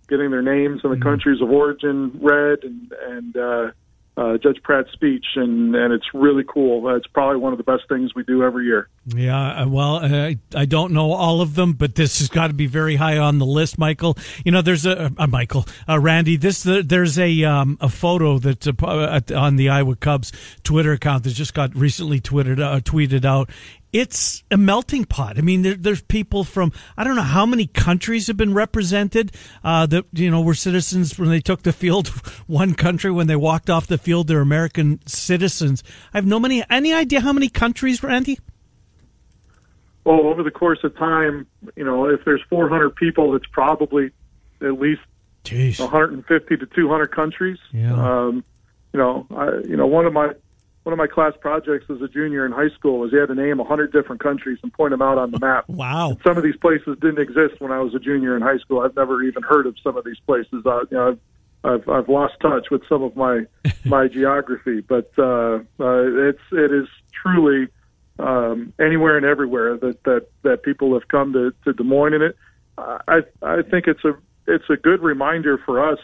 getting 0.08 0.32
their 0.32 0.42
names 0.42 0.82
and 0.84 0.94
the 0.94 1.04
countries 1.04 1.42
of 1.42 1.50
origin 1.50 2.20
read, 2.22 2.60
and 2.64 2.92
and 3.08 3.38
uh, 3.38 3.72
uh, 4.18 4.38
Judge 4.38 4.58
Pratt's 4.64 4.92
speech, 4.92 5.26
and 5.36 5.76
and 5.76 5.94
it's 5.94 6.08
really 6.14 6.44
cool. 6.48 6.94
It's 6.96 7.08
probably 7.08 7.38
one 7.38 7.54
of 7.54 7.58
the 7.58 7.64
best 7.64 7.84
things 7.88 8.16
we 8.16 8.24
do 8.24 8.44
every 8.44 8.66
year. 8.66 8.90
Yeah, 9.06 9.62
uh, 9.64 9.68
well, 9.70 9.98
uh, 9.98 10.32
I 10.56 10.66
don't 10.66 10.92
know 10.92 11.14
all 11.14 11.40
of 11.42 11.54
them, 11.56 11.74
but 11.74 11.96
this 11.96 12.18
has 12.20 12.28
got 12.28 12.48
to 12.48 12.54
be 12.54 12.66
very 12.66 12.96
high 12.96 13.18
on 13.18 13.38
the 13.38 13.46
list, 13.46 13.78
Michael. 13.78 14.18
You 14.44 14.52
know, 14.52 14.62
there's 14.62 14.86
a 14.86 15.12
uh, 15.18 15.28
Michael, 15.28 15.66
uh, 15.88 16.00
Randy. 16.00 16.36
This 16.36 16.66
uh, 16.68 16.82
there's 16.84 17.20
a 17.20 17.44
um, 17.44 17.78
a 17.80 17.90
photo 17.90 18.40
that's 18.40 18.68
uh, 18.68 19.10
at- 19.12 19.32
on 19.32 19.56
the 19.56 19.70
Iowa 19.70 19.96
Cubs 19.96 20.32
Twitter 20.64 20.94
account 20.94 21.24
that 21.24 21.32
just 21.32 21.54
got 21.54 21.76
recently 21.76 22.20
tweeted 22.20 22.60
uh, 22.60 22.80
tweeted 22.80 23.24
out. 23.24 23.50
It's 23.94 24.44
a 24.52 24.58
melting 24.58 25.06
pot. 25.06 25.38
I 25.38 25.42
mean, 25.42 25.62
there, 25.62 25.76
there's 25.76 26.02
people 26.02 26.44
from 26.44 26.74
I 26.98 27.04
don't 27.04 27.16
know 27.16 27.22
how 27.22 27.46
many 27.46 27.68
countries 27.68 28.28
have 28.28 28.36
been 28.36 28.54
represented. 28.54 29.32
Uh, 29.64 29.86
that 29.86 30.06
you 30.12 30.30
know 30.30 30.42
were 30.42 30.56
citizens 30.56 31.18
when 31.18 31.30
they 31.30 31.40
took 31.40 31.64
the 31.64 31.74
field. 31.74 32.08
One 32.48 32.74
country 32.74 33.12
when 33.12 33.28
they 33.28 33.36
walked 33.36 33.70
off 33.70 33.88
the 33.88 33.98
field, 33.98 34.28
they're 34.28 34.42
American 34.42 35.00
citizens. 35.06 35.84
I 36.14 36.18
have 36.18 36.26
no 36.26 36.40
many 36.40 36.64
any 36.70 36.94
idea 36.94 37.22
how 37.22 37.34
many 37.34 37.50
countries, 37.50 38.04
Randy. 38.04 38.40
Well, 40.04 40.22
over 40.28 40.42
the 40.42 40.52
course 40.52 40.80
of 40.84 40.96
time, 40.96 41.48
you 41.76 41.84
know, 41.84 42.08
if 42.08 42.24
there's 42.24 42.42
400 42.50 42.96
people, 42.96 43.36
it's 43.36 43.46
probably 43.52 44.12
at 44.62 44.80
least 44.80 45.02
Jeez. 45.44 45.80
150 45.80 46.58
to 46.58 46.66
200 46.66 47.08
countries. 47.08 47.58
Yeah. 47.74 47.94
Um, 47.94 48.44
you 48.94 49.00
know, 49.00 49.28
I, 49.36 49.58
you 49.68 49.76
know, 49.76 49.86
one 49.86 50.06
of 50.06 50.14
my 50.14 50.34
one 50.88 50.94
of 50.94 50.98
my 50.98 51.06
class 51.06 51.34
projects 51.42 51.84
as 51.90 52.02
a 52.02 52.08
junior 52.08 52.46
in 52.46 52.54
high 52.54 52.70
school 52.70 53.00
was 53.00 53.12
you 53.12 53.20
had 53.20 53.28
to 53.28 53.36
name 53.36 53.58
100 53.58 53.92
different 53.92 54.24
countries 54.24 54.58
and 54.64 54.72
point 54.72 54.92
them 54.92 55.02
out 55.02 55.18
on 55.18 55.32
the 55.32 55.40
map. 55.40 55.66
Wow. 55.78 56.12
And 56.12 56.20
some 56.26 56.38
of 56.38 56.44
these 56.44 56.56
places 56.56 56.98
didn't 57.02 57.20
exist 57.20 57.60
when 57.60 57.74
I 57.74 57.80
was 57.82 57.94
a 57.94 58.00
junior 58.00 58.38
in 58.38 58.42
high 58.42 58.58
school. 58.60 58.80
I've 58.80 58.96
never 58.96 59.22
even 59.22 59.44
heard 59.44 59.68
of 59.68 59.76
some 59.84 59.98
of 59.98 60.06
these 60.06 60.20
places. 60.26 60.66
Uh, 60.66 60.86
you 60.90 60.98
know, 60.98 61.18
I've, 61.66 61.82
I've 61.82 61.90
I've 61.90 62.08
lost 62.08 62.36
touch 62.40 62.68
with 62.72 62.88
some 62.88 63.04
of 63.04 63.18
my 63.18 63.42
my 63.84 64.08
geography, 64.08 64.80
but 64.80 65.12
uh, 65.18 65.60
uh, 65.78 66.30
it's 66.30 66.40
it 66.54 66.72
is 66.72 66.88
truly 67.12 67.68
um, 68.18 68.72
anywhere 68.80 69.18
and 69.18 69.26
everywhere 69.26 69.76
that 69.76 70.02
that 70.06 70.28
that 70.44 70.64
people 70.64 70.94
have 70.94 71.10
come 71.10 71.34
to, 71.34 71.54
to 71.66 71.74
Des 71.74 71.84
Moines 71.84 72.14
in 72.14 72.22
it. 72.22 72.38
I 72.78 73.24
I 73.42 73.62
think 73.62 73.88
it's 73.88 74.06
a 74.06 74.18
it's 74.48 74.70
a 74.70 74.78
good 74.78 75.02
reminder 75.02 75.58
for 75.58 75.86
us 75.92 76.00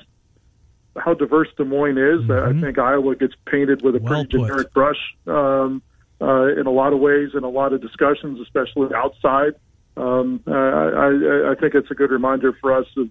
how 0.97 1.13
diverse 1.13 1.49
Des 1.57 1.63
Moines 1.63 1.97
is. 1.97 2.29
I 2.29 2.53
think 2.59 2.77
Iowa 2.77 3.15
gets 3.15 3.33
painted 3.45 3.81
with 3.81 3.95
a 3.95 3.99
Well 3.99 4.25
pretty 4.25 4.37
put. 4.37 4.47
generic 4.47 4.73
brush 4.73 5.15
um, 5.27 5.81
uh, 6.21 6.47
in 6.47 6.67
a 6.67 6.71
lot 6.71 6.93
of 6.93 6.99
ways, 6.99 7.31
in 7.33 7.43
a 7.43 7.49
lot 7.49 7.73
of 7.73 7.81
discussions, 7.81 8.39
especially 8.39 8.93
outside. 8.93 9.55
Um, 9.97 10.41
I, 10.47 10.51
I, 10.51 11.51
I 11.51 11.55
think 11.55 11.75
it's 11.75 11.91
a 11.91 11.95
good 11.95 12.11
reminder 12.11 12.53
for 12.53 12.73
us 12.73 12.87
of 12.97 13.09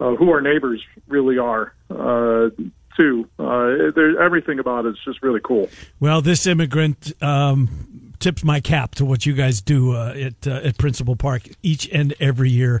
uh, 0.00 0.16
who 0.16 0.30
our 0.30 0.40
neighbors 0.40 0.84
really 1.08 1.38
are. 1.38 1.74
Uh, 1.90 2.50
too, 2.96 3.28
uh, 3.38 3.90
there, 3.94 4.20
everything 4.20 4.58
about 4.58 4.84
it 4.84 4.90
is 4.90 4.98
just 5.04 5.22
really 5.22 5.40
cool. 5.42 5.70
Well, 5.98 6.20
this 6.20 6.46
immigrant 6.46 7.12
um, 7.22 8.11
tips 8.22 8.44
my 8.44 8.60
cap 8.60 8.94
to 8.94 9.04
what 9.04 9.26
you 9.26 9.34
guys 9.34 9.60
do 9.60 9.94
uh, 9.94 10.14
at 10.16 10.46
uh, 10.46 10.60
at 10.64 10.78
Principal 10.78 11.16
Park 11.16 11.42
each 11.62 11.88
and 11.90 12.14
every 12.20 12.50
year. 12.50 12.80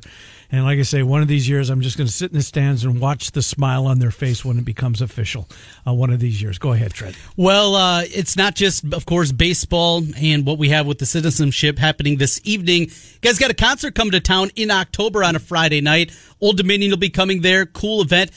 And 0.52 0.64
like 0.64 0.78
I 0.78 0.82
say, 0.82 1.02
one 1.02 1.22
of 1.22 1.28
these 1.28 1.48
years, 1.48 1.70
I'm 1.70 1.80
just 1.80 1.96
going 1.96 2.06
to 2.06 2.12
sit 2.12 2.30
in 2.30 2.36
the 2.36 2.42
stands 2.42 2.84
and 2.84 3.00
watch 3.00 3.32
the 3.32 3.40
smile 3.40 3.86
on 3.86 4.00
their 4.00 4.10
face 4.10 4.44
when 4.44 4.58
it 4.58 4.66
becomes 4.66 5.00
official. 5.00 5.48
Uh, 5.86 5.94
one 5.94 6.10
of 6.10 6.20
these 6.20 6.42
years. 6.42 6.58
Go 6.58 6.72
ahead, 6.72 6.92
Trent. 6.92 7.16
Well, 7.38 7.74
uh, 7.74 8.02
it's 8.02 8.36
not 8.36 8.54
just, 8.54 8.84
of 8.92 9.06
course, 9.06 9.32
baseball 9.32 10.02
and 10.20 10.44
what 10.44 10.58
we 10.58 10.68
have 10.68 10.86
with 10.86 10.98
the 10.98 11.06
citizenship 11.06 11.78
happening 11.78 12.18
this 12.18 12.38
evening. 12.44 12.82
You 12.82 13.20
guys 13.22 13.38
got 13.38 13.50
a 13.50 13.54
concert 13.54 13.94
coming 13.94 14.12
to 14.12 14.20
town 14.20 14.50
in 14.54 14.70
October 14.70 15.24
on 15.24 15.36
a 15.36 15.38
Friday 15.38 15.80
night. 15.80 16.14
Old 16.38 16.58
Dominion 16.58 16.90
will 16.90 16.98
be 16.98 17.08
coming 17.08 17.40
there. 17.40 17.64
Cool 17.64 18.02
event. 18.02 18.30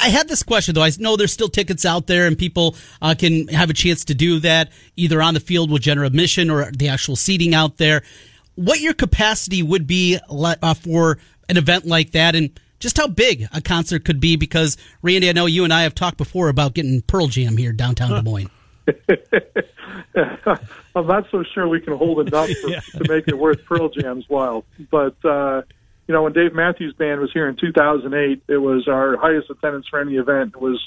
I 0.00 0.08
had 0.08 0.28
this 0.28 0.42
question 0.42 0.74
though. 0.74 0.82
I 0.82 0.90
know 0.98 1.16
there's 1.16 1.32
still 1.32 1.48
tickets 1.48 1.84
out 1.84 2.06
there, 2.06 2.26
and 2.26 2.38
people 2.38 2.76
uh, 3.00 3.14
can 3.18 3.48
have 3.48 3.70
a 3.70 3.74
chance 3.74 4.04
to 4.06 4.14
do 4.14 4.38
that 4.40 4.70
either 4.96 5.22
on 5.22 5.34
the 5.34 5.40
field 5.40 5.70
with 5.70 5.82
general 5.82 6.06
admission 6.06 6.50
or 6.50 6.70
the 6.70 6.88
actual 6.88 7.16
seating 7.16 7.54
out 7.54 7.76
there. 7.78 8.02
What 8.54 8.80
your 8.80 8.94
capacity 8.94 9.62
would 9.62 9.86
be 9.86 10.18
uh, 10.30 10.74
for 10.74 11.18
an 11.48 11.56
event 11.56 11.86
like 11.86 12.12
that, 12.12 12.34
and 12.34 12.58
just 12.78 12.96
how 12.98 13.08
big 13.08 13.46
a 13.52 13.60
concert 13.60 14.04
could 14.04 14.20
be? 14.20 14.36
Because 14.36 14.76
Randy, 15.02 15.28
I 15.28 15.32
know 15.32 15.46
you 15.46 15.64
and 15.64 15.72
I 15.72 15.82
have 15.82 15.94
talked 15.94 16.18
before 16.18 16.48
about 16.48 16.74
getting 16.74 17.02
Pearl 17.02 17.26
Jam 17.28 17.56
here 17.56 17.72
downtown 17.72 18.10
Des 18.10 18.22
Moines. 18.22 18.50
I'm 20.94 21.06
not 21.06 21.28
so 21.30 21.42
sure 21.42 21.68
we 21.68 21.80
can 21.80 21.96
hold 21.96 22.26
enough 22.26 22.50
for, 22.50 22.68
to 23.04 23.08
make 23.08 23.28
it 23.28 23.38
worth 23.38 23.64
Pearl 23.64 23.88
Jam's 23.88 24.28
while. 24.28 24.64
But 24.90 25.22
uh, 25.24 25.62
you 26.06 26.14
know, 26.14 26.22
when 26.22 26.32
Dave 26.32 26.54
Matthews 26.54 26.94
Band 26.94 27.20
was 27.20 27.32
here 27.32 27.48
in 27.48 27.56
2008, 27.56 28.42
it 28.48 28.58
was 28.58 28.86
our 28.88 29.16
highest 29.16 29.50
attendance 29.50 29.86
for 29.88 30.00
any 30.00 30.16
event. 30.16 30.54
It 30.54 30.60
was 30.60 30.86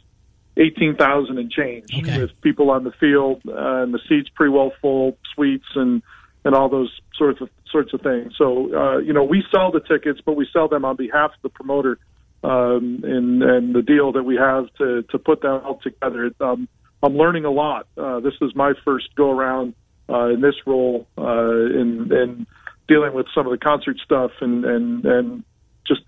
18,000 0.57 1.37
and 1.37 1.51
change 1.51 1.91
with 2.19 2.41
people 2.41 2.69
on 2.69 2.83
the 2.83 2.91
field 2.91 3.41
uh, 3.47 3.83
and 3.83 3.93
the 3.93 3.99
seats 4.07 4.29
pretty 4.33 4.51
well 4.51 4.71
full, 4.81 5.17
suites 5.33 5.67
and 5.75 6.01
and 6.45 6.55
all 6.55 6.69
those 6.69 6.89
sorts 7.15 7.41
of 7.41 7.49
sorts 7.69 7.93
of 7.93 8.01
things. 8.01 8.33
So 8.37 8.73
uh, 8.73 8.97
you 8.99 9.13
know, 9.13 9.23
we 9.23 9.43
sell 9.51 9.71
the 9.71 9.81
tickets, 9.81 10.21
but 10.25 10.33
we 10.33 10.47
sell 10.51 10.67
them 10.67 10.85
on 10.85 10.95
behalf 10.95 11.31
of 11.35 11.41
the 11.41 11.49
promoter 11.49 11.97
um, 12.43 13.01
and 13.03 13.43
and 13.43 13.75
the 13.75 13.81
deal 13.81 14.13
that 14.13 14.23
we 14.23 14.35
have 14.35 14.73
to 14.77 15.03
to 15.03 15.19
put 15.19 15.41
that 15.41 15.61
all 15.63 15.79
together. 15.81 16.31
Um, 16.39 16.67
I'm 17.01 17.15
learning 17.15 17.45
a 17.45 17.51
lot. 17.51 17.87
Uh, 17.97 18.19
this 18.19 18.33
is 18.41 18.55
my 18.55 18.73
first 18.83 19.15
go 19.15 19.31
around 19.31 19.73
uh, 20.09 20.27
in 20.27 20.41
this 20.41 20.55
role 20.65 21.07
uh, 21.17 21.21
in 21.23 22.11
in 22.11 22.47
dealing 22.89 23.13
with 23.13 23.27
some 23.33 23.45
of 23.47 23.51
the 23.51 23.57
concert 23.57 23.97
stuff 24.03 24.31
and 24.41 24.65
and 24.65 25.05
and 25.05 25.43
just 25.87 26.01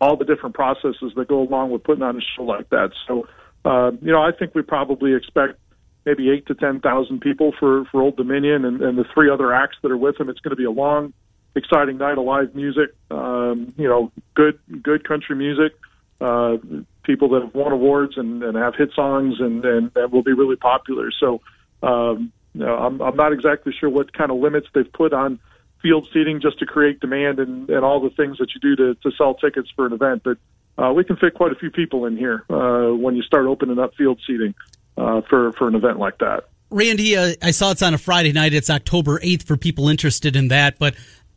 all 0.00 0.16
the 0.16 0.24
different 0.24 0.54
processes 0.54 1.12
that 1.16 1.28
go 1.28 1.40
along 1.40 1.70
with 1.70 1.82
putting 1.82 2.02
on 2.02 2.16
a 2.16 2.20
show 2.34 2.44
like 2.44 2.70
that. 2.70 2.92
So, 3.06 3.28
uh, 3.64 3.90
you 4.00 4.12
know, 4.12 4.22
I 4.22 4.30
think 4.32 4.54
we 4.54 4.62
probably 4.62 5.14
expect 5.14 5.58
maybe 6.06 6.30
eight 6.30 6.46
to 6.46 6.54
ten 6.54 6.80
thousand 6.80 7.20
people 7.20 7.52
for 7.58 7.84
for 7.86 8.00
Old 8.00 8.16
Dominion 8.16 8.64
and, 8.64 8.80
and 8.80 8.96
the 8.96 9.04
three 9.12 9.28
other 9.28 9.52
acts 9.52 9.76
that 9.82 9.90
are 9.90 9.96
with 9.96 10.16
them. 10.16 10.30
It's 10.30 10.40
going 10.40 10.56
to 10.56 10.56
be 10.56 10.64
a 10.64 10.70
long, 10.70 11.12
exciting 11.54 11.98
night 11.98 12.16
of 12.16 12.24
live 12.24 12.54
music. 12.54 12.94
Um, 13.10 13.74
you 13.76 13.88
know, 13.88 14.12
good 14.34 14.58
good 14.82 15.06
country 15.06 15.36
music. 15.36 15.72
Uh, 16.20 16.56
people 17.04 17.28
that 17.30 17.42
have 17.42 17.54
won 17.54 17.72
awards 17.72 18.14
and, 18.16 18.42
and 18.42 18.56
have 18.56 18.74
hit 18.74 18.90
songs 18.94 19.36
and, 19.38 19.64
and, 19.64 19.90
and 19.94 20.12
will 20.12 20.22
be 20.22 20.32
really 20.32 20.56
popular. 20.56 21.10
So, 21.12 21.40
um, 21.82 22.32
you 22.54 22.60
know, 22.66 22.76
I'm, 22.76 23.00
I'm 23.00 23.16
not 23.16 23.32
exactly 23.32 23.72
sure 23.78 23.88
what 23.88 24.12
kind 24.12 24.30
of 24.30 24.38
limits 24.38 24.66
they've 24.74 24.92
put 24.92 25.12
on 25.12 25.38
field 25.82 26.08
seating 26.12 26.40
just 26.40 26.58
to 26.58 26.66
create 26.66 27.00
demand 27.00 27.38
and, 27.38 27.68
and 27.70 27.84
all 27.84 28.00
the 28.00 28.10
things 28.10 28.38
that 28.38 28.48
you 28.54 28.60
do 28.60 28.76
to, 28.76 28.94
to 28.96 29.16
sell 29.16 29.34
tickets 29.34 29.70
for 29.74 29.86
an 29.86 29.92
event. 29.92 30.22
But 30.24 30.38
uh, 30.82 30.92
we 30.92 31.04
can 31.04 31.16
fit 31.16 31.34
quite 31.34 31.52
a 31.52 31.56
few 31.56 31.70
people 31.70 32.06
in 32.06 32.16
here 32.16 32.44
uh, 32.50 32.94
when 32.94 33.16
you 33.16 33.22
start 33.22 33.46
opening 33.46 33.78
up 33.78 33.94
field 33.94 34.20
seating 34.26 34.54
uh, 34.96 35.22
for 35.22 35.52
for 35.52 35.68
an 35.68 35.74
event 35.74 35.98
like 35.98 36.18
that. 36.18 36.44
Randy, 36.70 37.16
uh, 37.16 37.34
I 37.42 37.50
saw 37.52 37.70
it's 37.70 37.82
on 37.82 37.94
a 37.94 37.98
Friday 37.98 38.32
night. 38.32 38.52
It's 38.52 38.68
October 38.68 39.18
8th 39.20 39.44
for 39.44 39.56
people 39.56 39.88
interested 39.88 40.36
in 40.36 40.48
that, 40.48 40.78
but 40.78 40.94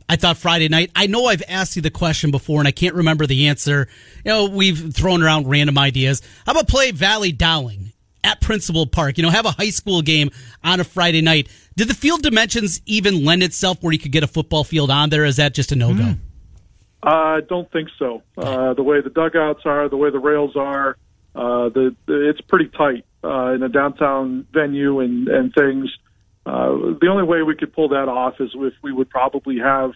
I 0.09 0.17
thought 0.17 0.35
Friday 0.35 0.67
night. 0.67 0.91
I 0.93 1.07
know 1.07 1.27
I've 1.27 1.43
asked 1.47 1.77
you 1.77 1.81
the 1.81 1.89
question 1.89 2.31
before 2.31 2.59
and 2.59 2.67
I 2.67 2.71
can't 2.71 2.95
remember 2.95 3.25
the 3.25 3.47
answer. 3.47 3.87
You 4.25 4.31
know, 4.31 4.45
we've 4.49 4.93
thrown 4.93 5.23
around 5.23 5.47
random 5.47 5.77
ideas. 5.77 6.21
How 6.45 6.51
about 6.51 6.67
play 6.67 6.91
Valley 6.91 7.31
Dowling 7.31 7.93
at 8.23 8.41
Principal 8.41 8.85
Park. 8.85 9.17
You 9.17 9.23
know, 9.23 9.29
have 9.29 9.45
a 9.45 9.51
high 9.51 9.69
school 9.69 10.01
game 10.01 10.31
on 10.63 10.79
a 10.79 10.83
Friday 10.83 11.21
night. 11.21 11.49
Did 11.75 11.87
the 11.87 11.93
field 11.93 12.21
dimensions 12.21 12.81
even 12.85 13.23
lend 13.23 13.43
itself 13.43 13.81
where 13.81 13.93
you 13.93 13.99
could 13.99 14.11
get 14.11 14.23
a 14.23 14.27
football 14.27 14.63
field 14.63 14.91
on 14.91 15.09
there? 15.09 15.25
Is 15.25 15.37
that 15.37 15.53
just 15.53 15.71
a 15.71 15.75
no 15.75 15.93
go? 15.93 16.15
I 17.03 17.39
don't 17.47 17.71
think 17.71 17.89
so. 17.97 18.21
Uh, 18.37 18.73
the 18.73 18.83
way 18.83 19.01
the 19.01 19.09
dugouts 19.09 19.61
are, 19.65 19.89
the 19.89 19.97
way 19.97 20.11
the 20.11 20.19
rails 20.19 20.55
are, 20.55 20.97
uh, 21.33 21.69
the, 21.69 21.95
the 22.05 22.29
it's 22.29 22.41
pretty 22.41 22.67
tight 22.67 23.05
uh, 23.23 23.53
in 23.53 23.63
a 23.63 23.69
downtown 23.69 24.45
venue 24.51 24.99
and 24.99 25.27
and 25.27 25.53
things. 25.53 25.89
Uh, 26.45 26.97
the 26.99 27.07
only 27.09 27.23
way 27.23 27.43
we 27.43 27.55
could 27.55 27.73
pull 27.73 27.89
that 27.89 28.09
off 28.09 28.35
is 28.39 28.49
if 28.55 28.73
we 28.83 28.91
would 28.91 29.09
probably 29.09 29.59
have 29.59 29.91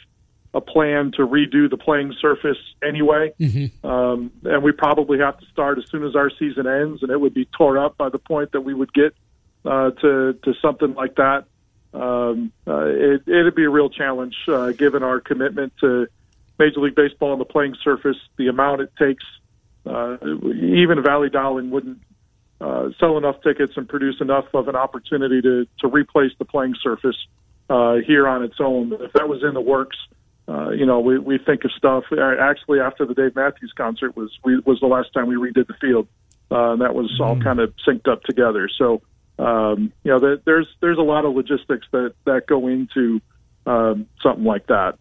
a 0.56 0.62
plan 0.62 1.12
to 1.18 1.28
redo 1.28 1.70
the 1.70 1.78
playing 1.78 2.16
surface 2.22 2.58
anyway, 2.82 3.34
Mm-hmm. 3.40 3.86
um, 3.86 4.32
and 4.46 4.64
we 4.64 4.72
probably 4.72 5.20
have 5.20 5.38
to 5.38 5.46
start 5.52 5.78
as 5.78 5.84
soon 5.92 6.06
as 6.06 6.16
our 6.16 6.32
season 6.40 6.66
ends, 6.66 7.04
and 7.04 7.12
it 7.12 7.20
would 7.20 7.34
be 7.34 7.46
tore 7.58 7.78
up 7.78 7.98
by 7.98 8.10
the 8.10 8.18
point 8.18 8.54
that 8.54 8.62
we 8.62 8.74
would 8.74 8.94
get 8.94 9.14
uh, 9.66 9.92
to 9.92 10.34
to 10.44 10.54
something 10.62 10.94
like 10.96 11.16
that. 11.16 11.46
Um, 11.94 12.54
uh, 12.66 12.86
it, 12.86 13.22
it'd 13.28 13.56
be 13.56 13.66
a 13.66 13.70
real 13.70 13.90
challenge 13.90 14.36
uh, 14.48 14.72
given 14.72 15.04
our 15.04 15.20
commitment 15.20 15.74
to 15.82 16.08
Major 16.58 16.80
League 16.80 16.96
Baseball 16.96 17.34
on 17.34 17.40
the 17.40 17.46
playing 17.46 17.76
surface, 17.84 18.18
the 18.38 18.48
amount 18.48 18.82
it 18.82 18.92
takes. 18.98 19.26
Uh, 19.86 20.18
even 20.24 21.04
Valley 21.04 21.30
Dowling 21.30 21.70
wouldn't 21.70 22.00
uh, 22.62 22.90
sell 23.00 23.18
enough 23.18 23.42
tickets 23.44 23.74
and 23.76 23.88
produce 23.88 24.22
enough 24.22 24.46
of 24.54 24.70
an 24.70 24.76
opportunity 24.76 25.42
to 25.42 25.68
to 25.80 25.88
replace 25.90 26.32
the 26.40 26.46
playing 26.46 26.76
surface 26.82 27.18
uh, 27.70 27.96
here 27.96 28.26
on 28.28 28.44
its 28.44 28.56
own. 28.60 28.94
If 28.94 29.12
that 29.14 29.28
was 29.28 29.44
in 29.44 29.54
the 29.54 29.62
works, 29.62 29.98
uh, 30.48 30.70
you 30.70 30.86
know, 30.86 31.00
we 31.00 31.18
we 31.18 31.38
think 31.38 31.66
of 31.66 31.72
stuff. 31.72 32.04
uh, 32.12 32.36
Actually, 32.40 32.80
after 32.80 33.06
the 33.06 33.14
Dave 33.14 33.36
Matthews 33.36 33.74
concert 33.76 34.16
was 34.16 34.32
we, 34.44 34.60
was 34.60 34.80
the 34.80 34.88
last 34.88 35.14
time 35.14 35.28
we 35.28 35.36
redid 35.36 35.68
the 35.68 35.74
field, 35.82 36.08
uh, 36.52 36.74
and 36.74 36.82
that 36.82 36.94
was 36.94 37.20
all 37.20 37.40
kind 37.40 37.60
of 37.60 37.74
synced 37.88 38.08
up 38.08 38.24
together. 38.24 38.70
So, 38.78 39.02
um, 39.40 39.92
you 40.04 40.12
know, 40.12 40.20
there, 40.20 40.38
there's 40.46 40.68
there's 40.82 41.00
a 41.00 41.04
lot 41.04 41.26
of 41.26 41.34
logistics 41.34 41.88
that 41.92 42.14
that 42.26 42.46
go 42.46 42.68
into 42.68 43.22
um, 43.66 44.08
something 44.22 44.44
like 44.44 44.68
that. 44.68 45.00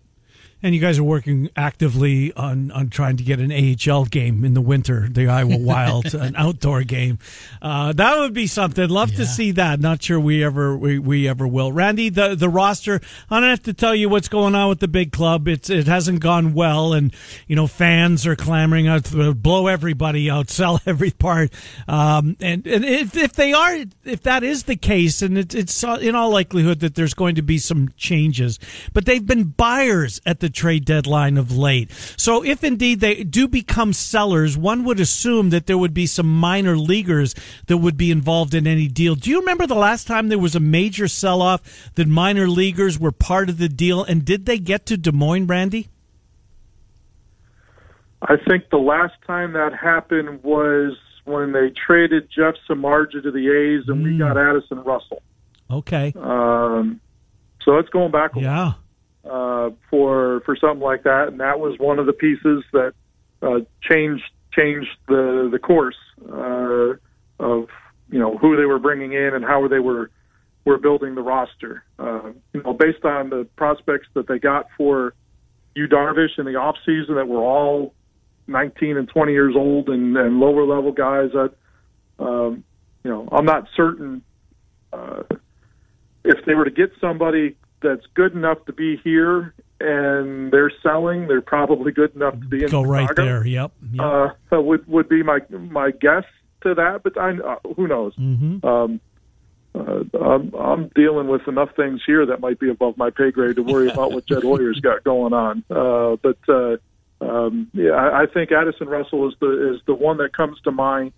And 0.65 0.75
you 0.75 0.81
guys 0.81 0.99
are 0.99 1.05
working 1.05 1.51
actively 1.57 2.33
on, 2.33 2.71
on 2.71 2.89
trying 2.89 3.19
to 3.19 3.23
get 3.23 3.39
an 3.39 3.53
AHL 3.53 4.07
game 4.07 4.47
in 4.47 4.55
the 4.55 4.63
winter, 4.63 5.07
the 5.11 5.29
Iowa 5.29 5.59
Wild, 5.59 6.15
an 6.15 6.35
outdoor 6.37 6.85
game. 6.85 7.19
Uh, 7.61 7.93
that 7.93 8.19
would 8.19 8.33
be 8.33 8.47
something. 8.47 8.89
Love 8.89 9.15
to 9.17 9.27
see 9.27 9.51
that. 9.51 9.79
Not 9.79 10.03
sure 10.03 10.19
we 10.19 10.43
ever 10.43 10.75
we, 10.75 10.99
we 10.99 11.29
ever 11.29 11.47
will. 11.47 11.71
Randy, 11.71 12.09
the 12.09 12.35
the 12.35 12.49
roster. 12.49 13.03
I 13.31 13.41
don't 13.41 13.51
have 13.51 13.63
to 13.65 13.75
tell 13.75 13.95
you 13.95 14.09
what's 14.09 14.29
going 14.29 14.55
on 14.55 14.71
with 14.71 14.81
the 14.81 14.89
big 14.89 15.13
club. 15.13 15.49
It's 15.49 15.69
it 15.69 15.87
hasn't 15.87 16.21
gone 16.21 16.55
well, 16.55 16.95
and 16.95 17.15
you 17.47 17.57
know 17.57 17.67
fans 17.67 18.27
are 18.27 18.35
clamoring 18.35 18.89
out 18.89 19.05
to 19.05 19.35
blow 19.35 19.67
everybody 19.67 20.31
out, 20.31 20.49
sell 20.55 20.81
every 20.87 21.11
part. 21.11 21.53
Um, 21.87 22.39
and 22.41 22.67
and 22.67 22.87
if 22.87 23.15
if 23.19 23.35
they 23.35 23.53
are, 23.53 23.85
if 24.05 24.23
that 24.23 24.43
is 24.43 24.63
the 24.63 24.77
case, 24.77 25.21
and 25.21 25.37
it, 25.37 25.55
it's 25.55 25.85
in 25.85 26.15
all 26.15 26.31
likelihood 26.31 26.81
that 26.81 26.95
there's 26.95 27.13
going 27.13 27.35
to 27.35 27.43
be 27.43 27.59
some 27.59 27.91
changes, 27.99 28.59
but 28.95 29.05
they've 29.05 29.27
been 29.27 29.45
buyers 29.45 30.23
at 30.25 30.41
the 30.41 30.54
trade 30.55 30.85
deadline 30.85 31.37
of 31.37 31.57
late. 31.57 31.91
So 32.17 32.45
if 32.45 32.65
indeed 32.65 33.01
they 33.01 33.25
do 33.25 33.49
become 33.49 33.93
sellers, 33.93 34.57
one 34.57 34.85
would 34.85 35.01
assume 35.01 35.51
that 35.51 35.67
there 35.67 35.79
would 35.79 35.95
be 35.95 36.07
some 36.07 36.27
minor 36.27 36.77
leaguers 36.77 37.35
that 37.67 37.79
would 37.79 37.97
be 37.97 38.11
involved 38.11 38.55
in 38.55 38.67
any 38.67 38.89
deal. 38.89 39.15
Do 39.15 39.31
you 39.31 39.41
remember 39.41 39.67
the 39.67 39.75
last 39.75 40.07
time 40.07 40.29
there 40.29 40.39
was 40.39 40.55
a 40.55 40.61
major 40.61 41.09
sell 41.09 41.43
off 41.43 41.93
that 41.95 42.09
minor 42.09 42.49
leaguers 42.49 42.99
were 42.99 43.13
part 43.13 43.49
of 43.49 43.59
the 43.59 43.69
deal? 43.69 44.05
And 44.05 44.25
did 44.25 44.47
they 44.47 44.59
get 44.59 44.87
to 44.87 44.97
Des 44.97 45.13
Moines, 45.13 45.47
Randy? 45.47 45.89
I 48.23 48.37
think 48.49 48.71
the 48.71 48.79
last 48.79 49.15
time 49.27 49.53
that 49.53 49.75
happened 49.75 50.43
was 50.43 50.97
when 51.25 51.53
they 51.53 51.71
traded 51.71 52.29
Jeff 52.35 52.55
Samardzija 52.69 53.23
to 53.23 53.31
the 53.31 53.51
A's, 53.51 53.89
and 53.89 54.03
we 54.03 54.19
got 54.19 54.39
Addison 54.39 54.83
Russell. 54.83 55.23
Okay. 55.71 56.13
Um, 56.17 57.01
so 57.63 57.79
it's 57.79 57.89
going 57.89 58.11
back 58.11 58.37
a 58.37 58.41
Yeah. 58.41 58.73
Uh, 59.29 59.71
for 59.89 60.43
for 60.45 60.55
something 60.55 60.83
like 60.83 61.05
that, 61.05 61.29
and 61.29 61.41
that 61.41 61.59
was 61.59 61.79
one 61.79 61.99
of 61.99 62.05
the 62.05 62.13
pieces 62.13 62.63
that 62.75 62.93
uh, 63.41 63.61
changed 63.81 64.25
changed 64.53 64.91
the 65.09 65.49
the 65.51 65.59
course 65.59 65.97
uh, 66.31 66.93
of 67.43 67.69
you 68.11 68.19
know 68.19 68.37
who 68.37 68.55
they 68.55 68.67
were 68.67 68.79
bringing 68.79 69.15
in 69.15 69.33
and 69.35 69.43
how 69.43 69.67
they 69.67 69.79
were 69.79 70.11
were 70.67 70.77
building 70.77 71.15
the 71.15 71.23
roster. 71.23 71.85
Uh, 71.99 72.33
you 72.53 72.63
know, 72.63 72.75
based 72.75 73.05
on 73.05 73.31
the 73.31 73.47
prospects 73.57 74.09
that 74.13 74.29
they 74.29 74.39
got 74.39 74.67
for 74.77 75.15
Yu 75.75 75.89
Darvish 75.89 76.39
in 76.39 76.45
the 76.45 76.57
off 76.57 76.77
season 76.85 77.15
that 77.17 77.27
were 77.27 77.43
all 77.43 77.95
19 78.47 78.97
and 78.97 79.09
20 79.09 79.33
years 79.33 79.55
old 79.57 79.89
and, 79.89 80.17
and 80.17 80.39
lower 80.39 80.67
level 80.67 80.93
guys. 80.93 81.31
That 81.33 81.55
um, 82.19 82.65
you 83.03 83.11
know, 83.11 83.29
I'm 83.33 83.47
not 83.47 83.69
certain 83.77 84.23
uh, 84.93 85.23
if 86.25 86.45
they 86.45 86.55
were 86.55 86.65
to 86.65 86.71
get 86.71 86.93
somebody 87.01 87.57
that's 87.85 88.05
good 88.15 88.33
enough 88.33 88.65
to 88.65 88.73
be 88.73 88.97
here 89.05 89.55
and 89.81 90.51
they're 90.51 90.73
selling, 90.83 91.29
they're 91.29 91.41
probably 91.41 91.93
good 91.93 92.15
enough 92.17 92.35
to 92.35 92.47
be 92.47 92.65
in 92.65 92.71
Go 92.71 92.83
right 92.83 93.09
there. 93.15 93.47
Yep. 93.47 93.73
yep. 93.93 94.05
Uh, 94.05 94.29
that 94.51 94.63
would 94.63 94.87
would 94.89 95.09
be 95.09 95.23
my 95.23 95.41
my 95.51 95.91
guess 95.91 96.25
to 96.63 96.75
that, 96.75 97.03
but 97.03 97.19
I 97.19 97.39
uh, 97.39 97.57
who 97.77 97.87
knows. 97.87 98.15
Mm-hmm. 98.17 98.67
Um, 98.67 99.01
uh, 99.75 100.05
I'm, 100.21 100.55
I'm 100.55 100.89
dealing 100.95 101.27
with 101.27 101.49
enough 101.49 101.75
things 101.75 102.01
here 102.07 102.25
that 102.27 102.41
might 102.41 102.61
be 102.61 102.71
above 102.71 102.97
my 102.97 103.11
pay 103.11 103.33
grade 103.33 103.57
to 103.57 103.63
worry 103.63 103.91
about 103.91 104.13
what 104.13 104.25
Jed 104.25 104.45
Hoyer's 104.45 104.79
got 104.79 105.03
going 105.03 105.33
on. 105.33 105.65
Uh, 105.69 106.17
but 106.23 106.39
uh, 106.49 106.77
um, 107.21 107.69
yeah, 107.75 107.91
I, 107.91 108.23
I 108.23 108.27
think 108.27 108.53
Addison 108.53 108.89
Russell 108.89 109.29
is 109.29 109.35
the 109.41 109.75
is 109.75 109.81
the 109.87 109.95
one 109.95 110.19
that 110.19 110.33
comes 110.33 110.61
to 110.63 110.71
mind 110.71 111.13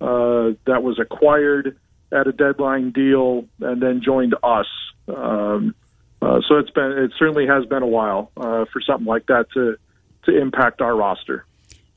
uh, 0.00 0.56
that 0.64 0.82
was 0.82 0.98
acquired 0.98 1.76
at 2.10 2.26
a 2.26 2.32
deadline 2.32 2.90
deal 2.90 3.44
and 3.60 3.82
then 3.82 4.00
joined 4.02 4.34
us. 4.42 4.66
Um, 5.06 5.74
uh, 6.20 6.40
so 6.48 6.56
it's 6.56 6.70
been 6.70 6.92
it 6.92 7.12
certainly 7.18 7.46
has 7.46 7.64
been 7.66 7.82
a 7.82 7.86
while 7.86 8.30
uh, 8.36 8.64
for 8.72 8.80
something 8.80 9.06
like 9.06 9.26
that 9.26 9.46
to 9.54 9.76
to 10.24 10.36
impact 10.40 10.80
our 10.80 10.96
roster. 10.96 11.44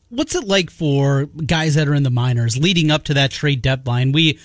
What's 0.09 0.35
it 0.35 0.45
like 0.45 0.69
for 0.69 1.27
guys 1.45 1.75
that 1.75 1.87
are 1.87 1.93
in 1.95 2.03
the 2.03 2.09
minors 2.09 2.57
leading 2.57 2.91
up 2.91 3.05
to 3.05 3.13
that 3.13 3.31
trade 3.31 3.61
deadline? 3.61 4.11
We 4.11 4.39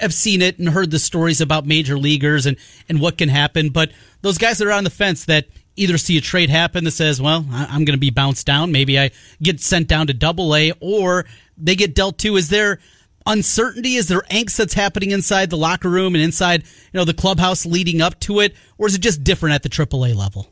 have 0.00 0.12
seen 0.12 0.42
it 0.42 0.58
and 0.58 0.68
heard 0.68 0.90
the 0.90 0.98
stories 0.98 1.40
about 1.40 1.64
major 1.64 1.96
leaguers 1.96 2.44
and, 2.44 2.56
and 2.88 3.00
what 3.00 3.18
can 3.18 3.28
happen, 3.28 3.68
but 3.68 3.92
those 4.22 4.36
guys 4.36 4.58
that 4.58 4.66
are 4.66 4.72
on 4.72 4.82
the 4.82 4.90
fence 4.90 5.26
that 5.26 5.46
either 5.76 5.96
see 5.96 6.18
a 6.18 6.20
trade 6.20 6.50
happen 6.50 6.82
that 6.84 6.90
says, 6.90 7.22
well, 7.22 7.46
I'm 7.52 7.84
going 7.84 7.96
to 7.96 7.98
be 7.98 8.10
bounced 8.10 8.46
down. 8.46 8.72
Maybe 8.72 8.98
I 8.98 9.12
get 9.40 9.60
sent 9.60 9.86
down 9.86 10.08
to 10.08 10.12
double 10.12 10.56
A 10.56 10.72
or 10.80 11.24
they 11.56 11.76
get 11.76 11.94
dealt 11.94 12.18
to. 12.18 12.36
Is 12.36 12.48
there 12.48 12.80
uncertainty? 13.26 13.94
Is 13.94 14.08
there 14.08 14.22
angst 14.30 14.56
that's 14.56 14.74
happening 14.74 15.10
inside 15.10 15.50
the 15.50 15.56
locker 15.56 15.88
room 15.88 16.14
and 16.14 16.22
inside, 16.22 16.62
you 16.62 16.98
know, 16.98 17.04
the 17.04 17.14
clubhouse 17.14 17.66
leading 17.66 18.00
up 18.00 18.18
to 18.20 18.40
it? 18.40 18.54
Or 18.78 18.86
is 18.86 18.94
it 18.94 19.00
just 19.00 19.24
different 19.24 19.54
at 19.54 19.62
the 19.62 19.68
AAA 19.68 20.14
level? 20.14 20.48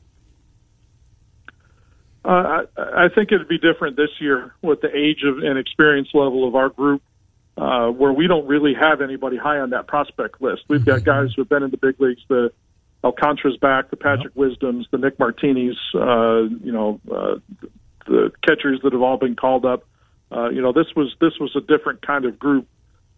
Uh, 2.25 2.65
I, 2.77 3.05
I 3.05 3.09
think 3.15 3.33
it'd 3.33 3.49
be 3.49 3.59
different 3.59 3.97
this 3.97 4.11
year 4.21 4.55
with 4.63 4.81
the 4.83 4.95
age 4.95 5.23
of 5.25 5.39
and 5.39 5.59
experience 5.59 6.09
level 6.13 6.47
of 6.47 6.55
our 6.55 6.69
group, 6.69 7.03
uh, 7.57 7.89
where 7.89 8.13
we 8.13 8.27
don't 8.27 8.47
really 8.47 8.75
have 8.75 9.01
anybody 9.01 9.37
high 9.37 9.59
on 9.59 9.71
that 9.71 9.87
prospect 9.87 10.41
list. 10.41 10.63
We've 10.69 10.85
got 10.85 11.03
guys 11.05 11.31
who 11.35 11.43
have 11.43 11.49
been 11.49 11.63
in 11.63 11.71
the 11.71 11.79
big 11.79 11.99
leagues, 11.99 12.21
the 12.29 12.53
Alcantara's 13.03 13.57
back, 13.57 13.91
the 13.91 13.97
Patrick 13.97 14.37
Wisdoms, 14.37 14.87
the 14.91 14.99
Nick 14.99 15.19
Martinis, 15.19 15.77
uh, 15.95 16.43
you 16.63 16.73
know, 16.73 17.01
uh, 17.11 17.37
the 18.07 18.31
catchers 18.47 18.81
that 18.83 18.93
have 18.93 19.03
all 19.03 19.17
been 19.17 19.37
called 19.37 19.65
up. 19.65 19.85
Uh, 20.33 20.49
you 20.51 20.63
know, 20.63 20.73
this 20.73 20.87
was 20.95 21.15
this 21.21 21.33
was 21.41 21.55
a 21.57 21.61
different 21.61 22.07
kind 22.07 22.25
of 22.25 22.39
group. 22.39 22.67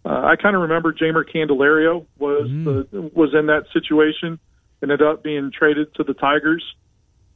Uh, 0.05 0.21
I 0.25 0.35
kind 0.35 0.55
of 0.55 0.63
remember 0.63 0.93
Jeimer 0.93 1.23
Candelario 1.23 2.05
was 2.19 2.49
the, 2.49 3.11
was 3.13 3.33
in 3.33 3.45
that 3.47 3.65
situation, 3.71 4.39
ended 4.81 5.01
up 5.01 5.23
being 5.23 5.51
traded 5.57 5.93
to 5.95 6.03
the 6.03 6.13
Tigers 6.13 6.63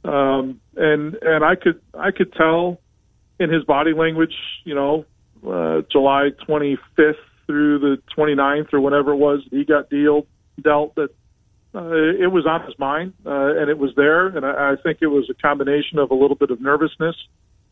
um, 0.04 0.60
and 0.76 1.16
and 1.22 1.44
I 1.44 1.54
could 1.56 1.80
I 1.94 2.10
could 2.10 2.32
tell 2.32 2.80
in 3.38 3.50
his 3.50 3.64
body 3.64 3.92
language, 3.92 4.34
you 4.64 4.74
know, 4.74 5.04
uh, 5.46 5.82
July 5.90 6.30
25th 6.48 7.14
through 7.46 7.78
the 7.78 7.98
29th 8.16 8.72
or 8.72 8.80
whenever 8.80 9.12
it 9.12 9.16
was 9.16 9.40
he 9.50 9.64
got 9.64 9.88
dealt 9.90 10.26
dealt 10.62 10.94
that 10.96 11.10
uh, 11.74 11.92
it 11.92 12.30
was 12.32 12.46
on 12.46 12.64
his 12.64 12.78
mind 12.78 13.12
uh, 13.26 13.56
and 13.56 13.70
it 13.70 13.78
was 13.78 13.92
there, 13.96 14.28
and 14.28 14.44
I, 14.44 14.72
I 14.72 14.76
think 14.82 14.98
it 15.00 15.08
was 15.08 15.28
a 15.30 15.34
combination 15.34 15.98
of 15.98 16.10
a 16.10 16.14
little 16.14 16.36
bit 16.36 16.50
of 16.50 16.60
nervousness. 16.60 17.16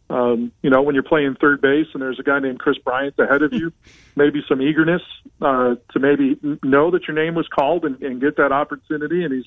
Um, 0.08 0.52
you 0.62 0.70
know, 0.70 0.82
when 0.82 0.94
you're 0.94 1.02
playing 1.02 1.36
third 1.40 1.60
base 1.60 1.88
and 1.92 2.00
there's 2.00 2.20
a 2.20 2.22
guy 2.22 2.38
named 2.38 2.60
Kris 2.60 2.78
Bryant 2.78 3.18
ahead 3.18 3.42
of 3.42 3.52
you, 3.52 3.72
maybe 4.16 4.44
some 4.48 4.62
eagerness 4.62 5.02
uh, 5.42 5.74
to 5.92 5.98
maybe 5.98 6.38
know 6.62 6.90
that 6.92 7.08
your 7.08 7.16
name 7.16 7.34
was 7.34 7.48
called 7.48 7.84
and, 7.84 8.00
and 8.02 8.20
get 8.20 8.36
that 8.36 8.52
opportunity, 8.52 9.24
and 9.24 9.34
he's 9.34 9.46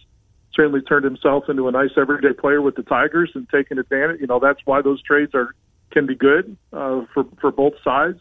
certainly 0.53 0.81
turned 0.81 1.05
himself 1.05 1.45
into 1.47 1.67
a 1.67 1.71
nice 1.71 1.91
everyday 1.95 2.33
player 2.33 2.61
with 2.61 2.75
the 2.75 2.83
Tigers 2.83 3.31
and 3.35 3.47
taken 3.49 3.79
advantage. 3.79 4.19
You 4.19 4.27
know, 4.27 4.39
that's 4.39 4.59
why 4.65 4.81
those 4.81 5.01
trades 5.01 5.33
are 5.33 5.55
can 5.91 6.05
be 6.05 6.15
good 6.15 6.57
uh, 6.73 7.05
for 7.13 7.25
for 7.39 7.51
both 7.51 7.73
sides. 7.83 8.19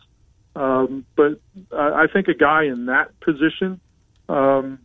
Um, 0.54 1.04
but 1.16 1.40
I, 1.72 2.04
I 2.04 2.06
think 2.12 2.28
a 2.28 2.34
guy 2.34 2.64
in 2.64 2.86
that 2.86 3.18
position, 3.20 3.80
um, 4.28 4.80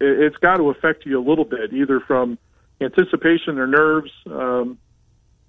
it, 0.00 0.20
it's 0.20 0.36
got 0.36 0.56
to 0.56 0.70
affect 0.70 1.06
you 1.06 1.20
a 1.20 1.24
little 1.24 1.44
bit, 1.44 1.72
either 1.72 2.00
from 2.00 2.38
anticipation 2.80 3.58
or 3.58 3.66
nerves. 3.66 4.10
Um, 4.26 4.78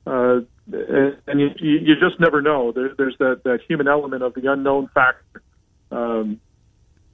uh, 0.06 0.41
and 0.72 1.39
you 1.39 1.49
you 1.60 1.95
just 1.95 2.20
never 2.20 2.41
know. 2.41 2.72
There, 2.72 2.93
there's 2.97 3.16
that, 3.20 3.41
that 3.43 3.60
human 3.68 3.88
element 3.88 4.24
of 4.24 4.34
the 4.34 4.51
unknown 4.51 4.89
factor. 4.93 5.41
Um, 5.91 6.39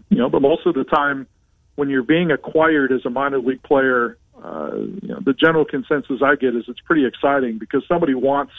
you 0.10 0.18
know, 0.18 0.30
but 0.30 0.42
most 0.42 0.66
of 0.66 0.74
the 0.74 0.84
time 0.84 1.28
when 1.76 1.90
you're 1.90 2.04
being 2.04 2.32
acquired 2.32 2.92
as 2.92 3.06
a 3.06 3.10
minor 3.10 3.40
league 3.40 3.64
player, 3.64 4.18
uh, 4.44 4.76
you 4.76 5.08
know, 5.10 5.20
the 5.24 5.34
general 5.34 5.66
consensus 5.66 6.22
I 6.24 6.36
get 6.36 6.56
is 6.56 6.66
it's 6.68 6.80
pretty 6.82 7.06
exciting 7.06 7.58
because 7.58 7.84
somebody 7.88 8.14
wants 8.14 8.54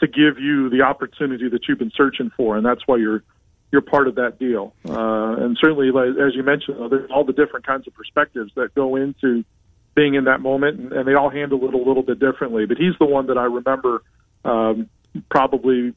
to 0.00 0.06
give 0.06 0.38
you 0.38 0.68
the 0.70 0.82
opportunity 0.82 1.48
that 1.48 1.68
you've 1.68 1.78
been 1.78 1.92
searching 1.96 2.30
for, 2.36 2.56
and 2.56 2.66
that's 2.66 2.82
why 2.86 2.96
you're 2.96 3.22
you're 3.70 3.82
part 3.82 4.06
of 4.06 4.16
that 4.16 4.38
deal. 4.38 4.74
Uh, 4.86 5.36
and 5.38 5.56
certainly, 5.60 5.88
as 5.88 6.34
you 6.34 6.42
mentioned, 6.42 6.76
there's 6.90 7.10
all 7.10 7.24
the 7.24 7.32
different 7.32 7.66
kinds 7.66 7.86
of 7.86 7.94
perspectives 7.94 8.52
that 8.54 8.74
go 8.74 8.96
into 8.96 9.44
being 9.94 10.14
in 10.14 10.24
that 10.24 10.40
moment, 10.40 10.78
and, 10.78 10.92
and 10.92 11.08
they 11.08 11.14
all 11.14 11.30
handle 11.30 11.62
it 11.68 11.74
a 11.74 11.78
little 11.78 12.02
bit 12.02 12.18
differently. 12.18 12.66
But 12.66 12.78
he's 12.78 12.94
the 12.98 13.06
one 13.06 13.26
that 13.26 13.38
I 13.38 13.44
remember 13.44 14.02
um, 14.44 14.88
probably 15.30 15.94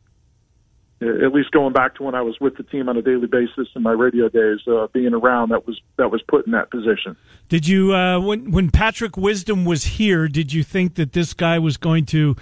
at 1.01 1.33
least 1.33 1.51
going 1.51 1.73
back 1.73 1.95
to 1.95 2.03
when 2.03 2.15
I 2.15 2.21
was 2.21 2.39
with 2.39 2.55
the 2.55 2.63
team 2.63 2.87
on 2.87 2.97
a 2.97 3.01
daily 3.01 3.27
basis 3.27 3.67
in 3.75 3.83
my 3.83 3.91
radio 3.91 4.29
days, 4.29 4.59
uh, 4.67 4.87
being 4.93 5.13
around 5.13 5.49
that 5.49 5.67
was 5.67 5.79
that 5.97 6.09
was 6.09 6.21
put 6.27 6.45
in 6.45 6.53
that 6.53 6.71
position. 6.71 7.17
Did 7.49 7.67
you 7.67 7.93
uh, 7.93 8.19
when 8.19 8.51
when 8.51 8.71
Patrick 8.71 9.17
Wisdom 9.17 9.65
was 9.65 9.83
here? 9.83 10.27
Did 10.27 10.53
you 10.53 10.63
think 10.63 10.95
that 10.95 11.11
this 11.11 11.33
guy 11.33 11.59
was 11.59 11.77
going 11.77 12.05
to, 12.07 12.35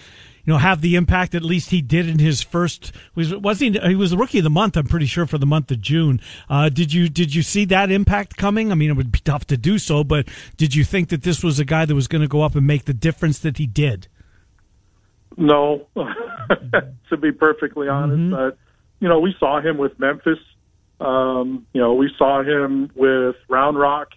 you 0.46 0.52
know, 0.52 0.60
have 0.60 0.82
the 0.82 0.96
impact 0.96 1.36
at 1.36 1.44
least 1.44 1.70
he 1.70 1.82
did 1.82 2.10
in 2.10 2.20
his 2.20 2.42
first? 2.42 2.92
Was 3.16 3.34
wasn't 3.34 3.82
he? 3.82 3.90
He 3.90 3.96
was 3.96 4.12
the 4.12 4.18
rookie 4.18 4.40
of 4.40 4.44
the 4.44 4.50
month. 4.50 4.76
I'm 4.76 4.88
pretty 4.88 5.06
sure 5.06 5.26
for 5.26 5.38
the 5.38 5.46
month 5.46 5.72
of 5.72 5.80
June. 5.80 6.20
Uh, 6.50 6.68
did 6.68 6.94
you 6.94 7.08
did 7.08 7.34
you 7.34 7.42
see 7.42 7.64
that 7.66 7.90
impact 7.90 8.36
coming? 8.36 8.72
I 8.72 8.76
mean, 8.76 8.90
it 8.90 8.98
would 8.98 9.12
be 9.12 9.20
tough 9.20 9.46
to 9.48 9.58
do 9.58 9.78
so, 9.78 10.04
but 10.04 10.28
did 10.58 10.76
you 10.76 10.84
think 10.84 11.10
that 11.10 11.24
this 11.24 11.44
was 11.44 11.60
a 11.60 11.66
guy 11.66 11.86
that 11.86 11.96
was 11.96 12.08
going 12.08 12.24
to 12.24 12.28
go 12.28 12.42
up 12.42 12.56
and 12.56 12.68
make 12.68 12.86
the 12.86 12.94
difference 12.94 13.40
that 13.40 13.58
he 13.58 13.66
did? 13.66 14.08
No, 15.38 15.88
to 17.10 17.18
be 17.18 17.32
perfectly 17.32 17.88
honest, 17.88 18.20
mm-hmm. 18.20 18.32
but 18.32 18.58
you 19.00 19.08
know 19.08 19.20
we 19.20 19.34
saw 19.40 19.62
him 19.62 19.78
with 19.78 19.98
Memphis. 19.98 20.40
Um, 21.00 21.66
you 21.74 21.80
know 21.80 21.94
we 21.94 22.12
saw 22.18 22.44
him 22.44 22.92
with 22.96 23.38
Round 23.48 23.80
Rock. 23.80 24.10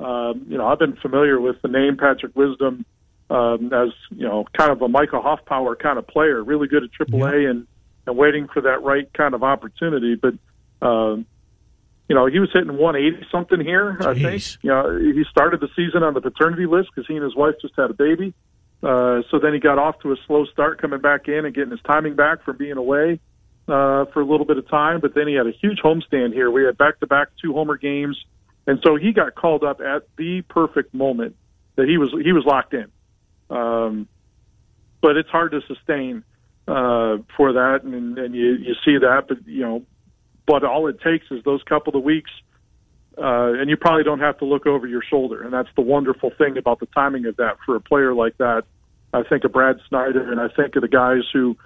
Um, 0.00 0.46
you 0.48 0.56
know 0.56 0.66
I've 0.66 0.78
been 0.78 0.96
familiar 0.96 1.38
with 1.38 1.60
the 1.60 1.68
name 1.68 1.98
Patrick 1.98 2.34
Wisdom 2.34 2.86
um, 3.30 3.72
as 3.72 3.90
you 4.10 4.26
know 4.26 4.44
kind 4.56 4.70
of 4.70 4.82
a 4.82 4.88
Micah 4.88 5.20
Hoffpauir 5.20 5.78
kind 5.78 5.98
of 5.98 6.06
player, 6.06 6.42
really 6.42 6.68
good 6.68 6.84
at 6.84 6.90
AAA 6.92 7.42
yeah. 7.42 7.50
and 7.50 7.66
and 8.06 8.16
waiting 8.16 8.48
for 8.48 8.62
that 8.62 8.82
right 8.82 9.12
kind 9.12 9.34
of 9.34 9.42
opportunity. 9.42 10.14
But 10.14 10.34
um, 10.86 11.26
you 12.08 12.14
know 12.14 12.26
he 12.26 12.38
was 12.38 12.50
hitting 12.52 12.76
180 12.76 13.26
something 13.30 13.60
here. 13.60 13.96
Jeez. 14.00 14.06
I 14.06 14.14
think 14.14 14.62
you 14.62 14.70
know 14.70 14.98
he 14.98 15.24
started 15.30 15.60
the 15.60 15.68
season 15.74 16.02
on 16.02 16.14
the 16.14 16.20
paternity 16.20 16.66
list 16.66 16.90
because 16.94 17.06
he 17.06 17.14
and 17.14 17.24
his 17.24 17.34
wife 17.34 17.54
just 17.60 17.74
had 17.76 17.90
a 17.90 17.94
baby. 17.94 18.34
Uh, 18.82 19.22
so 19.30 19.38
then 19.38 19.54
he 19.54 19.58
got 19.58 19.78
off 19.78 19.98
to 20.00 20.12
a 20.12 20.16
slow 20.26 20.44
start 20.46 20.80
coming 20.80 21.00
back 21.00 21.28
in 21.28 21.44
and 21.44 21.54
getting 21.54 21.70
his 21.70 21.80
timing 21.80 22.14
back 22.14 22.44
from 22.44 22.56
being 22.56 22.76
away 22.76 23.18
uh, 23.66 24.04
for 24.06 24.20
a 24.20 24.24
little 24.24 24.46
bit 24.46 24.58
of 24.58 24.68
time. 24.68 25.00
But 25.00 25.14
then 25.14 25.26
he 25.26 25.34
had 25.34 25.46
a 25.46 25.52
huge 25.52 25.80
homestand 25.82 26.34
here. 26.34 26.50
We 26.50 26.64
had 26.64 26.76
back 26.76 27.00
to 27.00 27.06
back 27.06 27.28
two 27.42 27.52
homer 27.52 27.76
games, 27.76 28.22
and 28.66 28.78
so 28.84 28.96
he 28.96 29.12
got 29.12 29.34
called 29.34 29.64
up 29.64 29.80
at 29.80 30.06
the 30.16 30.42
perfect 30.42 30.94
moment 30.94 31.36
that 31.76 31.88
he 31.88 31.98
was 31.98 32.14
he 32.22 32.32
was 32.32 32.44
locked 32.44 32.74
in. 32.74 32.86
Um, 33.50 34.08
but 35.02 35.16
it's 35.16 35.28
hard 35.28 35.52
to 35.52 35.60
sustain 35.66 36.24
uh, 36.66 37.18
for 37.36 37.52
that, 37.52 37.80
and, 37.84 38.18
and 38.18 38.34
you 38.34 38.54
you 38.54 38.74
see 38.84 38.98
that. 38.98 39.24
But 39.28 39.46
you 39.46 39.62
know, 39.62 39.82
but 40.46 40.64
all 40.64 40.88
it 40.88 41.00
takes 41.00 41.26
is 41.30 41.42
those 41.44 41.62
couple 41.62 41.96
of 41.96 42.02
weeks. 42.02 42.30
Uh, 43.18 43.54
and 43.54 43.70
you 43.70 43.78
probably 43.78 44.04
don't 44.04 44.20
have 44.20 44.36
to 44.36 44.44
look 44.44 44.66
over 44.66 44.86
your 44.86 45.02
shoulder. 45.02 45.42
And 45.42 45.50
that's 45.50 45.70
the 45.74 45.80
wonderful 45.80 46.30
thing 46.36 46.58
about 46.58 46.80
the 46.80 46.86
timing 46.86 47.24
of 47.24 47.36
that 47.36 47.56
for 47.64 47.74
a 47.74 47.80
player 47.80 48.12
like 48.12 48.36
that. 48.36 48.64
I 49.14 49.22
think 49.22 49.44
of 49.44 49.52
Brad 49.52 49.76
Snyder, 49.88 50.30
and 50.30 50.38
I 50.38 50.48
think 50.48 50.76
of 50.76 50.82
the 50.82 50.88
guys 50.88 51.22
who, 51.32 51.56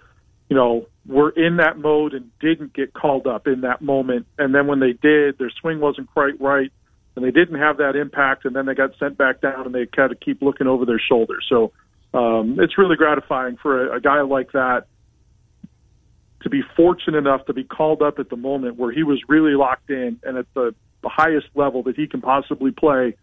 you 0.49 0.57
know, 0.57 0.87
were 1.07 1.31
in 1.31 1.57
that 1.57 1.77
mode 1.77 2.15
and 2.15 2.31
didn't 2.39 2.73
get 2.73 2.93
called 2.93 3.27
up 3.27 3.49
in 3.49 3.63
that 3.63 3.83
moment. 3.83 4.27
And 4.39 4.55
then 4.55 4.69
when 4.69 4.79
they 4.79 4.93
did, 4.93 5.39
their 5.39 5.51
swing 5.61 5.81
wasn't 5.81 6.13
quite 6.13 6.41
right, 6.41 6.73
and 7.21 7.27
they 7.27 7.39
didn't 7.39 7.59
have 7.59 7.77
that 7.79 7.97
impact. 7.97 8.45
And 8.45 8.57
then 8.57 8.67
they 8.67 8.75
got 8.75 8.91
sent 8.99 9.19
back 9.19 9.41
down, 9.41 9.67
and 9.67 9.75
they 9.75 9.87
kind 9.87 10.11
of 10.11 10.21
keep 10.21 10.43
looking 10.43 10.67
over 10.67 10.87
their 10.87 11.01
shoulder. 11.01 11.37
So 11.49 11.73
um, 12.15 12.59
it's 12.59 12.79
really 12.79 12.97
gratifying 12.97 13.57
for 13.57 13.89
a, 13.89 13.97
a 13.97 14.01
guy 14.01 14.23
like 14.23 14.53
that 14.53 14.87
to 16.43 16.49
be 16.49 16.63
fortunate 16.75 17.19
enough 17.19 17.45
to 17.47 17.53
be 17.53 17.65
called 17.65 18.03
up 18.03 18.19
at 18.19 18.31
the 18.31 18.37
moment 18.37 18.77
where 18.77 18.91
he 18.91 19.03
was 19.03 19.21
really 19.29 19.53
locked 19.53 19.91
in 19.91 20.19
and 20.23 20.39
at 20.39 20.47
the 20.55 20.75
the 21.03 21.09
highest 21.09 21.47
level 21.55 21.83
that 21.83 21.97
he 21.97 22.07
can 22.07 22.21
possibly 22.21 22.71
play 22.71 23.17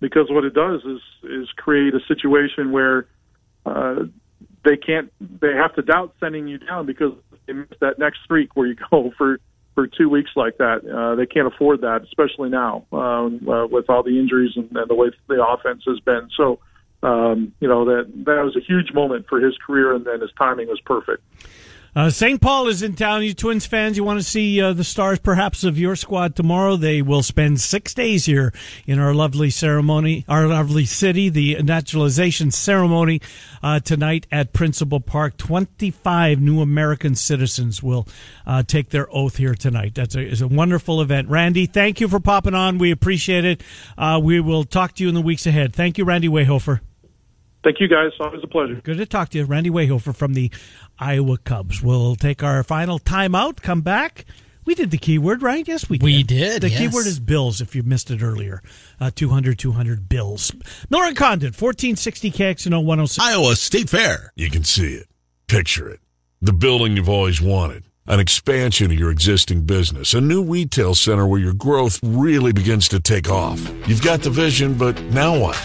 because 0.00 0.26
what 0.30 0.44
it 0.44 0.54
does 0.54 0.82
is 0.84 1.00
is 1.24 1.48
create 1.56 1.94
a 1.94 2.00
situation 2.06 2.72
where 2.72 3.06
uh, 3.66 4.04
they 4.64 4.76
can't 4.76 5.12
they 5.40 5.52
have 5.52 5.74
to 5.74 5.82
doubt 5.82 6.14
sending 6.20 6.46
you 6.46 6.58
down 6.58 6.86
because 6.86 7.12
they 7.46 7.52
miss 7.52 7.68
that 7.80 7.98
next 7.98 8.18
streak 8.24 8.54
where 8.56 8.66
you 8.66 8.76
go 8.90 9.12
for 9.18 9.38
for 9.74 9.86
two 9.86 10.08
weeks 10.08 10.30
like 10.36 10.58
that. 10.58 10.84
Uh, 10.84 11.14
they 11.14 11.26
can't 11.26 11.46
afford 11.46 11.80
that, 11.82 12.02
especially 12.02 12.48
now 12.48 12.86
um, 12.92 13.46
uh, 13.48 13.66
with 13.66 13.90
all 13.90 14.02
the 14.02 14.18
injuries 14.18 14.52
and, 14.56 14.70
and 14.76 14.88
the 14.88 14.94
way 14.94 15.10
the 15.28 15.44
offense 15.44 15.82
has 15.86 16.00
been. 16.00 16.28
So, 16.36 16.60
um, 17.02 17.52
you 17.60 17.68
know 17.68 17.84
that 17.84 18.10
that 18.24 18.42
was 18.42 18.56
a 18.56 18.60
huge 18.60 18.92
moment 18.94 19.26
for 19.28 19.40
his 19.40 19.56
career, 19.58 19.94
and 19.94 20.04
then 20.06 20.20
his 20.20 20.30
timing 20.38 20.68
was 20.68 20.80
perfect. 20.80 21.22
Uh, 21.96 22.10
St. 22.10 22.40
Paul 22.40 22.66
is 22.66 22.82
in 22.82 22.94
town. 22.94 23.22
You 23.22 23.34
Twins 23.34 23.66
fans, 23.66 23.96
you 23.96 24.02
want 24.02 24.18
to 24.18 24.24
see 24.24 24.60
uh, 24.60 24.72
the 24.72 24.82
stars 24.82 25.20
perhaps 25.20 25.62
of 25.62 25.78
your 25.78 25.94
squad 25.94 26.34
tomorrow? 26.34 26.76
They 26.76 27.02
will 27.02 27.22
spend 27.22 27.60
six 27.60 27.94
days 27.94 28.24
here 28.24 28.52
in 28.84 28.98
our 28.98 29.14
lovely 29.14 29.48
ceremony, 29.50 30.24
our 30.28 30.48
lovely 30.48 30.86
city, 30.86 31.28
the 31.28 31.62
naturalization 31.62 32.50
ceremony 32.50 33.20
uh, 33.62 33.78
tonight 33.78 34.26
at 34.32 34.52
Principal 34.52 34.98
Park. 34.98 35.36
25 35.36 36.40
new 36.40 36.60
American 36.60 37.14
citizens 37.14 37.80
will 37.80 38.08
uh, 38.44 38.64
take 38.64 38.90
their 38.90 39.06
oath 39.14 39.36
here 39.36 39.54
tonight. 39.54 39.94
That's 39.94 40.16
a, 40.16 40.44
a, 40.44 40.48
wonderful 40.48 41.00
event. 41.00 41.28
Randy, 41.28 41.66
thank 41.66 42.00
you 42.00 42.08
for 42.08 42.18
popping 42.18 42.54
on. 42.54 42.78
We 42.78 42.90
appreciate 42.90 43.44
it. 43.44 43.62
Uh, 43.96 44.20
we 44.22 44.40
will 44.40 44.64
talk 44.64 44.94
to 44.94 45.02
you 45.04 45.08
in 45.08 45.14
the 45.14 45.20
weeks 45.20 45.46
ahead. 45.46 45.72
Thank 45.72 45.98
you, 45.98 46.04
Randy 46.04 46.28
Wehofer. 46.28 46.80
Thank 47.64 47.80
you, 47.80 47.88
guys. 47.88 48.12
Always 48.20 48.44
a 48.44 48.46
pleasure. 48.46 48.74
Good 48.84 48.98
to 48.98 49.06
talk 49.06 49.30
to 49.30 49.38
you. 49.38 49.44
Randy 49.44 49.70
Wehofer 49.70 50.14
from 50.14 50.34
the 50.34 50.50
Iowa 50.98 51.38
Cubs. 51.38 51.82
We'll 51.82 52.14
take 52.14 52.42
our 52.42 52.62
final 52.62 52.98
timeout, 52.98 53.62
come 53.62 53.80
back. 53.80 54.26
We 54.66 54.74
did 54.74 54.90
the 54.90 54.98
keyword, 54.98 55.42
right? 55.42 55.66
Yes, 55.66 55.88
we 55.88 55.98
did. 55.98 56.04
We 56.04 56.22
did. 56.22 56.62
The 56.62 56.70
yes. 56.70 56.78
keyword 56.78 57.06
is 57.06 57.20
bills, 57.20 57.60
if 57.60 57.74
you 57.74 57.82
missed 57.82 58.10
it 58.10 58.22
earlier. 58.22 58.62
Uh, 59.00 59.10
200, 59.14 59.58
200 59.58 60.08
bills. 60.08 60.52
Miller 60.90 61.04
and 61.04 61.16
Condon, 61.16 61.48
1460 61.48 62.30
KXNO 62.30 62.84
106. 62.84 63.18
Iowa 63.18 63.56
State 63.56 63.90
Fair. 63.90 64.30
You 64.36 64.50
can 64.50 64.64
see 64.64 64.94
it, 64.94 65.06
picture 65.48 65.88
it. 65.88 66.00
The 66.40 66.52
building 66.52 66.96
you've 66.96 67.08
always 67.08 67.40
wanted. 67.40 67.84
An 68.06 68.20
expansion 68.20 68.90
of 68.90 68.98
your 68.98 69.10
existing 69.10 69.62
business, 69.62 70.12
a 70.12 70.20
new 70.20 70.44
retail 70.44 70.94
center 70.94 71.26
where 71.26 71.40
your 71.40 71.54
growth 71.54 71.98
really 72.02 72.52
begins 72.52 72.88
to 72.88 73.00
take 73.00 73.30
off. 73.30 73.58
You've 73.88 74.02
got 74.02 74.20
the 74.20 74.28
vision, 74.28 74.74
but 74.74 75.00
now 75.04 75.38
what? 75.38 75.56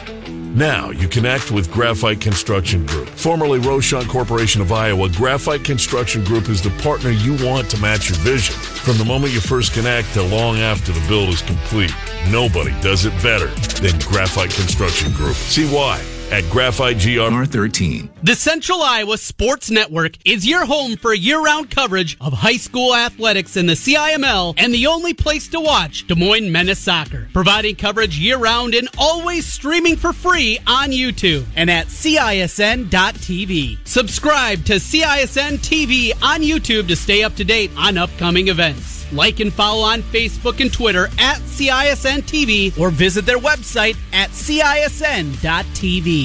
Now 0.55 0.89
you 0.89 1.07
connect 1.07 1.51
with 1.51 1.71
Graphite 1.71 2.19
Construction 2.19 2.83
Group. 2.87 3.07
Formerly 3.09 3.59
Rochon 3.59 4.07
Corporation 4.07 4.61
of 4.61 4.71
Iowa, 4.71 5.07
Graphite 5.09 5.63
Construction 5.63 6.23
Group 6.23 6.49
is 6.49 6.59
the 6.59 6.71
partner 6.81 7.11
you 7.11 7.33
want 7.45 7.69
to 7.69 7.79
match 7.79 8.09
your 8.09 8.17
vision. 8.19 8.55
From 8.55 8.97
the 8.97 9.05
moment 9.05 9.31
you 9.31 9.41
first 9.41 9.73
connect 9.73 10.11
to 10.15 10.23
long 10.23 10.57
after 10.57 10.91
the 10.91 11.07
build 11.07 11.29
is 11.29 11.43
complete, 11.43 11.93
nobody 12.31 12.71
does 12.81 13.05
it 13.05 13.13
better 13.21 13.47
than 13.79 13.99
Graphite 13.99 14.49
Construction 14.49 15.11
Group. 15.13 15.35
See 15.35 15.67
why? 15.67 16.03
At 16.31 16.49
Graphite 16.49 16.99
GR 16.99 17.45
13. 17.45 18.09
The 18.23 18.35
Central 18.35 18.81
Iowa 18.81 19.17
Sports 19.17 19.71
Network 19.71 20.13
is 20.25 20.45
your 20.45 20.65
home 20.65 20.95
for 20.97 21.13
year-round 21.13 21.71
coverage 21.71 22.17
of 22.21 22.33
high 22.33 22.57
school 22.57 22.95
athletics 22.95 23.57
in 23.57 23.65
the 23.65 23.73
CIML 23.73 24.55
and 24.57 24.73
the 24.73 24.87
only 24.87 25.13
place 25.13 25.47
to 25.49 25.59
watch 25.59 26.07
Des 26.07 26.15
Moines 26.15 26.51
Menace 26.51 26.79
Soccer. 26.79 27.27
Providing 27.33 27.75
coverage 27.75 28.17
year-round 28.17 28.75
and 28.75 28.89
always 28.97 29.45
streaming 29.45 29.95
for 29.95 30.13
free 30.13 30.59
on 30.67 30.89
YouTube 30.91 31.45
and 31.55 31.69
at 31.69 31.87
CISN.TV. 31.87 33.77
Subscribe 33.87 34.65
to 34.65 34.73
CISN 34.73 35.57
TV 35.57 36.11
on 36.21 36.41
YouTube 36.41 36.87
to 36.87 36.95
stay 36.95 37.23
up 37.23 37.35
to 37.35 37.43
date 37.43 37.71
on 37.77 37.97
upcoming 37.97 38.49
events. 38.49 38.98
Like 39.11 39.39
and 39.39 39.51
follow 39.53 39.83
on 39.83 40.01
Facebook 40.03 40.59
and 40.61 40.71
Twitter 40.71 41.05
at 41.17 41.37
CISN 41.39 42.23
TV 42.23 42.77
or 42.79 42.89
visit 42.89 43.25
their 43.25 43.39
website 43.39 43.97
at 44.13 44.29
CISN.TV. 44.31 45.39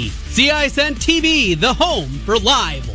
CISN 0.08 0.94
TV, 0.94 1.58
the 1.58 1.72
home 1.74 2.08
for 2.08 2.38
live. 2.38 2.88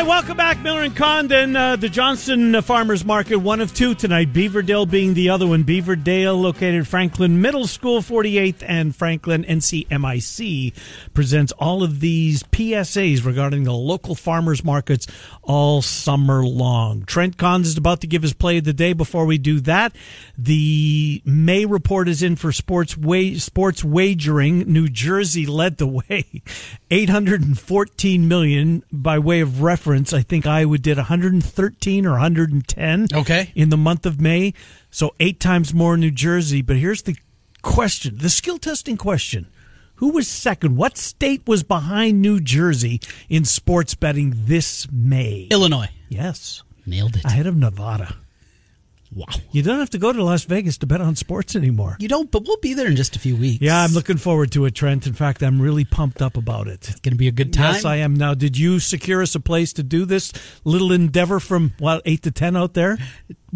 Right, 0.00 0.08
welcome 0.08 0.36
back, 0.36 0.58
Miller 0.60 0.82
and 0.82 0.96
Condon. 0.96 1.54
Uh, 1.54 1.76
the 1.76 1.88
Johnston 1.88 2.62
Farmers 2.62 3.04
Market, 3.04 3.36
one 3.36 3.60
of 3.60 3.74
two 3.74 3.94
tonight. 3.94 4.32
Beaverdale 4.32 4.90
being 4.90 5.12
the 5.12 5.28
other 5.28 5.46
one. 5.46 5.64
Beaverdale, 5.64 6.40
located 6.40 6.88
Franklin 6.88 7.42
Middle 7.42 7.66
School, 7.66 8.00
48th, 8.00 8.62
and 8.66 8.96
Franklin 8.96 9.44
NCMIC 9.44 10.72
presents 11.12 11.52
all 11.52 11.82
of 11.82 12.00
these 12.00 12.42
PSAs 12.44 13.26
regarding 13.26 13.64
the 13.64 13.72
local 13.72 14.14
farmers 14.14 14.64
markets 14.64 15.06
all 15.42 15.82
summer 15.82 16.46
long. 16.46 17.04
Trent 17.04 17.36
Cons 17.36 17.68
is 17.68 17.76
about 17.76 18.00
to 18.00 18.06
give 18.06 18.22
his 18.22 18.32
play 18.32 18.58
of 18.58 18.64
the 18.64 18.72
day. 18.72 18.94
Before 18.94 19.26
we 19.26 19.36
do 19.36 19.60
that, 19.60 19.94
the 20.38 21.20
May 21.26 21.66
report 21.66 22.08
is 22.08 22.22
in 22.22 22.36
for 22.36 22.52
sports 22.52 22.96
wa- 22.96 23.36
sports 23.36 23.84
wagering. 23.84 24.60
New 24.72 24.88
Jersey 24.88 25.44
led 25.44 25.76
the 25.76 25.86
way, 25.86 26.42
814 26.90 28.28
million 28.28 28.82
by 28.90 29.18
way 29.18 29.40
of 29.40 29.60
reference. 29.60 29.89
I 29.94 30.22
think 30.22 30.46
Iowa 30.46 30.78
did 30.78 30.96
113 30.96 32.06
or 32.06 32.10
110. 32.12 33.08
Okay. 33.14 33.52
In 33.54 33.70
the 33.70 33.76
month 33.76 34.06
of 34.06 34.20
May, 34.20 34.54
so 34.90 35.14
eight 35.20 35.40
times 35.40 35.74
more 35.74 35.96
New 35.96 36.10
Jersey. 36.10 36.62
But 36.62 36.76
here's 36.76 37.02
the 37.02 37.16
question: 37.62 38.18
the 38.18 38.30
skill 38.30 38.58
testing 38.58 38.96
question. 38.96 39.46
Who 39.96 40.12
was 40.12 40.26
second? 40.26 40.76
What 40.76 40.96
state 40.96 41.42
was 41.46 41.62
behind 41.62 42.22
New 42.22 42.40
Jersey 42.40 43.00
in 43.28 43.44
sports 43.44 43.94
betting 43.94 44.32
this 44.34 44.90
May? 44.90 45.48
Illinois. 45.50 45.90
Yes. 46.08 46.62
Nailed 46.86 47.16
it. 47.16 47.24
Ahead 47.26 47.46
of 47.46 47.54
Nevada. 47.56 48.16
Wow. 49.12 49.26
You 49.50 49.62
don't 49.62 49.80
have 49.80 49.90
to 49.90 49.98
go 49.98 50.12
to 50.12 50.22
Las 50.22 50.44
Vegas 50.44 50.78
to 50.78 50.86
bet 50.86 51.00
on 51.00 51.16
sports 51.16 51.56
anymore. 51.56 51.96
You 51.98 52.06
don't, 52.06 52.30
but 52.30 52.44
we'll 52.46 52.58
be 52.58 52.74
there 52.74 52.86
in 52.86 52.94
just 52.94 53.16
a 53.16 53.18
few 53.18 53.34
weeks. 53.36 53.60
Yeah, 53.60 53.82
I'm 53.82 53.90
looking 53.92 54.18
forward 54.18 54.52
to 54.52 54.66
it, 54.66 54.74
Trent. 54.76 55.06
In 55.06 55.14
fact, 55.14 55.42
I'm 55.42 55.60
really 55.60 55.84
pumped 55.84 56.22
up 56.22 56.36
about 56.36 56.68
it. 56.68 56.88
It's 56.88 57.00
going 57.00 57.12
to 57.14 57.18
be 57.18 57.26
a 57.26 57.32
good 57.32 57.52
time. 57.52 57.74
Yes, 57.74 57.84
I 57.84 57.96
am 57.96 58.14
now. 58.14 58.34
Did 58.34 58.56
you 58.56 58.78
secure 58.78 59.20
us 59.20 59.34
a 59.34 59.40
place 59.40 59.72
to 59.74 59.82
do 59.82 60.04
this 60.04 60.32
little 60.64 60.92
endeavor 60.92 61.40
from 61.40 61.72
what 61.80 62.02
eight 62.04 62.22
to 62.22 62.30
ten 62.30 62.56
out 62.56 62.74
there? 62.74 62.98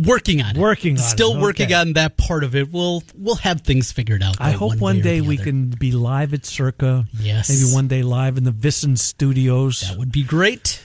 Working 0.05 0.43
on 0.43 0.57
it. 0.57 0.59
Working 0.61 0.95
on 0.97 1.05
it. 1.05 1.07
Still 1.09 1.37
it. 1.37 1.41
working 1.41 1.67
Okay. 1.67 1.75
on 1.75 1.93
that 1.93 2.17
part 2.17 2.43
of 2.43 2.57
it. 2.57 2.73
We'll 2.73 3.05
we'll 3.17 3.37
have 3.37 3.61
things 3.61 3.93
figured 3.93 4.25
out. 4.25 4.41
I 4.41 4.51
hope 4.51 4.77
one, 4.79 4.99
or 4.99 5.03
day 5.03 5.21
we 5.21 5.37
other. 5.37 5.45
can 5.45 5.69
be 5.69 5.93
live 5.93 6.35
at 6.35 6.45
Circa. 6.45 7.05
Yes. 7.13 7.49
Maybe 7.49 7.73
one 7.73 7.87
day 7.87 8.03
live 8.03 8.37
in 8.37 8.43
the 8.43 8.51
VSiN 8.51 8.99
studios. 8.99 9.83
That 9.83 9.99
would 9.99 10.11
be 10.11 10.25
great. 10.25 10.84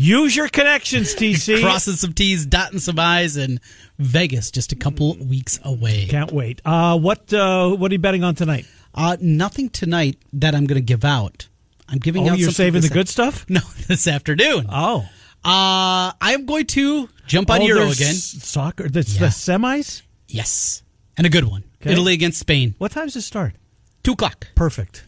Use 0.00 0.36
your 0.36 0.48
connections, 0.48 1.12
TC. 1.16 1.60
Crossing 1.62 1.94
some 1.94 2.12
T's, 2.12 2.46
dotting 2.46 2.78
some 2.78 3.00
I's, 3.00 3.36
and 3.36 3.60
Vegas 3.98 4.52
just 4.52 4.70
a 4.70 4.76
couple 4.76 5.16
weeks 5.16 5.58
away. 5.64 6.06
Can't 6.08 6.30
wait. 6.30 6.62
Uh, 6.64 6.96
what 6.96 7.32
uh, 7.34 7.68
What 7.74 7.90
are 7.90 7.94
you 7.94 7.98
betting 7.98 8.22
on 8.22 8.36
tonight? 8.36 8.64
Uh, 8.94 9.16
nothing 9.20 9.68
tonight 9.68 10.16
that 10.34 10.54
I'm 10.54 10.66
going 10.66 10.80
to 10.80 10.84
give 10.86 11.04
out. 11.04 11.48
I'm 11.88 11.98
giving 11.98 12.28
Oh, 12.28 12.32
out. 12.32 12.38
you're 12.38 12.52
saving 12.52 12.82
the 12.82 12.88
good 12.90 13.08
stuff? 13.08 13.44
No, 13.50 13.58
this 13.88 14.06
afternoon. 14.06 14.66
Oh. 14.70 15.00
Uh, 15.44 16.12
I'm 16.20 16.46
going 16.46 16.66
to 16.66 17.08
jump 17.26 17.50
on 17.50 17.60
Oh, 17.62 17.66
Euro 17.66 17.90
again. 17.90 18.14
Soccer. 18.14 18.88
That's 18.88 19.14
Yeah. 19.14 19.20
the 19.22 19.26
semis. 19.26 20.02
Yes, 20.28 20.84
and 21.16 21.26
a 21.26 21.30
good 21.30 21.44
one. 21.44 21.64
Okay. 21.82 21.90
Italy 21.92 22.12
against 22.14 22.38
Spain. 22.38 22.76
What 22.78 22.92
time 22.92 23.06
does 23.06 23.16
it 23.16 23.22
start? 23.22 23.54
Two 24.04 24.12
o'clock. 24.12 24.46
Perfect. 24.54 25.04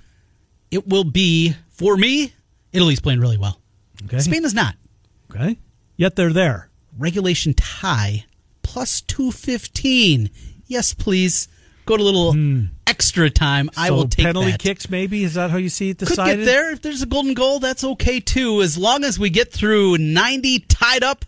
It 0.72 0.88
will 0.88 1.04
be 1.04 1.54
for 1.68 1.96
me. 1.96 2.32
Italy's 2.72 2.98
playing 3.00 3.20
really 3.20 3.38
well. 3.38 3.60
Okay. 4.06 4.18
Spain 4.18 4.44
is 4.44 4.54
not. 4.54 4.74
Okay. 5.34 5.58
Yet 5.96 6.16
they're 6.16 6.32
there. 6.32 6.70
Regulation 6.98 7.54
tie 7.54 8.26
plus 8.62 9.00
two 9.00 9.30
fifteen. 9.30 10.30
Yes, 10.66 10.94
please. 10.94 11.48
Go 11.86 11.96
to 11.96 12.02
a 12.02 12.04
little 12.04 12.68
extra 12.86 13.30
time. 13.30 13.70
I. 13.76 13.88
So 13.88 13.94
will 13.94 14.08
take 14.08 14.26
penalty 14.26 14.52
that. 14.52 14.60
kicks. 14.60 14.88
Maybe 14.90 15.24
is 15.24 15.34
that 15.34 15.50
how 15.50 15.56
you 15.56 15.68
see 15.68 15.90
it 15.90 15.98
decided? 15.98 16.32
Could 16.32 16.38
get 16.38 16.44
there. 16.44 16.72
If 16.72 16.82
there's 16.82 17.02
a 17.02 17.06
golden 17.06 17.34
goal, 17.34 17.58
that's 17.58 17.82
okay 17.82 18.20
too. 18.20 18.62
As 18.62 18.78
long 18.78 19.02
as 19.02 19.18
we 19.18 19.30
get 19.30 19.52
through 19.52 19.98
90 19.98 20.60
tied 20.60 21.02
up, 21.02 21.24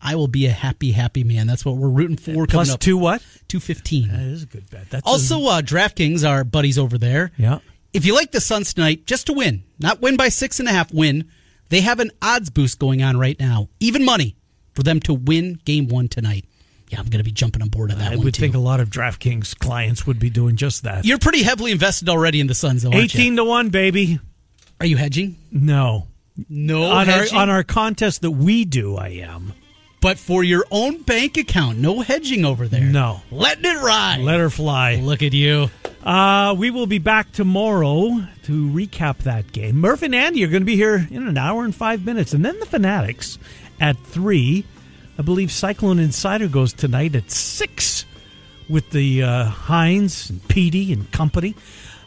I 0.00 0.14
will 0.14 0.28
be 0.28 0.46
a 0.46 0.50
happy, 0.50 0.92
happy 0.92 1.24
man. 1.24 1.46
That's 1.46 1.64
what 1.64 1.76
we're 1.76 1.88
rooting 1.88 2.16
for. 2.16 2.46
coming 2.46 2.48
Plus 2.48 2.76
two 2.76 2.96
what? 2.96 3.20
215. 3.48 4.08
That 4.08 4.20
is 4.20 4.42
a 4.44 4.46
good 4.46 4.70
bet. 4.70 4.88
That's 4.90 5.06
Also, 5.06 5.44
uh, 5.46 5.60
DraftKings, 5.60 6.26
our 6.26 6.44
buddies 6.44 6.78
over 6.78 6.96
there. 6.98 7.32
Yeah. 7.36 7.58
If 7.92 8.06
you 8.06 8.14
like 8.14 8.32
the 8.32 8.40
Suns 8.40 8.74
tonight, 8.74 9.06
just 9.06 9.26
to 9.26 9.32
win, 9.32 9.64
not 9.78 10.00
win 10.00 10.16
by 10.16 10.28
six 10.28 10.60
and 10.60 10.68
a 10.68 10.72
half, 10.72 10.92
win, 10.92 11.30
they 11.68 11.80
have 11.82 12.00
an 12.00 12.10
odds 12.22 12.50
boost 12.50 12.78
going 12.78 13.02
on 13.02 13.16
right 13.16 13.38
now. 13.38 13.68
Even 13.80 14.04
money 14.04 14.36
for 14.74 14.82
them 14.82 15.00
to 15.00 15.14
win 15.14 15.60
game 15.64 15.88
one 15.88 16.08
tonight. 16.08 16.44
Yeah, 16.90 17.00
I'm 17.00 17.06
going 17.06 17.18
to 17.18 17.24
be 17.24 17.32
jumping 17.32 17.60
on 17.60 17.68
board 17.68 17.90
of 17.90 17.98
that 17.98 18.12
I 18.12 18.16
would 18.16 18.32
too. 18.32 18.40
think 18.40 18.54
a 18.54 18.58
lot 18.58 18.80
of 18.80 18.88
DraftKings 18.88 19.58
clients 19.58 20.06
would 20.06 20.18
be 20.18 20.30
doing 20.30 20.56
just 20.56 20.84
that. 20.84 21.04
You're 21.04 21.18
pretty 21.18 21.42
heavily 21.42 21.70
invested 21.70 22.08
already 22.08 22.40
in 22.40 22.46
the 22.46 22.54
Suns, 22.54 22.82
though, 22.82 22.88
aren't 22.90 23.12
you? 23.14 23.20
Eighteen 23.20 23.36
to 23.36 23.44
one, 23.44 23.68
baby. 23.68 24.18
Are 24.80 24.86
you 24.86 24.96
hedging? 24.96 25.36
No. 25.52 26.06
No 26.48 26.84
on 26.84 27.10
our 27.10 27.24
on 27.34 27.50
our 27.50 27.64
contest 27.64 28.22
that 28.22 28.30
we 28.30 28.64
do, 28.64 28.96
I 28.96 29.08
am. 29.08 29.52
But 30.00 30.18
for 30.18 30.44
your 30.44 30.64
own 30.70 31.02
bank 31.02 31.36
account, 31.36 31.78
no 31.78 32.00
hedging 32.00 32.44
over 32.44 32.68
there. 32.68 32.84
No. 32.84 33.20
Letting 33.30 33.64
it 33.64 33.82
ride. 33.82 34.20
Let 34.20 34.38
her 34.38 34.50
fly. 34.50 34.96
Look 34.96 35.22
at 35.22 35.32
you. 35.32 35.70
Uh, 36.04 36.54
we 36.56 36.70
will 36.70 36.86
be 36.86 36.98
back 36.98 37.32
tomorrow 37.32 38.24
to 38.44 38.68
recap 38.70 39.18
that 39.18 39.50
game. 39.52 39.80
Murph 39.80 40.02
and 40.02 40.14
Andy 40.14 40.44
are 40.44 40.48
going 40.48 40.62
to 40.62 40.66
be 40.66 40.76
here 40.76 41.06
in 41.10 41.26
an 41.26 41.36
hour 41.36 41.64
and 41.64 41.74
five 41.74 42.04
minutes, 42.04 42.32
and 42.32 42.44
then 42.44 42.58
the 42.60 42.66
Fanatics 42.66 43.38
at 43.80 43.98
three. 43.98 44.64
I 45.18 45.22
believe 45.22 45.50
Cyclone 45.50 45.98
Insider 45.98 46.46
goes 46.46 46.72
tonight 46.72 47.16
at 47.16 47.30
six 47.30 48.06
with 48.68 48.90
the 48.90 49.24
uh, 49.24 49.44
Hines 49.46 50.30
and 50.30 50.46
Petey 50.46 50.92
and 50.92 51.10
company. 51.10 51.56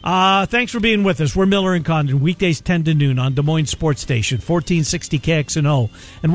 Uh, 0.03 0.47
thanks 0.47 0.71
for 0.71 0.79
being 0.79 1.03
with 1.03 1.21
us. 1.21 1.35
We're 1.35 1.45
Miller 1.45 1.75
and 1.75 1.85
Condon, 1.85 2.21
weekdays 2.21 2.59
10 2.59 2.85
to 2.85 2.93
noon 2.95 3.19
on 3.19 3.35
Des 3.35 3.43
Moines 3.43 3.67
Sports 3.67 4.01
Station, 4.01 4.37
1460 4.37 5.19
KXNO 5.19 5.89
and 6.23 6.33